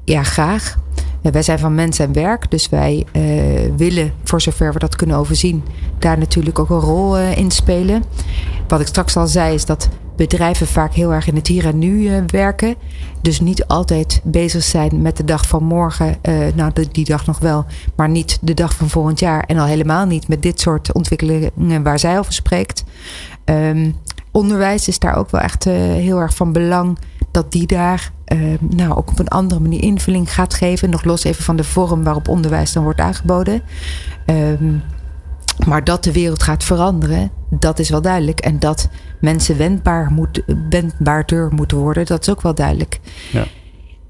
ja, 0.05 0.23
graag. 0.23 0.79
Wij 1.23 1.43
zijn 1.43 1.59
van 1.59 1.75
mens 1.75 1.99
en 1.99 2.13
werk, 2.13 2.51
dus 2.51 2.69
wij 2.69 3.07
willen, 3.77 4.13
voor 4.25 4.41
zover 4.41 4.73
we 4.73 4.79
dat 4.79 4.97
kunnen 4.97 5.17
overzien, 5.17 5.63
daar 5.99 6.19
natuurlijk 6.19 6.59
ook 6.59 6.71
een 6.71 6.81
rol 6.81 7.19
in 7.19 7.51
spelen. 7.51 8.05
Wat 8.69 8.81
ik 8.81 8.87
straks 8.87 9.17
al 9.17 9.27
zei, 9.27 9.55
is 9.55 9.65
dat 9.65 9.89
bedrijven 10.21 10.67
vaak 10.67 10.95
heel 10.95 11.13
erg 11.13 11.27
in 11.27 11.35
het 11.35 11.47
hier 11.47 11.67
en 11.67 11.79
nu 11.79 12.01
uh, 12.01 12.23
werken. 12.27 12.75
Dus 13.23 13.41
niet 13.41 13.67
altijd 13.67 14.21
bezig 14.25 14.63
zijn 14.63 15.03
met 15.03 15.17
de 15.17 15.25
dag 15.25 15.47
van 15.47 15.65
morgen. 15.65 16.17
Uh, 16.23 16.47
nou, 16.55 16.73
die 16.93 17.05
dag 17.05 17.27
nog 17.27 17.39
wel, 17.39 17.65
maar 17.97 18.09
niet 18.09 18.39
de 18.41 18.55
dag 18.55 18.75
van 18.75 18.89
volgend 18.89 19.19
jaar. 19.19 19.45
En 19.45 19.59
al 19.59 19.67
helemaal 19.67 20.07
niet 20.07 20.29
met 20.29 20.43
dit 20.43 20.61
soort 20.61 20.93
ontwikkelingen 20.93 21.83
waar 21.83 21.99
zij 21.99 22.19
over 22.19 22.33
spreekt. 22.33 22.85
Um, 23.45 23.95
onderwijs 24.31 24.89
is 24.89 24.99
daar 24.99 25.17
ook 25.17 25.31
wel 25.31 25.41
echt 25.41 25.67
uh, 25.67 25.75
heel 25.75 26.19
erg 26.19 26.35
van 26.35 26.53
belang 26.53 26.99
dat 27.31 27.53
die 27.53 27.67
daar 27.67 28.13
nou, 28.61 28.95
ook 28.95 29.11
op 29.11 29.19
een 29.19 29.29
andere 29.29 29.61
manier 29.61 29.83
invulling 29.83 30.35
gaat 30.35 30.55
geven. 30.55 30.91
Nog 30.91 31.05
los 31.05 31.25
even 31.25 31.45
van 31.45 31.57
de 31.57 31.65
vorm 31.65 32.03
waarop 32.03 32.29
onderwijs 32.29 32.73
dan 32.73 32.83
wordt 32.83 33.01
aangeboden. 33.01 33.63
Um, 34.27 34.83
maar 35.67 35.85
dat 35.85 36.05
de 36.05 36.13
wereld 36.13 36.43
gaat 36.43 36.65
veranderen, 36.65 37.31
dat 37.51 37.79
is 37.79 37.91
wel 37.91 38.03
duidelijk. 38.03 38.41
En 38.41 38.59
dat 38.59 38.89
mensen 39.21 39.57
wendbaar 39.57 40.11
moet, 40.13 40.43
wendbaarder 40.71 41.49
moeten 41.55 41.77
worden, 41.77 42.07
dat 42.07 42.21
is 42.21 42.31
ook 42.31 42.43
wel 42.43 42.55
duidelijk. 42.55 43.01
Ja, 43.33 43.45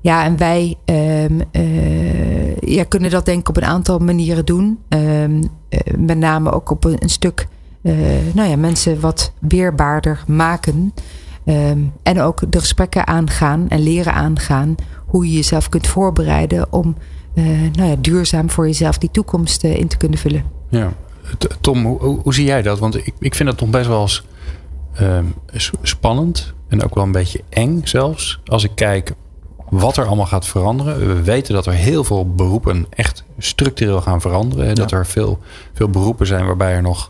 ja 0.01 0.25
en 0.25 0.37
wij 0.37 0.77
um, 0.85 1.41
uh, 1.53 2.57
ja, 2.57 2.85
kunnen 2.85 3.11
dat 3.11 3.25
denk 3.25 3.41
ik 3.41 3.49
op 3.49 3.57
een 3.57 3.65
aantal 3.65 3.99
manieren 3.99 4.45
doen. 4.47 4.79
Um, 4.89 5.37
uh, 5.37 5.81
met 5.97 6.19
name 6.19 6.53
ook 6.53 6.71
op 6.71 6.85
een, 6.85 6.97
een 6.99 7.11
stuk 7.11 7.47
uh, 7.83 7.95
nou 8.35 8.49
ja, 8.49 8.57
mensen 8.57 9.01
wat 9.01 9.33
weerbaarder 9.39 10.25
maken. 10.27 10.95
Um, 11.45 11.93
en 12.03 12.21
ook 12.21 12.53
de 12.53 12.59
gesprekken 12.59 13.07
aangaan 13.07 13.69
en 13.69 13.83
leren 13.83 14.15
aangaan 14.15 14.75
hoe 15.07 15.27
je 15.27 15.33
jezelf 15.33 15.69
kunt 15.69 15.87
voorbereiden 15.87 16.73
om 16.73 16.97
nou 17.73 17.89
ja, 17.89 17.97
duurzaam 18.01 18.51
voor 18.51 18.67
jezelf 18.67 18.99
die 18.99 19.11
toekomst 19.11 19.65
in 19.65 19.89
te 19.89 19.97
kunnen 19.97 20.19
vullen. 20.19 20.45
Ja, 20.69 20.93
Tom, 21.61 21.85
hoe, 21.85 22.21
hoe, 22.23 22.35
zie 22.35 22.45
jij 22.45 22.63
dat? 22.63 22.79
Want 22.79 22.97
ik, 22.97 23.15
ik 23.19 23.35
vind 23.35 23.49
dat 23.49 23.61
nog 23.61 23.71
best 23.71 23.89
wel 23.89 24.01
eens 24.01 24.25
uh, 25.01 25.19
spannend 25.83 26.55
en 26.69 26.83
ook 26.83 26.95
wel 26.95 27.05
een 27.05 27.13
beetje 27.13 27.43
eng 27.49 27.81
zelfs. 27.85 28.41
Als 28.45 28.65
ik 28.65 28.71
kijk 28.75 29.15
wat 29.71 29.97
er 29.97 30.07
allemaal 30.07 30.27
gaat 30.27 30.47
veranderen. 30.47 31.07
We 31.07 31.23
weten 31.23 31.55
dat 31.55 31.67
er 31.67 31.73
heel 31.73 32.05
veel 32.05 32.35
beroepen 32.35 32.87
echt 32.91 33.25
structureel 33.39 34.01
gaan 34.01 34.21
veranderen. 34.21 34.75
Dat 34.75 34.93
er 34.93 35.07
veel, 35.07 35.39
veel 35.73 35.89
beroepen 35.89 36.27
zijn 36.27 36.47
waarbij 36.47 36.73
er 36.73 36.83
nog 36.83 37.09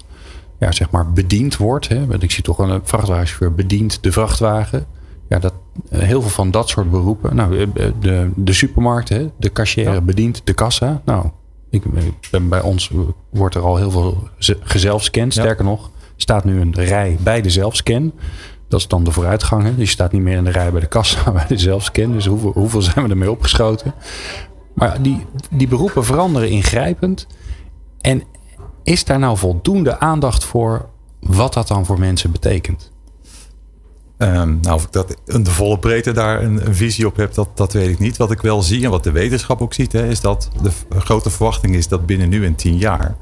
ja, 0.58 0.72
zeg 0.72 0.90
maar 0.90 1.12
bediend 1.12 1.56
wordt. 1.56 1.88
Hè. 1.88 2.04
Ik 2.18 2.30
zie 2.30 2.42
toch 2.42 2.58
een 2.58 2.80
vrachtwagenchauffeur 2.82 3.54
bedient 3.54 4.02
de 4.02 4.12
vrachtwagen. 4.12 4.86
Ja, 5.28 5.38
dat, 5.38 5.52
eh, 5.90 6.00
heel 6.00 6.20
veel 6.20 6.30
van 6.30 6.50
dat 6.50 6.68
soort 6.68 6.90
beroepen. 6.90 7.36
Nou, 7.36 7.58
eh, 7.60 7.86
de, 8.00 8.30
de 8.36 8.52
supermarkt, 8.52 9.08
hè, 9.08 9.30
de 9.36 9.52
cashier 9.52 9.92
ja. 9.92 10.00
bedient 10.00 10.40
de 10.44 10.52
kassa. 10.52 11.02
Nou, 11.04 11.26
ik, 11.70 11.82
ben 12.30 12.48
bij 12.48 12.60
ons 12.60 12.90
wordt 13.30 13.54
er 13.54 13.62
al 13.62 13.76
heel 13.76 13.90
veel 13.90 14.28
gezelfscand. 14.60 15.32
Sterker 15.32 15.64
nog, 15.64 15.90
staat 16.16 16.44
nu 16.44 16.60
een 16.60 16.74
rij 16.74 17.16
bij 17.20 17.40
de 17.40 17.50
zelfscan. 17.50 18.12
Dat 18.68 18.80
is 18.80 18.88
dan 18.88 19.04
de 19.04 19.12
vooruitgang. 19.12 19.62
Dus 19.62 19.76
je 19.76 19.86
staat 19.86 20.12
niet 20.12 20.22
meer 20.22 20.36
in 20.36 20.44
de 20.44 20.50
rij 20.50 20.70
bij 20.72 20.80
de 20.80 20.86
kassa, 20.86 21.30
bij 21.32 21.46
de 21.48 21.58
zelfscan. 21.58 22.12
Dus 22.12 22.26
hoeveel, 22.26 22.52
hoeveel 22.52 22.82
zijn 22.82 23.04
we 23.04 23.10
ermee 23.10 23.30
opgeschoten? 23.30 23.94
Maar 24.74 25.02
die, 25.02 25.26
die 25.50 25.68
beroepen 25.68 26.04
veranderen 26.04 26.48
ingrijpend. 26.48 27.26
En 28.00 28.22
is 28.82 29.04
daar 29.04 29.18
nou 29.18 29.36
voldoende 29.36 29.98
aandacht 29.98 30.44
voor 30.44 30.88
wat 31.20 31.54
dat 31.54 31.68
dan 31.68 31.86
voor 31.86 31.98
mensen 31.98 32.32
betekent? 32.32 32.89
Um, 34.22 34.58
nou, 34.62 34.74
of 34.74 34.84
ik 34.84 34.92
dat 34.92 35.16
in 35.26 35.42
de 35.42 35.50
volle 35.50 35.78
breedte 35.78 36.12
daar 36.12 36.42
een, 36.42 36.66
een, 36.66 36.74
visie 36.74 37.06
op 37.06 37.16
heb, 37.16 37.34
dat, 37.34 37.48
dat 37.54 37.72
weet 37.72 37.88
ik 37.88 37.98
niet. 37.98 38.16
Wat 38.16 38.30
ik 38.30 38.40
wel 38.40 38.62
zie 38.62 38.84
en 38.84 38.90
wat 38.90 39.04
de 39.04 39.10
wetenschap 39.10 39.60
ook 39.60 39.74
ziet, 39.74 39.92
hè, 39.92 40.08
is 40.08 40.20
dat 40.20 40.50
de 40.62 40.70
grote 40.98 41.30
verwachting 41.30 41.74
is 41.74 41.88
dat 41.88 42.06
binnen 42.06 42.28
nu 42.28 42.44
en 42.44 42.54
tien 42.54 42.78
jaar 42.78 43.16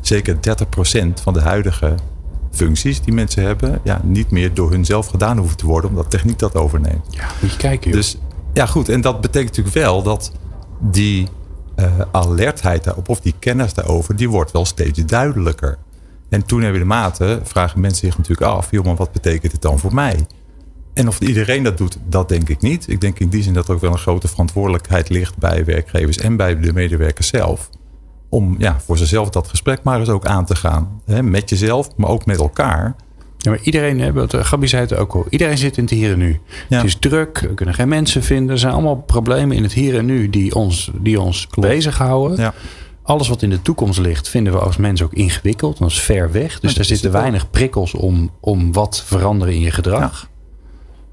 zeker 0.00 0.36
30% 0.36 0.38
van 1.22 1.32
de 1.32 1.40
huidige 1.40 1.94
functies 2.50 3.00
die 3.00 3.14
mensen 3.14 3.42
hebben, 3.42 3.80
ja, 3.84 4.00
niet 4.02 4.30
meer 4.30 4.54
door 4.54 4.70
hunzelf 4.70 5.06
gedaan 5.06 5.38
hoeven 5.38 5.56
te 5.56 5.66
worden, 5.66 5.90
omdat 5.90 6.10
techniek 6.10 6.38
dat 6.38 6.54
overneemt. 6.54 7.06
Ja, 7.10 7.26
moet 7.40 7.52
je 7.52 7.56
kijken. 7.56 7.90
Joh. 7.90 7.98
Dus 8.00 8.16
ja, 8.52 8.66
goed. 8.66 8.88
En 8.88 9.00
dat 9.00 9.20
betekent 9.20 9.56
natuurlijk 9.56 9.86
wel 9.86 10.02
dat 10.02 10.32
die 10.78 11.28
uh, 11.76 11.86
alertheid 12.12 12.84
daarop, 12.84 13.08
of 13.08 13.20
die 13.20 13.34
kennis 13.38 13.74
daarover, 13.74 14.16
die 14.16 14.30
wordt 14.30 14.50
wel 14.50 14.64
steeds 14.64 15.04
duidelijker. 15.04 15.78
En 16.28 16.44
toen 16.46 16.62
hebben 16.62 16.80
de 16.80 16.86
mate 16.86 17.40
vragen 17.42 17.80
mensen 17.80 18.06
zich 18.06 18.16
natuurlijk 18.16 18.50
af, 18.50 18.70
joh, 18.70 18.84
maar 18.84 18.96
wat 18.96 19.12
betekent 19.12 19.52
het 19.52 19.62
dan 19.62 19.78
voor 19.78 19.94
mij? 19.94 20.26
En 20.98 21.08
of 21.08 21.20
iedereen 21.20 21.62
dat 21.62 21.78
doet, 21.78 21.98
dat 22.08 22.28
denk 22.28 22.48
ik 22.48 22.60
niet. 22.60 22.88
Ik 22.88 23.00
denk 23.00 23.18
in 23.18 23.28
die 23.28 23.42
zin 23.42 23.52
dat 23.52 23.68
er 23.68 23.74
ook 23.74 23.80
wel 23.80 23.92
een 23.92 23.98
grote 23.98 24.28
verantwoordelijkheid 24.28 25.08
ligt 25.08 25.36
bij 25.36 25.64
werkgevers 25.64 26.18
en 26.18 26.36
bij 26.36 26.60
de 26.60 26.72
medewerkers 26.72 27.28
zelf. 27.28 27.70
Om 28.28 28.54
ja, 28.58 28.80
voor 28.84 28.98
zichzelf 28.98 29.30
dat 29.30 29.48
gesprek 29.48 29.82
maar 29.82 29.98
eens 29.98 30.08
ook 30.08 30.26
aan 30.26 30.44
te 30.44 30.56
gaan. 30.56 31.00
Hè, 31.04 31.22
met 31.22 31.50
jezelf, 31.50 31.96
maar 31.96 32.10
ook 32.10 32.26
met 32.26 32.38
elkaar. 32.38 32.96
Ja, 33.36 33.50
maar 33.50 33.60
iedereen, 33.62 34.12
wat 34.12 34.36
Gabi 34.36 34.68
zei 34.68 34.82
het 34.82 34.94
ook 34.94 35.14
al, 35.14 35.26
iedereen 35.30 35.58
zit 35.58 35.76
in 35.76 35.82
het 35.82 35.92
hier 35.92 36.12
en 36.12 36.18
nu. 36.18 36.40
Ja. 36.68 36.76
Het 36.76 36.86
is 36.86 36.96
druk, 36.98 37.38
we 37.38 37.54
kunnen 37.54 37.74
geen 37.74 37.88
mensen 37.88 38.22
vinden. 38.22 38.50
Er 38.50 38.58
zijn 38.58 38.72
allemaal 38.72 38.96
problemen 38.96 39.56
in 39.56 39.62
het 39.62 39.72
hier 39.72 39.98
en 39.98 40.04
nu 40.04 40.30
die 40.30 40.54
ons, 40.54 40.90
die 41.00 41.20
ons 41.20 41.48
bezighouden. 41.58 42.40
Ja. 42.40 42.54
Alles 43.02 43.28
wat 43.28 43.42
in 43.42 43.50
de 43.50 43.62
toekomst 43.62 43.98
ligt, 43.98 44.28
vinden 44.28 44.52
we 44.52 44.58
als 44.58 44.76
mensen 44.76 45.06
ook 45.06 45.14
ingewikkeld. 45.14 45.78
Dat 45.78 45.90
is 45.90 46.00
ver 46.00 46.32
weg. 46.32 46.60
Dus 46.60 46.74
daar 46.74 46.84
zitten 46.84 47.12
weinig 47.12 47.50
prikkels 47.50 47.94
om, 47.94 48.30
om 48.40 48.72
wat 48.72 48.92
te 48.92 49.04
veranderen 49.04 49.54
in 49.54 49.60
je 49.60 49.70
gedrag. 49.70 50.28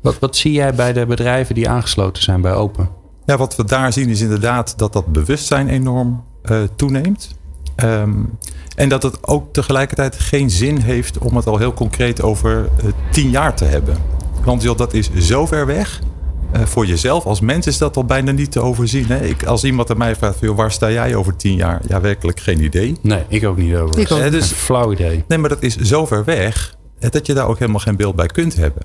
Wat, 0.05 0.19
wat 0.19 0.35
zie 0.35 0.51
jij 0.51 0.73
bij 0.73 0.93
de 0.93 1.05
bedrijven 1.05 1.55
die 1.55 1.69
aangesloten 1.69 2.23
zijn 2.23 2.41
bij 2.41 2.53
Open? 2.53 2.89
Ja, 3.25 3.37
wat 3.37 3.55
we 3.55 3.63
daar 3.63 3.93
zien 3.93 4.09
is 4.09 4.21
inderdaad 4.21 4.77
dat 4.77 4.93
dat 4.93 5.05
bewustzijn 5.05 5.69
enorm 5.69 6.23
uh, 6.43 6.61
toeneemt. 6.75 7.35
Um, 7.83 8.37
en 8.75 8.89
dat 8.89 9.03
het 9.03 9.27
ook 9.27 9.53
tegelijkertijd 9.53 10.19
geen 10.19 10.49
zin 10.49 10.77
heeft 10.77 11.17
om 11.17 11.35
het 11.35 11.47
al 11.47 11.57
heel 11.57 11.73
concreet 11.73 12.21
over 12.21 12.69
uh, 12.83 12.91
tien 13.11 13.29
jaar 13.29 13.55
te 13.55 13.65
hebben. 13.65 13.97
Want 14.43 14.61
joh, 14.61 14.77
dat 14.77 14.93
is 14.93 15.09
zo 15.13 15.45
ver 15.45 15.65
weg. 15.65 16.01
Uh, 16.55 16.61
voor 16.61 16.85
jezelf 16.85 17.25
als 17.25 17.39
mens 17.39 17.67
is 17.67 17.77
dat 17.77 17.97
al 17.97 18.05
bijna 18.05 18.31
niet 18.31 18.51
te 18.51 18.61
overzien. 18.61 19.05
Hè? 19.05 19.25
Ik, 19.25 19.43
als 19.43 19.63
iemand 19.63 19.89
aan 19.89 19.97
mij 19.97 20.15
vraagt, 20.15 20.39
joh, 20.39 20.55
waar 20.55 20.71
sta 20.71 20.91
jij 20.91 21.15
over 21.15 21.35
tien 21.35 21.55
jaar? 21.55 21.81
Ja, 21.87 22.01
werkelijk 22.01 22.39
geen 22.39 22.63
idee. 22.63 22.97
Nee, 23.01 23.23
ik 23.27 23.45
ook 23.45 23.57
niet 23.57 23.75
over. 23.75 23.99
Ik 23.99 24.11
ook. 24.11 24.31
Dus, 24.31 24.49
een 24.49 24.55
flauw 24.55 24.91
idee. 24.91 25.23
Nee, 25.27 25.37
maar 25.37 25.49
dat 25.49 25.63
is 25.63 25.77
zo 25.77 26.05
ver 26.05 26.23
weg 26.23 26.77
dat 26.99 27.25
je 27.25 27.33
daar 27.33 27.47
ook 27.47 27.59
helemaal 27.59 27.79
geen 27.79 27.95
beeld 27.95 28.15
bij 28.15 28.27
kunt 28.27 28.55
hebben. 28.55 28.81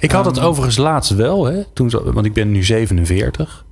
Ik 0.00 0.10
had 0.10 0.24
het 0.24 0.36
um, 0.36 0.42
overigens 0.42 0.76
laatst 0.76 1.14
wel, 1.14 1.44
hè, 1.44 1.64
toen, 1.72 1.90
want 2.04 2.26
ik 2.26 2.32
ben 2.32 2.52
nu 2.52 2.64
47. 2.64 3.64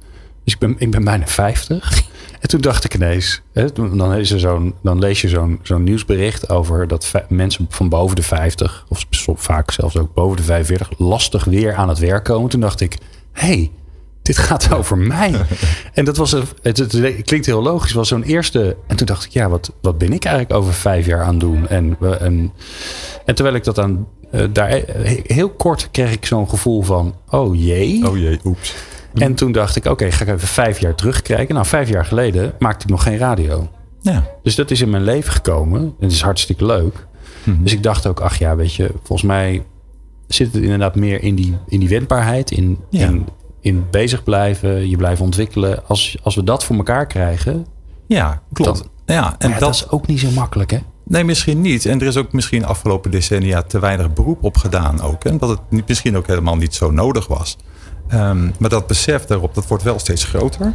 Dus 0.44 0.54
ik 0.54 0.58
ben, 0.58 0.74
ik 0.78 0.90
ben 0.90 1.04
bijna 1.04 1.26
50. 1.26 1.90
En 2.38 2.48
toen 2.48 2.60
dacht 2.60 2.84
ik 2.84 2.94
ineens, 2.94 3.42
hè, 3.52 3.72
dan, 3.72 4.14
is 4.14 4.30
er 4.30 4.40
zo'n, 4.40 4.74
dan 4.82 4.98
lees 4.98 5.20
je 5.20 5.28
zo'n, 5.28 5.60
zo'n 5.62 5.82
nieuwsbericht 5.82 6.50
over 6.50 6.88
dat 6.88 7.12
mensen 7.28 7.66
van 7.68 7.88
boven 7.88 8.16
de 8.16 8.22
50, 8.22 8.84
of 8.88 9.06
vaak 9.34 9.70
zelfs 9.70 9.96
ook 9.96 10.14
boven 10.14 10.36
de 10.36 10.42
45, 10.42 10.98
lastig 10.98 11.44
weer 11.44 11.74
aan 11.74 11.88
het 11.88 11.98
werk 11.98 12.24
komen. 12.24 12.50
Toen 12.50 12.60
dacht 12.60 12.80
ik, 12.80 12.98
hé, 13.32 13.46
hey, 13.46 13.70
dit 14.22 14.38
gaat 14.38 14.74
over 14.74 14.98
mij. 14.98 15.34
en 15.94 16.04
dat 16.04 16.16
was, 16.16 16.32
een, 16.32 16.44
het, 16.62 16.78
het, 16.78 17.22
klinkt 17.22 17.46
heel 17.46 17.62
logisch, 17.62 17.92
was 17.92 18.08
zo'n 18.08 18.22
eerste. 18.22 18.76
En 18.86 18.96
toen 18.96 19.06
dacht 19.06 19.24
ik, 19.24 19.30
ja, 19.30 19.48
wat, 19.48 19.72
wat 19.80 19.98
ben 19.98 20.12
ik 20.12 20.24
eigenlijk 20.24 20.60
over 20.60 20.72
vijf 20.72 21.06
jaar 21.06 21.22
aan 21.22 21.38
doen? 21.38 21.68
En, 21.68 21.96
en, 22.00 22.52
en 23.24 23.34
terwijl 23.34 23.56
ik 23.56 23.64
dat 23.64 23.78
aan 23.78 24.06
uh, 24.32 24.44
daar 24.52 24.82
heel 25.26 25.50
kort 25.50 25.88
kreeg 25.90 26.12
ik 26.12 26.26
zo'n 26.26 26.48
gevoel 26.48 26.82
van: 26.82 27.14
oh 27.30 27.54
jee. 27.54 28.08
Oh 28.08 28.18
jee, 28.18 28.38
oeps. 28.44 28.74
En 29.14 29.34
toen 29.34 29.52
dacht 29.52 29.76
ik: 29.76 29.84
oké, 29.84 30.10
ga 30.10 30.24
ik 30.24 30.30
even 30.30 30.48
vijf 30.48 30.80
jaar 30.80 30.94
terugkijken. 30.94 31.54
Nou, 31.54 31.66
vijf 31.66 31.88
jaar 31.88 32.04
geleden 32.04 32.54
maakte 32.58 32.84
ik 32.84 32.90
nog 32.90 33.02
geen 33.02 33.18
radio. 33.18 33.68
Ja. 34.00 34.26
Dus 34.42 34.54
dat 34.54 34.70
is 34.70 34.80
in 34.80 34.90
mijn 34.90 35.04
leven 35.04 35.32
gekomen. 35.32 35.80
En 35.80 35.94
het 35.98 36.12
is 36.12 36.22
hartstikke 36.22 36.66
leuk. 36.66 37.06
Mm-hmm. 37.44 37.62
Dus 37.62 37.72
ik 37.72 37.82
dacht 37.82 38.06
ook: 38.06 38.20
ach 38.20 38.38
ja, 38.38 38.56
weet 38.56 38.74
je, 38.74 38.90
volgens 39.02 39.28
mij 39.28 39.62
zit 40.26 40.52
het 40.52 40.62
inderdaad 40.62 40.94
meer 40.94 41.22
in 41.22 41.34
die, 41.34 41.56
in 41.68 41.80
die 41.80 41.88
wendbaarheid. 41.88 42.50
In, 42.50 42.78
ja. 42.90 43.06
in 43.06 43.26
in 43.60 43.86
bezig 43.90 44.24
blijven, 44.24 44.88
je 44.88 44.96
blijven 44.96 45.24
ontwikkelen. 45.24 45.86
Als, 45.86 46.16
als 46.22 46.34
we 46.34 46.44
dat 46.44 46.64
voor 46.64 46.76
elkaar 46.76 47.06
krijgen. 47.06 47.66
Ja, 48.06 48.42
klopt. 48.52 48.78
Dan, 48.78 49.16
ja, 49.16 49.34
en 49.38 49.50
dat, 49.50 49.60
dat 49.60 49.74
is 49.74 49.90
ook 49.90 50.06
niet 50.06 50.20
zo 50.20 50.30
makkelijk, 50.30 50.70
hè? 50.70 50.78
Nee, 51.08 51.24
misschien 51.24 51.60
niet. 51.60 51.86
En 51.86 52.00
er 52.00 52.06
is 52.06 52.16
ook 52.16 52.32
misschien 52.32 52.64
afgelopen 52.64 53.10
decennia 53.10 53.62
te 53.62 53.78
weinig 53.78 54.12
beroep 54.12 54.44
op 54.44 54.56
gedaan 54.56 55.00
ook. 55.00 55.24
En 55.24 55.38
dat 55.38 55.48
het 55.48 55.88
misschien 55.88 56.16
ook 56.16 56.26
helemaal 56.26 56.56
niet 56.56 56.74
zo 56.74 56.90
nodig 56.90 57.26
was. 57.26 57.56
Um, 58.14 58.52
maar 58.58 58.70
dat 58.70 58.86
besef 58.86 59.24
daarop, 59.24 59.54
dat 59.54 59.66
wordt 59.66 59.84
wel 59.84 59.98
steeds 59.98 60.24
groter. 60.24 60.74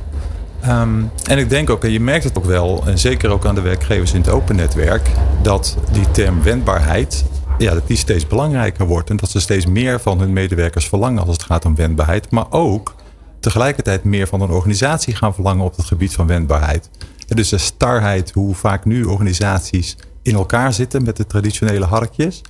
Um, 0.68 1.12
en 1.24 1.38
ik 1.38 1.50
denk 1.50 1.70
ook, 1.70 1.84
en 1.84 1.92
je 1.92 2.00
merkt 2.00 2.24
het 2.24 2.38
ook 2.38 2.46
wel, 2.46 2.84
en 2.86 3.00
zeker 3.00 3.30
ook 3.30 3.46
aan 3.46 3.56
de 3.56 3.62
werkgevers 3.62 4.14
in 4.14 4.22
het 4.22 4.30
open 4.30 4.56
netwerk, 4.56 5.10
dat 5.42 5.78
die 5.92 6.12
term 6.12 6.44
wendbaarheid, 6.44 7.26
ja, 7.58 7.74
dat 7.74 7.88
die 7.88 7.98
steeds 7.98 8.28
belangrijker 8.28 8.86
wordt. 8.86 9.10
En 9.10 9.18
dat 9.18 9.30
ze 9.30 9.40
steeds 9.40 9.66
meer 9.66 10.00
van 10.00 10.20
hun 10.20 10.34
medewerkers 10.34 10.88
verlangen 10.88 11.26
als 11.26 11.36
het 11.36 11.44
gaat 11.44 11.66
om 11.66 11.76
wendbaarheid. 11.76 12.32
Maar 12.32 12.46
ook 12.50 12.96
tegelijkertijd 13.40 14.04
meer 14.04 14.28
van 14.28 14.42
een 14.42 14.50
organisatie 14.50 15.16
gaan 15.16 15.34
verlangen 15.34 15.66
op 15.66 15.76
het 15.76 15.86
gebied 15.86 16.14
van 16.14 16.28
wendbaarheid. 16.28 16.90
En 17.28 17.36
dus 17.36 17.50
de 17.50 17.58
starheid, 17.58 18.32
hoe 18.32 18.56
vaak 18.56 18.86
nu 18.86 19.04
organisaties 19.04 19.96
in 20.24 20.34
elkaar 20.34 20.74
zitten 20.74 21.04
met 21.04 21.18
de 21.18 21.28
traditionele 21.28 21.86
harkjes. 21.86 22.42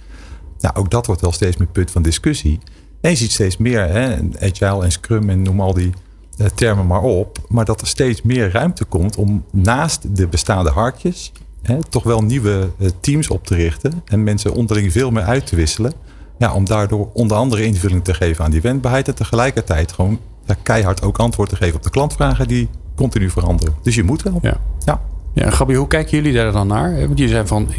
Nou, 0.60 0.76
ook 0.76 0.92
dat 0.92 1.06
wordt 1.06 1.22
wel 1.22 1.32
steeds 1.32 1.58
meer 1.58 1.68
punt 1.68 1.92
van 1.92 2.02
discussie. 2.02 2.60
En 3.02 3.10
je 3.10 3.16
ziet 3.16 3.32
steeds 3.32 3.58
meer, 3.58 3.88
hè, 3.90 4.16
agile 4.40 4.84
en 4.84 4.92
scrum 4.92 5.30
en 5.30 5.42
noem 5.42 5.62
al 5.62 5.74
die 5.74 5.94
eh, 6.38 6.48
termen 6.48 6.88
maar 6.88 7.02
op. 7.02 7.38
Maar 7.50 7.66
dat 7.66 7.82
er 7.82 7.88
steeds 7.88 8.22
meer 8.22 8.52
ruimte 8.52 8.86
komt 8.86 9.16
om 9.16 9.44
naast 9.52 10.16
de 10.16 10.28
bestaande 10.28 10.70
harkjes 10.70 11.32
hè, 11.62 11.84
toch 11.90 12.04
wel 12.04 12.22
nieuwe 12.22 12.70
eh, 12.80 12.88
teams 13.00 13.30
op 13.30 13.46
te 13.46 13.56
richten. 13.56 14.02
En 14.06 14.24
mensen 14.24 14.54
onderling 14.54 14.92
veel 14.92 15.12
meer 15.12 15.24
uit 15.24 15.48
te 15.48 15.56
wisselen. 15.56 15.94
Ja, 16.38 16.54
om 16.54 16.66
daardoor 16.66 17.10
onder 17.14 17.38
andere 17.38 17.66
invulling 17.66 18.04
te 18.04 18.14
geven 18.14 18.46
aan 18.46 18.52
die 18.52 18.62
wendbaarheid. 18.62 19.08
En 19.08 19.16
tegelijkertijd 19.16 19.92
gewoon 19.92 20.20
ja, 20.46 20.56
keihard 20.64 21.02
ook 21.02 21.18
antwoord 21.18 21.50
te 21.50 21.56
geven 21.56 21.76
op 21.76 21.84
de 21.84 21.90
klantvragen 21.90 22.48
die 22.48 22.70
continu 22.96 23.30
veranderen. 23.30 23.76
Dus 23.82 23.96
je 23.96 24.04
moet 24.04 24.22
wel. 24.22 24.40
Ja. 24.42 24.58
ja. 24.86 25.02
Ja, 25.34 25.50
Gabi, 25.50 25.76
hoe 25.76 25.88
kijken 25.88 26.18
jullie 26.18 26.34
daar 26.34 26.52
dan 26.52 26.68
naar? 26.68 26.92
Want 27.00 27.18
jullie 27.18 27.34
zijn 27.34 27.48
van 27.48 27.70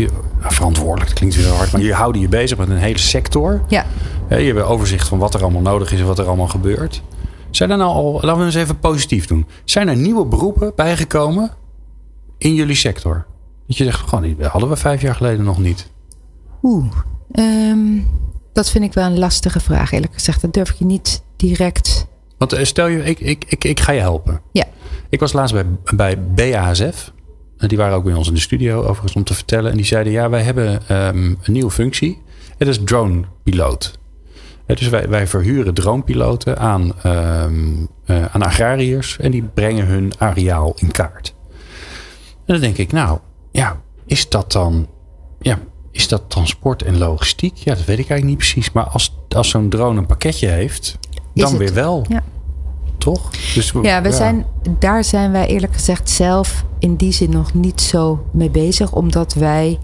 verantwoordelijk, 0.40 1.08
het 1.08 1.18
klinkt 1.18 1.36
weer 1.36 1.48
hard, 1.48 1.72
maar 1.72 1.80
jullie 1.80 1.96
houden 1.96 2.20
je 2.20 2.28
bezig 2.28 2.58
met 2.58 2.68
een 2.68 2.76
hele 2.76 2.98
sector. 2.98 3.60
Ja. 3.68 3.86
Je 4.28 4.34
hebt 4.34 4.62
overzicht 4.62 5.08
van 5.08 5.18
wat 5.18 5.34
er 5.34 5.42
allemaal 5.42 5.62
nodig 5.62 5.92
is 5.92 6.00
en 6.00 6.06
wat 6.06 6.18
er 6.18 6.26
allemaal 6.26 6.48
gebeurt. 6.48 7.02
Zijn 7.50 7.70
er 7.70 7.76
nou 7.76 7.90
al, 7.90 8.12
laten 8.12 8.38
we 8.38 8.44
eens 8.44 8.54
even 8.54 8.78
positief 8.78 9.26
doen. 9.26 9.46
Zijn 9.64 9.88
er 9.88 9.96
nieuwe 9.96 10.26
beroepen 10.26 10.72
bijgekomen 10.76 11.50
in 12.38 12.54
jullie 12.54 12.74
sector? 12.74 13.26
Dat 13.66 13.76
je 13.76 13.84
zegt, 13.84 14.08
gewoon, 14.08 14.22
die 14.22 14.36
hadden 14.46 14.68
we 14.68 14.76
vijf 14.76 15.02
jaar 15.02 15.14
geleden 15.14 15.44
nog 15.44 15.58
niet. 15.58 15.90
Oeh, 16.62 16.92
um, 17.32 18.06
dat 18.52 18.70
vind 18.70 18.84
ik 18.84 18.92
wel 18.92 19.04
een 19.04 19.18
lastige 19.18 19.60
vraag, 19.60 19.92
eerlijk 19.92 20.14
gezegd. 20.14 20.40
Dat 20.40 20.52
durf 20.52 20.70
ik 20.70 20.76
je 20.76 20.84
niet 20.84 21.22
direct. 21.36 22.06
Want 22.38 22.52
eh, 22.52 22.64
stel 22.64 22.86
je, 22.86 23.04
ik, 23.04 23.20
ik, 23.20 23.44
ik, 23.48 23.64
ik 23.64 23.80
ga 23.80 23.92
je 23.92 24.00
helpen. 24.00 24.40
Ja. 24.52 24.64
Ik 25.08 25.20
was 25.20 25.32
laatst 25.32 25.54
bij, 25.54 25.66
bij 25.94 26.18
BASF. 26.34 27.12
Die 27.58 27.78
waren 27.78 27.96
ook 27.96 28.04
bij 28.04 28.14
ons 28.14 28.28
in 28.28 28.34
de 28.34 28.40
studio 28.40 28.82
overigens 28.82 29.14
om 29.14 29.24
te 29.24 29.34
vertellen. 29.34 29.70
En 29.70 29.76
die 29.76 29.86
zeiden, 29.86 30.12
ja, 30.12 30.30
wij 30.30 30.42
hebben 30.42 30.72
um, 30.72 31.38
een 31.42 31.52
nieuwe 31.52 31.70
functie. 31.70 32.22
Het 32.58 32.68
is 32.68 32.78
drone-piloot. 32.84 33.98
Dus 34.66 34.88
wij, 34.88 35.08
wij 35.08 35.26
verhuren 35.26 35.74
dronepiloten 35.74 36.58
aan, 36.58 36.92
um, 37.06 37.88
uh, 38.06 38.24
aan 38.24 38.42
agrariërs. 38.42 39.18
En 39.18 39.30
die 39.30 39.42
brengen 39.42 39.86
hun 39.86 40.12
areaal 40.18 40.72
in 40.76 40.90
kaart. 40.90 41.34
En 42.46 42.52
dan 42.52 42.60
denk 42.60 42.76
ik, 42.76 42.92
nou, 42.92 43.18
ja, 43.52 43.80
is 44.06 44.28
dat 44.28 44.52
dan... 44.52 44.88
Ja, 45.40 45.58
is 45.90 46.08
dat 46.08 46.22
transport 46.28 46.82
en 46.82 46.98
logistiek? 46.98 47.56
Ja, 47.56 47.74
dat 47.74 47.84
weet 47.84 47.98
ik 47.98 48.10
eigenlijk 48.10 48.24
niet 48.24 48.36
precies. 48.36 48.72
Maar 48.72 48.84
als, 48.84 49.16
als 49.28 49.48
zo'n 49.48 49.68
drone 49.68 49.98
een 49.98 50.06
pakketje 50.06 50.48
heeft, 50.48 50.98
dan 51.34 51.56
weer 51.56 51.74
wel. 51.74 52.04
Ja. 52.08 52.22
Toch? 53.04 53.30
Dus 53.54 53.72
ja, 53.82 54.02
we 54.02 54.08
ja. 54.08 54.14
Zijn, 54.14 54.46
daar 54.78 55.04
zijn 55.04 55.32
wij 55.32 55.46
eerlijk 55.46 55.72
gezegd 55.72 56.10
zelf 56.10 56.64
in 56.78 56.96
die 56.96 57.12
zin 57.12 57.30
nog 57.30 57.54
niet 57.54 57.80
zo 57.80 58.24
mee 58.32 58.50
bezig. 58.50 58.92
Omdat 58.92 59.34
wij 59.34 59.78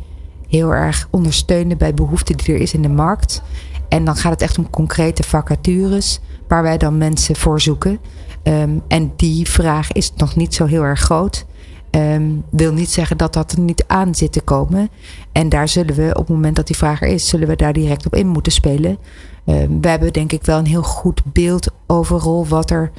heel 0.48 0.74
erg 0.74 1.08
ondersteunen 1.10 1.78
bij 1.78 1.94
behoeften 1.94 2.36
die 2.36 2.54
er 2.54 2.60
is 2.60 2.74
in 2.74 2.82
de 2.82 2.88
markt. 2.88 3.42
En 3.88 4.04
dan 4.04 4.16
gaat 4.16 4.32
het 4.32 4.42
echt 4.42 4.58
om 4.58 4.70
concrete 4.70 5.22
vacatures 5.22 6.20
waar 6.48 6.62
wij 6.62 6.78
dan 6.78 6.98
mensen 6.98 7.36
voor 7.36 7.60
zoeken. 7.60 7.98
Um, 8.42 8.82
en 8.88 9.12
die 9.16 9.48
vraag 9.48 9.92
is 9.92 10.12
nog 10.16 10.36
niet 10.36 10.54
zo 10.54 10.66
heel 10.66 10.82
erg 10.82 11.00
groot. 11.00 11.46
Um, 11.90 12.44
wil 12.50 12.72
niet 12.72 12.90
zeggen 12.90 13.16
dat 13.16 13.32
dat 13.32 13.52
er 13.52 13.60
niet 13.60 13.84
aan 13.86 14.14
zit 14.14 14.32
te 14.32 14.40
komen. 14.40 14.88
En 15.32 15.48
daar 15.48 15.68
zullen 15.68 15.94
we 15.94 16.08
op 16.08 16.26
het 16.26 16.28
moment 16.28 16.56
dat 16.56 16.66
die 16.66 16.76
vraag 16.76 17.02
er 17.02 17.08
is, 17.08 17.28
zullen 17.28 17.48
we 17.48 17.56
daar 17.56 17.72
direct 17.72 18.06
op 18.06 18.14
in 18.14 18.26
moeten 18.26 18.52
spelen. 18.52 18.98
Um, 19.44 19.80
we 19.80 19.88
hebben 19.88 20.12
denk 20.12 20.32
ik 20.32 20.44
wel 20.44 20.58
een 20.58 20.66
heel 20.66 20.82
goed 20.82 21.22
beeld 21.24 21.68
overal 21.86 22.46
wat 22.46 22.70
er 22.70 22.90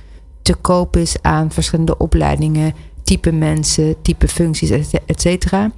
te 0.41 0.53
koop 0.53 0.95
is 0.95 1.15
aan 1.21 1.51
verschillende 1.51 1.97
opleidingen, 1.97 2.73
type 3.03 3.31
mensen, 3.31 4.01
type 4.01 4.27
functies, 4.27 4.69
et 5.05 5.21
cetera. 5.21 5.71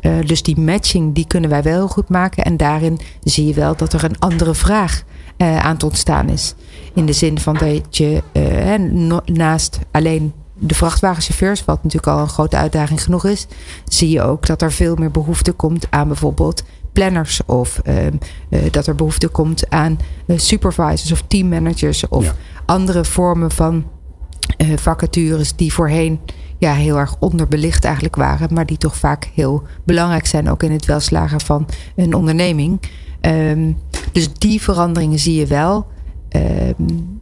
Uh, 0.00 0.26
dus 0.26 0.42
die 0.42 0.60
matching 0.60 1.14
die 1.14 1.26
kunnen 1.26 1.50
wij 1.50 1.62
wel 1.62 1.74
heel 1.74 1.88
goed 1.88 2.08
maken. 2.08 2.44
En 2.44 2.56
daarin 2.56 2.98
zie 3.22 3.46
je 3.46 3.54
wel 3.54 3.76
dat 3.76 3.92
er 3.92 4.04
een 4.04 4.18
andere 4.18 4.54
vraag 4.54 5.02
uh, 5.36 5.58
aan 5.58 5.72
het 5.72 5.82
ontstaan 5.82 6.28
is. 6.28 6.54
In 6.94 7.06
de 7.06 7.12
zin 7.12 7.38
van 7.38 7.54
dat 7.54 7.96
je 7.96 8.22
uh, 8.32 9.14
naast 9.24 9.78
alleen 9.90 10.32
de 10.58 10.74
vrachtwagenchauffeurs, 10.74 11.64
wat 11.64 11.82
natuurlijk 11.82 12.12
al 12.12 12.18
een 12.18 12.28
grote 12.28 12.56
uitdaging 12.56 13.02
genoeg 13.02 13.24
is, 13.24 13.46
zie 13.84 14.10
je 14.10 14.22
ook 14.22 14.46
dat 14.46 14.62
er 14.62 14.72
veel 14.72 14.96
meer 14.96 15.10
behoefte 15.10 15.52
komt 15.52 15.86
aan 15.90 16.08
bijvoorbeeld 16.08 16.62
planners 16.92 17.40
of 17.46 17.80
dat 18.70 18.86
er 18.86 18.94
behoefte 18.94 19.28
komt 19.28 19.70
aan 19.70 19.98
supervisors 20.28 21.12
of 21.12 21.22
teammanagers 21.26 22.08
of 22.08 22.24
ja. 22.24 22.34
andere 22.66 23.04
vormen 23.04 23.50
van 23.50 23.84
vacatures 24.76 25.56
die 25.56 25.72
voorheen 25.72 26.20
ja, 26.58 26.72
heel 26.72 26.96
erg 26.96 27.16
onderbelicht 27.18 27.84
eigenlijk 27.84 28.16
waren, 28.16 28.54
maar 28.54 28.66
die 28.66 28.78
toch 28.78 28.96
vaak 28.96 29.30
heel 29.34 29.62
belangrijk 29.84 30.26
zijn, 30.26 30.50
ook 30.50 30.62
in 30.62 30.72
het 30.72 30.84
welslagen 30.84 31.40
van 31.40 31.66
een 31.96 32.14
onderneming. 32.14 32.80
Um, 33.20 33.78
dus 34.12 34.34
die 34.34 34.62
veranderingen 34.62 35.18
zie 35.18 35.34
je 35.34 35.46
wel. 35.46 35.86
Um, 36.78 37.20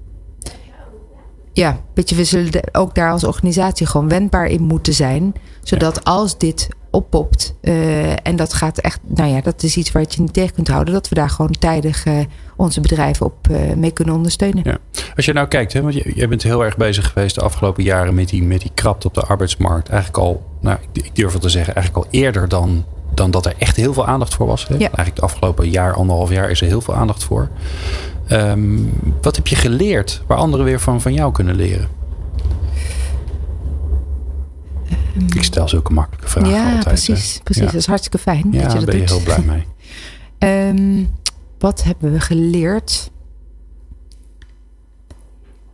ja, 1.52 1.80
weet 1.94 2.08
je, 2.08 2.14
we 2.16 2.24
zullen 2.24 2.74
ook 2.74 2.94
daar 2.94 3.10
als 3.10 3.24
organisatie 3.24 3.86
gewoon 3.86 4.08
wendbaar 4.08 4.46
in 4.46 4.62
moeten 4.62 4.94
zijn. 4.94 5.32
Zodat 5.62 5.94
ja. 5.94 6.00
als 6.02 6.38
dit 6.38 6.68
oppopt 6.90 7.54
uh, 7.62 8.26
en 8.26 8.36
dat 8.36 8.52
gaat 8.52 8.78
echt, 8.78 9.00
nou 9.06 9.30
ja, 9.30 9.40
dat 9.40 9.62
is 9.62 9.76
iets 9.76 9.92
waar 9.92 10.04
je 10.08 10.20
niet 10.20 10.32
tegen 10.32 10.54
kunt 10.54 10.68
houden, 10.68 10.94
dat 10.94 11.08
we 11.08 11.14
daar 11.14 11.30
gewoon 11.30 11.54
tijdig 11.58 12.06
uh, 12.06 12.18
onze 12.56 12.80
bedrijven 12.80 13.26
op 13.26 13.48
uh, 13.50 13.72
mee 13.72 13.90
kunnen 13.90 14.14
ondersteunen. 14.14 14.62
Ja. 14.64 14.78
Als 15.16 15.24
je 15.24 15.32
nou 15.32 15.48
kijkt, 15.48 15.72
hè, 15.72 15.82
want 15.82 15.94
je, 15.94 16.12
je 16.14 16.28
bent 16.28 16.42
heel 16.42 16.64
erg 16.64 16.76
bezig 16.76 17.12
geweest 17.12 17.34
de 17.34 17.40
afgelopen 17.40 17.82
jaren 17.82 18.14
met 18.14 18.28
die, 18.28 18.42
met 18.42 18.60
die 18.60 18.70
krapte 18.74 19.06
op 19.06 19.14
de 19.14 19.20
arbeidsmarkt. 19.20 19.88
Eigenlijk 19.88 20.24
al, 20.24 20.44
nou, 20.60 20.78
ik, 20.92 21.16
durf 21.16 21.32
het 21.32 21.42
te 21.42 21.48
zeggen, 21.48 21.74
eigenlijk 21.74 22.06
al 22.06 22.12
eerder 22.12 22.48
dan, 22.48 22.84
dan 23.14 23.30
dat 23.30 23.46
er 23.46 23.54
echt 23.58 23.76
heel 23.76 23.92
veel 23.92 24.06
aandacht 24.06 24.34
voor 24.34 24.46
was. 24.46 24.68
Hè? 24.68 24.74
Ja. 24.74 24.80
Eigenlijk 24.80 25.16
de 25.16 25.22
afgelopen 25.22 25.70
jaar, 25.70 25.94
anderhalf 25.94 26.30
jaar 26.30 26.50
is 26.50 26.60
er 26.60 26.66
heel 26.66 26.80
veel 26.80 26.94
aandacht 26.94 27.24
voor. 27.24 27.48
Um, 28.32 28.92
wat 29.22 29.36
heb 29.36 29.46
je 29.46 29.56
geleerd 29.56 30.22
waar 30.26 30.38
anderen 30.38 30.64
weer 30.64 30.80
van, 30.80 31.00
van 31.00 31.14
jou 31.14 31.32
kunnen 31.32 31.54
leren? 31.54 31.88
Ik 35.34 35.42
stel 35.42 35.68
zulke 35.68 35.92
makkelijke 35.92 36.28
vragen 36.28 36.50
ja, 36.50 36.64
altijd. 36.64 36.84
Precies, 36.84 37.34
hè? 37.34 37.42
precies. 37.42 37.62
Ja. 37.62 37.70
Dat 37.70 37.80
is 37.80 37.86
hartstikke 37.86 38.18
fijn. 38.18 38.48
Ja, 38.50 38.62
dat 38.62 38.72
je 38.72 38.78
daar 38.78 38.86
ben 38.86 38.96
je 38.96 39.04
heel 39.04 39.20
blij 39.20 39.42
mee. 39.42 40.68
um, 40.68 41.08
wat 41.64 41.82
hebben 41.82 42.12
we 42.12 42.20
geleerd? 42.20 43.10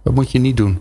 Wat 0.02 0.14
moet 0.14 0.30
je 0.30 0.38
niet 0.38 0.56
doen? 0.56 0.78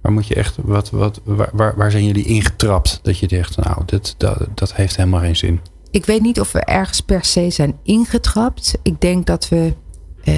Waar 0.00 0.12
moet 0.12 0.26
je 0.26 0.34
echt, 0.34 0.56
wat, 0.62 0.90
wat, 0.90 1.20
waar, 1.24 1.50
waar, 1.52 1.76
waar 1.76 1.90
zijn 1.90 2.04
jullie 2.04 2.24
ingetrapt? 2.24 3.00
Dat 3.02 3.18
je 3.18 3.26
zegt, 3.28 3.56
nou, 3.56 3.82
dit, 3.86 4.14
dat, 4.18 4.46
dat 4.54 4.74
heeft 4.74 4.96
helemaal 4.96 5.20
geen 5.20 5.36
zin. 5.36 5.60
Ik 5.90 6.04
weet 6.04 6.20
niet 6.20 6.40
of 6.40 6.52
we 6.52 6.60
ergens 6.60 7.00
per 7.00 7.24
se 7.24 7.50
zijn 7.50 7.78
ingetrapt. 7.82 8.78
Ik 8.82 9.00
denk 9.00 9.26
dat 9.26 9.48
we 9.48 9.74
uh, 10.24 10.34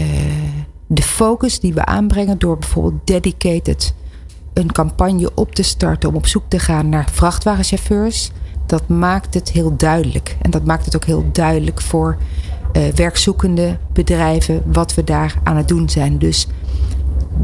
de 0.86 1.02
focus 1.02 1.60
die 1.60 1.74
we 1.74 1.84
aanbrengen 1.84 2.38
door 2.38 2.58
bijvoorbeeld 2.58 3.06
dedicated 3.06 3.94
een 4.52 4.72
campagne 4.72 5.30
op 5.34 5.54
te 5.54 5.62
starten 5.62 6.08
om 6.08 6.14
op 6.14 6.26
zoek 6.26 6.44
te 6.48 6.58
gaan 6.58 6.88
naar 6.88 7.10
vrachtwagenchauffeurs. 7.10 8.30
Dat 8.66 8.88
maakt 8.88 9.34
het 9.34 9.50
heel 9.50 9.76
duidelijk. 9.76 10.36
En 10.42 10.50
dat 10.50 10.64
maakt 10.64 10.84
het 10.84 10.96
ook 10.96 11.04
heel 11.04 11.28
duidelijk 11.32 11.80
voor 11.80 12.18
uh, 12.72 12.82
werkzoekende 12.94 13.78
bedrijven 13.92 14.62
wat 14.72 14.94
we 14.94 15.04
daar 15.04 15.34
aan 15.42 15.56
het 15.56 15.68
doen 15.68 15.88
zijn. 15.88 16.18
Dus 16.18 16.46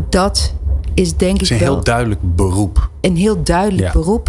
dat 0.08 0.54
is 0.94 1.16
denk 1.16 1.34
ik 1.34 1.40
Het 1.40 1.50
is 1.50 1.50
een 1.50 1.64
wel 1.64 1.74
heel 1.74 1.84
duidelijk 1.84 2.20
beroep. 2.22 2.90
een 3.00 3.16
heel 3.16 3.42
duidelijk 3.42 3.82
Ja. 3.86 3.92
beroep. 3.92 4.28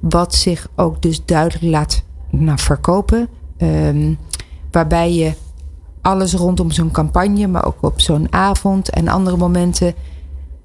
Wat 0.00 0.34
zich 0.34 0.68
ook 0.76 1.02
dus 1.02 1.24
duidelijk 1.24 1.64
laat 1.64 2.02
nou, 2.30 2.58
verkopen. 2.58 3.28
Ehm, 3.56 4.14
waarbij 4.70 5.12
je 5.12 5.32
alles 6.02 6.34
rondom 6.34 6.70
zo'n 6.70 6.90
campagne, 6.90 7.46
maar 7.46 7.66
ook 7.66 7.76
op 7.82 8.00
zo'n 8.00 8.32
avond 8.32 8.90
en 8.90 9.08
andere 9.08 9.36
momenten 9.36 9.94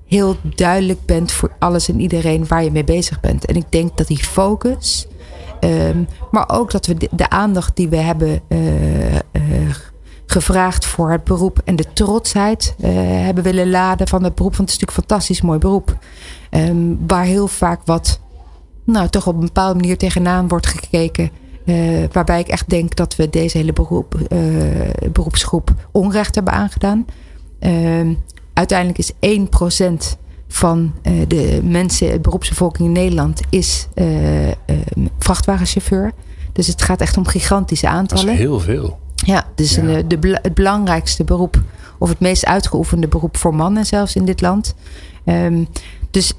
heel 0.07 0.35
duidelijk 0.55 1.05
bent 1.05 1.31
voor 1.31 1.51
alles 1.59 1.89
en 1.89 1.99
iedereen 1.99 2.47
waar 2.47 2.63
je 2.63 2.71
mee 2.71 2.83
bezig 2.83 3.19
bent. 3.19 3.45
En 3.45 3.55
ik 3.55 3.65
denk 3.69 3.97
dat 3.97 4.07
die 4.07 4.23
focus, 4.23 5.07
ehm, 5.59 6.03
maar 6.31 6.49
ook 6.49 6.71
dat 6.71 6.85
we 6.85 6.93
de, 6.93 7.09
de 7.11 7.29
aandacht 7.29 7.75
die 7.75 7.89
we 7.89 7.95
hebben 7.97 8.41
eh, 8.47 9.15
eh, 9.15 9.21
gevraagd 10.25 10.85
voor 10.85 11.11
het 11.11 11.23
beroep 11.23 11.61
en 11.65 11.75
de 11.75 11.93
trotsheid 11.93 12.75
hebben 12.81 13.43
willen 13.43 13.69
laden 13.69 14.07
van 14.07 14.23
het 14.23 14.35
beroep. 14.35 14.55
Want 14.55 14.69
het 14.69 14.77
is 14.77 14.85
natuurlijk 14.85 14.97
een 14.97 15.15
fantastisch 15.15 15.41
mooi 15.41 15.59
beroep. 15.59 15.97
Ehm, 16.49 16.95
waar 17.07 17.23
heel 17.23 17.47
vaak 17.47 17.81
wat, 17.85 18.19
nou 18.83 19.09
toch 19.09 19.27
op 19.27 19.33
een 19.33 19.45
bepaalde 19.45 19.79
manier 19.79 19.97
tegenaan 19.97 20.47
wordt 20.47 20.67
gekeken. 20.67 21.29
waarbij 22.11 22.39
ik 22.39 22.47
echt 22.47 22.69
denk 22.69 22.95
dat 22.95 23.15
we 23.15 23.29
deze 23.29 23.57
hele 23.57 23.73
beroep, 23.73 24.15
beroepsgroep 25.11 25.73
onrecht 25.91 26.35
hebben 26.35 26.53
aangedaan. 26.53 27.05
Ehm, 27.59 28.13
uiteindelijk 28.53 28.97
is 28.97 29.11
1% 29.19 30.17
van 30.47 30.93
de 31.27 31.59
mensen, 31.63 32.11
de 32.11 32.19
beroepsbevolking 32.19 32.87
in 32.87 32.93
Nederland, 32.93 33.41
is 33.49 33.87
uh, 33.95 34.51
vrachtwagenchauffeur. 35.19 36.11
Dus 36.51 36.67
het 36.67 36.81
gaat 36.81 37.01
echt 37.01 37.17
om 37.17 37.27
gigantische 37.27 37.87
aantallen. 37.87 38.25
Dat 38.25 38.33
is 38.33 38.39
heel 38.39 38.59
veel. 38.59 38.99
Ja, 39.25 39.45
dus 39.55 39.75
ja. 39.75 40.01
de, 40.01 40.39
het 40.41 40.53
belangrijkste 40.53 41.23
beroep, 41.23 41.61
of 41.97 42.09
het 42.09 42.19
meest 42.19 42.45
uitgeoefende 42.45 43.07
beroep 43.07 43.37
voor 43.37 43.55
mannen 43.55 43.85
zelfs 43.85 44.15
in 44.15 44.25
dit 44.25 44.41
land. 44.41 44.75
Um, 45.25 45.67
dus 46.11 46.33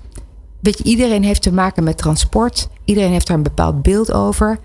weet 0.60 0.78
je, 0.78 0.84
iedereen 0.84 1.24
heeft 1.24 1.42
te 1.42 1.52
maken 1.52 1.84
met 1.84 1.98
transport. 1.98 2.68
Iedereen 2.84 3.10
heeft 3.10 3.26
daar 3.26 3.36
een 3.36 3.42
bepaald 3.42 3.82
beeld 3.82 4.12
over. 4.12 4.58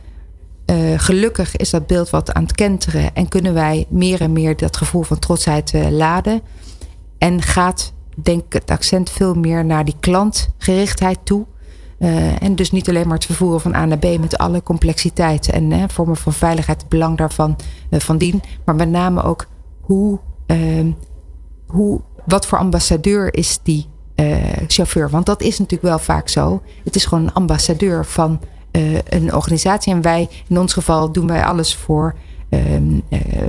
Uh, 0.65 0.99
gelukkig 0.99 1.55
is 1.55 1.69
dat 1.69 1.87
beeld 1.87 2.09
wat 2.09 2.33
aan 2.33 2.43
het 2.43 2.55
kenteren 2.55 3.15
en 3.15 3.27
kunnen 3.27 3.53
wij 3.53 3.85
meer 3.89 4.21
en 4.21 4.31
meer 4.31 4.57
dat 4.57 4.77
gevoel 4.77 5.01
van 5.01 5.19
trotsheid 5.19 5.73
uh, 5.73 5.89
laden. 5.89 6.41
En 7.17 7.41
gaat, 7.41 7.93
denk 8.15 8.43
ik, 8.45 8.53
het 8.53 8.71
accent 8.71 9.09
veel 9.09 9.33
meer 9.33 9.65
naar 9.65 9.85
die 9.85 9.95
klantgerichtheid 9.99 11.19
toe. 11.23 11.45
Uh, 12.01 12.41
en 12.41 12.55
dus 12.55 12.71
niet 12.71 12.89
alleen 12.89 13.07
maar 13.07 13.17
het 13.17 13.25
vervoeren 13.25 13.61
van 13.61 13.75
A 13.75 13.85
naar 13.85 13.97
B 13.97 14.19
met 14.19 14.37
alle 14.37 14.63
complexiteit 14.63 15.49
en 15.49 15.89
vormen 15.89 16.15
van 16.15 16.33
veiligheid, 16.33 16.81
het 16.81 16.89
belang 16.89 17.17
daarvan 17.17 17.55
van 17.91 18.17
dien. 18.17 18.41
Maar 18.65 18.75
met 18.75 18.89
name 18.89 19.23
ook 19.23 19.47
hoe, 19.81 20.19
ehm, 20.45 20.91
hoe, 21.67 22.01
wat 22.25 22.45
voor 22.45 22.57
ambassadeur 22.57 23.33
is 23.33 23.59
die 23.63 23.89
chauffeur? 24.67 25.09
Want 25.09 25.25
dat 25.25 25.41
is 25.41 25.59
natuurlijk 25.59 25.89
wel 25.89 25.99
vaak 25.99 26.29
zo. 26.29 26.61
Het 26.83 26.95
is 26.95 27.05
gewoon 27.05 27.23
een 27.23 27.33
ambassadeur 27.33 28.05
van 28.05 28.39
een 29.09 29.35
organisatie. 29.35 29.93
En 29.93 30.01
wij, 30.01 30.29
in 30.47 30.59
ons 30.59 30.73
geval, 30.73 31.11
doen 31.11 31.27
wij 31.27 31.43
alles 31.43 31.75
voor 31.75 32.15
uh, 32.49 32.59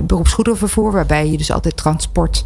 beroepsgoederenvervoer, 0.05 0.91
waarbij 0.91 1.29
je 1.29 1.37
dus 1.37 1.51
altijd 1.51 1.77
transport 1.77 2.45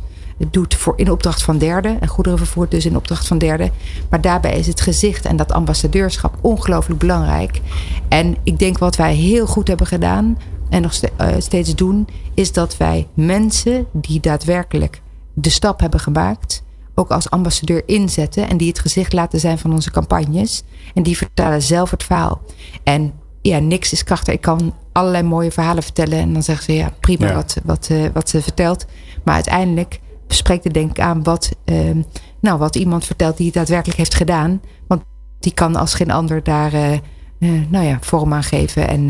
doet 0.52 0.76
voor 0.76 0.94
in 0.98 1.12
opdracht 1.12 1.44
van 1.44 1.58
derden. 1.58 2.02
En 2.02 2.08
goederenvervoer 2.08 2.70
dus 2.70 2.86
in 2.86 2.96
opdracht 2.96 3.28
van 3.28 3.38
derden. 3.38 3.72
Maar 4.10 4.22
daarbij 4.22 4.58
is 4.58 4.68
het 4.68 4.82
gezicht 4.82 5.26
en 5.26 5.36
dat 5.36 5.52
ambassadeurschap 5.52 6.38
ongelooflijk 6.42 7.00
belangrijk. 7.00 7.62
En 8.08 8.36
ik 8.44 8.60
denk 8.60 8.78
wat 8.78 8.96
wij 8.96 9.16
heel 9.16 9.46
goed 9.46 9.68
hebben 9.68 9.88
gedaan 9.88 10.38
en 10.70 10.82
nog 10.82 11.00
steeds 11.38 11.76
doen, 11.76 12.08
is 12.34 12.52
dat 12.52 12.78
wij 12.78 13.08
mensen 13.14 13.86
die 13.92 14.20
daadwerkelijk 14.20 15.02
de 15.34 15.50
stap 15.50 15.80
hebben 15.80 16.00
gemaakt 16.00 16.66
ook 17.00 17.12
als 17.12 17.30
ambassadeur 17.30 17.84
inzetten. 17.86 18.50
En 18.50 18.58
die 18.58 18.68
het 18.68 18.80
gezicht 18.80 19.14
laten 19.14 19.40
zijn 19.40 19.58
van 19.58 19.74
onze 19.74 19.92
campagnes. 19.92 20.64
En 20.94 21.04
die 21.04 21.18
vertellen 21.18 21.62
zelf 21.62 21.92
het 21.92 22.04
verhaal. 22.04 22.42
En 22.84 23.14
ja, 23.42 23.60
niks 23.60 23.92
is 23.92 24.04
krachtig. 24.04 24.34
Ik 24.34 24.42
kan 24.42 24.74
allerlei 24.92 25.24
mooie 25.24 25.52
verhalen 25.52 25.84
vertellen. 25.84 26.20
En 26.20 26.34
dan 26.34 26.44
zeggen 26.44 26.66
ze 26.66 26.74
ja, 26.74 26.94
prima 27.00 27.34
Wat, 27.34 27.58
wat, 27.64 27.88
uh, 27.92 28.06
wat 28.14 28.30
ze 28.30 28.42
vertelt. 28.42 28.86
Maar 29.24 29.36
uiteindelijk 29.36 30.00
spreekt 30.28 30.64
het 30.64 30.74
denk 30.74 30.90
ik 30.90 31.00
aan 31.00 31.24
wat, 31.24 31.52
uh, 31.66 31.96
nou, 32.40 32.60
wat 32.60 32.76
iemand 32.76 33.06
vertelt 33.06 33.38
die 33.38 33.46
het 33.46 33.56
daadwerkelijk 33.56 33.98
heeft 33.98 34.16
gedaan. 34.16 34.62
Want 34.88 35.04
die 35.40 35.54
kan 35.54 35.76
als 35.76 35.94
geen 35.94 36.12
ander 36.12 36.44
daar 36.44 36.74
uh, 36.74 37.62
nou 37.70 37.86
ja, 37.86 37.98
vorm 38.02 38.34
aan 38.34 38.44
geven. 38.44 38.88
En, 38.88 39.10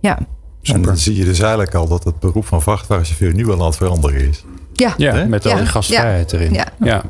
ja. 0.00 0.18
En 0.62 0.82
dan 0.82 0.96
zie 0.96 1.16
je 1.16 1.24
dus 1.24 1.40
eigenlijk 1.40 1.74
al 1.74 1.88
dat 1.88 2.04
het 2.04 2.18
beroep 2.18 2.46
van 2.46 2.62
vrachtwagenchauffeur 2.62 3.34
nu 3.34 3.50
al 3.50 3.60
aan 3.60 3.66
het 3.66 3.76
veranderen 3.76 4.28
is. 4.28 4.44
Ja, 4.74 4.94
ja 4.96 5.24
met 5.28 5.46
al 5.46 5.56
die 5.56 5.66
gastvrijheid 5.66 6.32
erin. 6.32 6.58
Ja. 6.80 7.02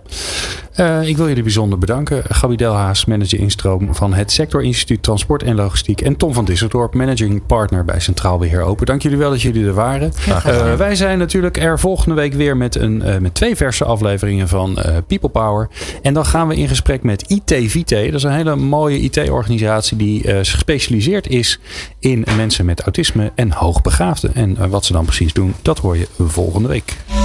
Uh, 0.81 1.09
ik 1.09 1.17
wil 1.17 1.29
jullie 1.29 1.43
bijzonder 1.43 1.79
bedanken. 1.79 2.23
Gabi 2.29 2.57
Delhaas, 2.57 3.05
manager 3.05 3.39
instroom 3.39 3.95
van 3.95 4.15
het 4.15 4.33
Sectorinstituut 4.33 5.03
Transport 5.03 5.43
en 5.43 5.55
Logistiek. 5.55 6.01
En 6.01 6.17
Tom 6.17 6.35
van 6.35 6.45
Disseldorp, 6.45 6.95
managing 6.95 7.47
partner 7.47 7.85
bij 7.85 8.01
Centraal 8.01 8.39
Beheer 8.39 8.63
Open. 8.63 8.87
Dank 8.87 9.03
jullie 9.03 9.19
wel 9.19 9.31
dat 9.31 9.43
jullie 9.43 9.67
er 9.67 9.75
waren. 9.75 10.13
Uh, 10.29 10.75
wij 10.75 10.95
zijn 10.95 11.19
natuurlijk 11.19 11.57
er 11.57 11.79
volgende 11.79 12.15
week 12.15 12.35
weer 12.35 12.57
met, 12.57 12.75
een, 12.75 13.03
uh, 13.07 13.17
met 13.19 13.35
twee 13.35 13.57
verse 13.57 13.85
afleveringen 13.85 14.49
van 14.49 14.79
People 15.07 15.29
Power. 15.29 15.69
En 16.03 16.15
dan 16.15 16.27
gaan 16.27 16.49
we 16.49 16.57
in 16.57 16.69
gesprek 16.69 17.03
met 17.03 17.31
IT 17.31 17.49
Dat 17.89 18.15
is 18.15 18.23
een 18.23 18.33
hele 18.33 18.57
mooie 18.57 18.99
IT-organisatie 18.99 19.97
die 19.97 20.45
gespecialiseerd 20.45 21.29
is 21.29 21.61
in 21.99 22.25
mensen 22.37 22.65
met 22.65 22.81
autisme 22.81 23.33
en 23.35 23.53
hoogbegaafden. 23.53 24.35
En 24.35 24.71
wat 24.71 24.85
ze 24.85 24.93
dan 24.93 25.05
precies 25.05 25.33
doen, 25.33 25.55
dat 25.63 25.79
hoor 25.79 25.97
je 25.97 26.09
volgende 26.19 26.69
week. 26.69 26.97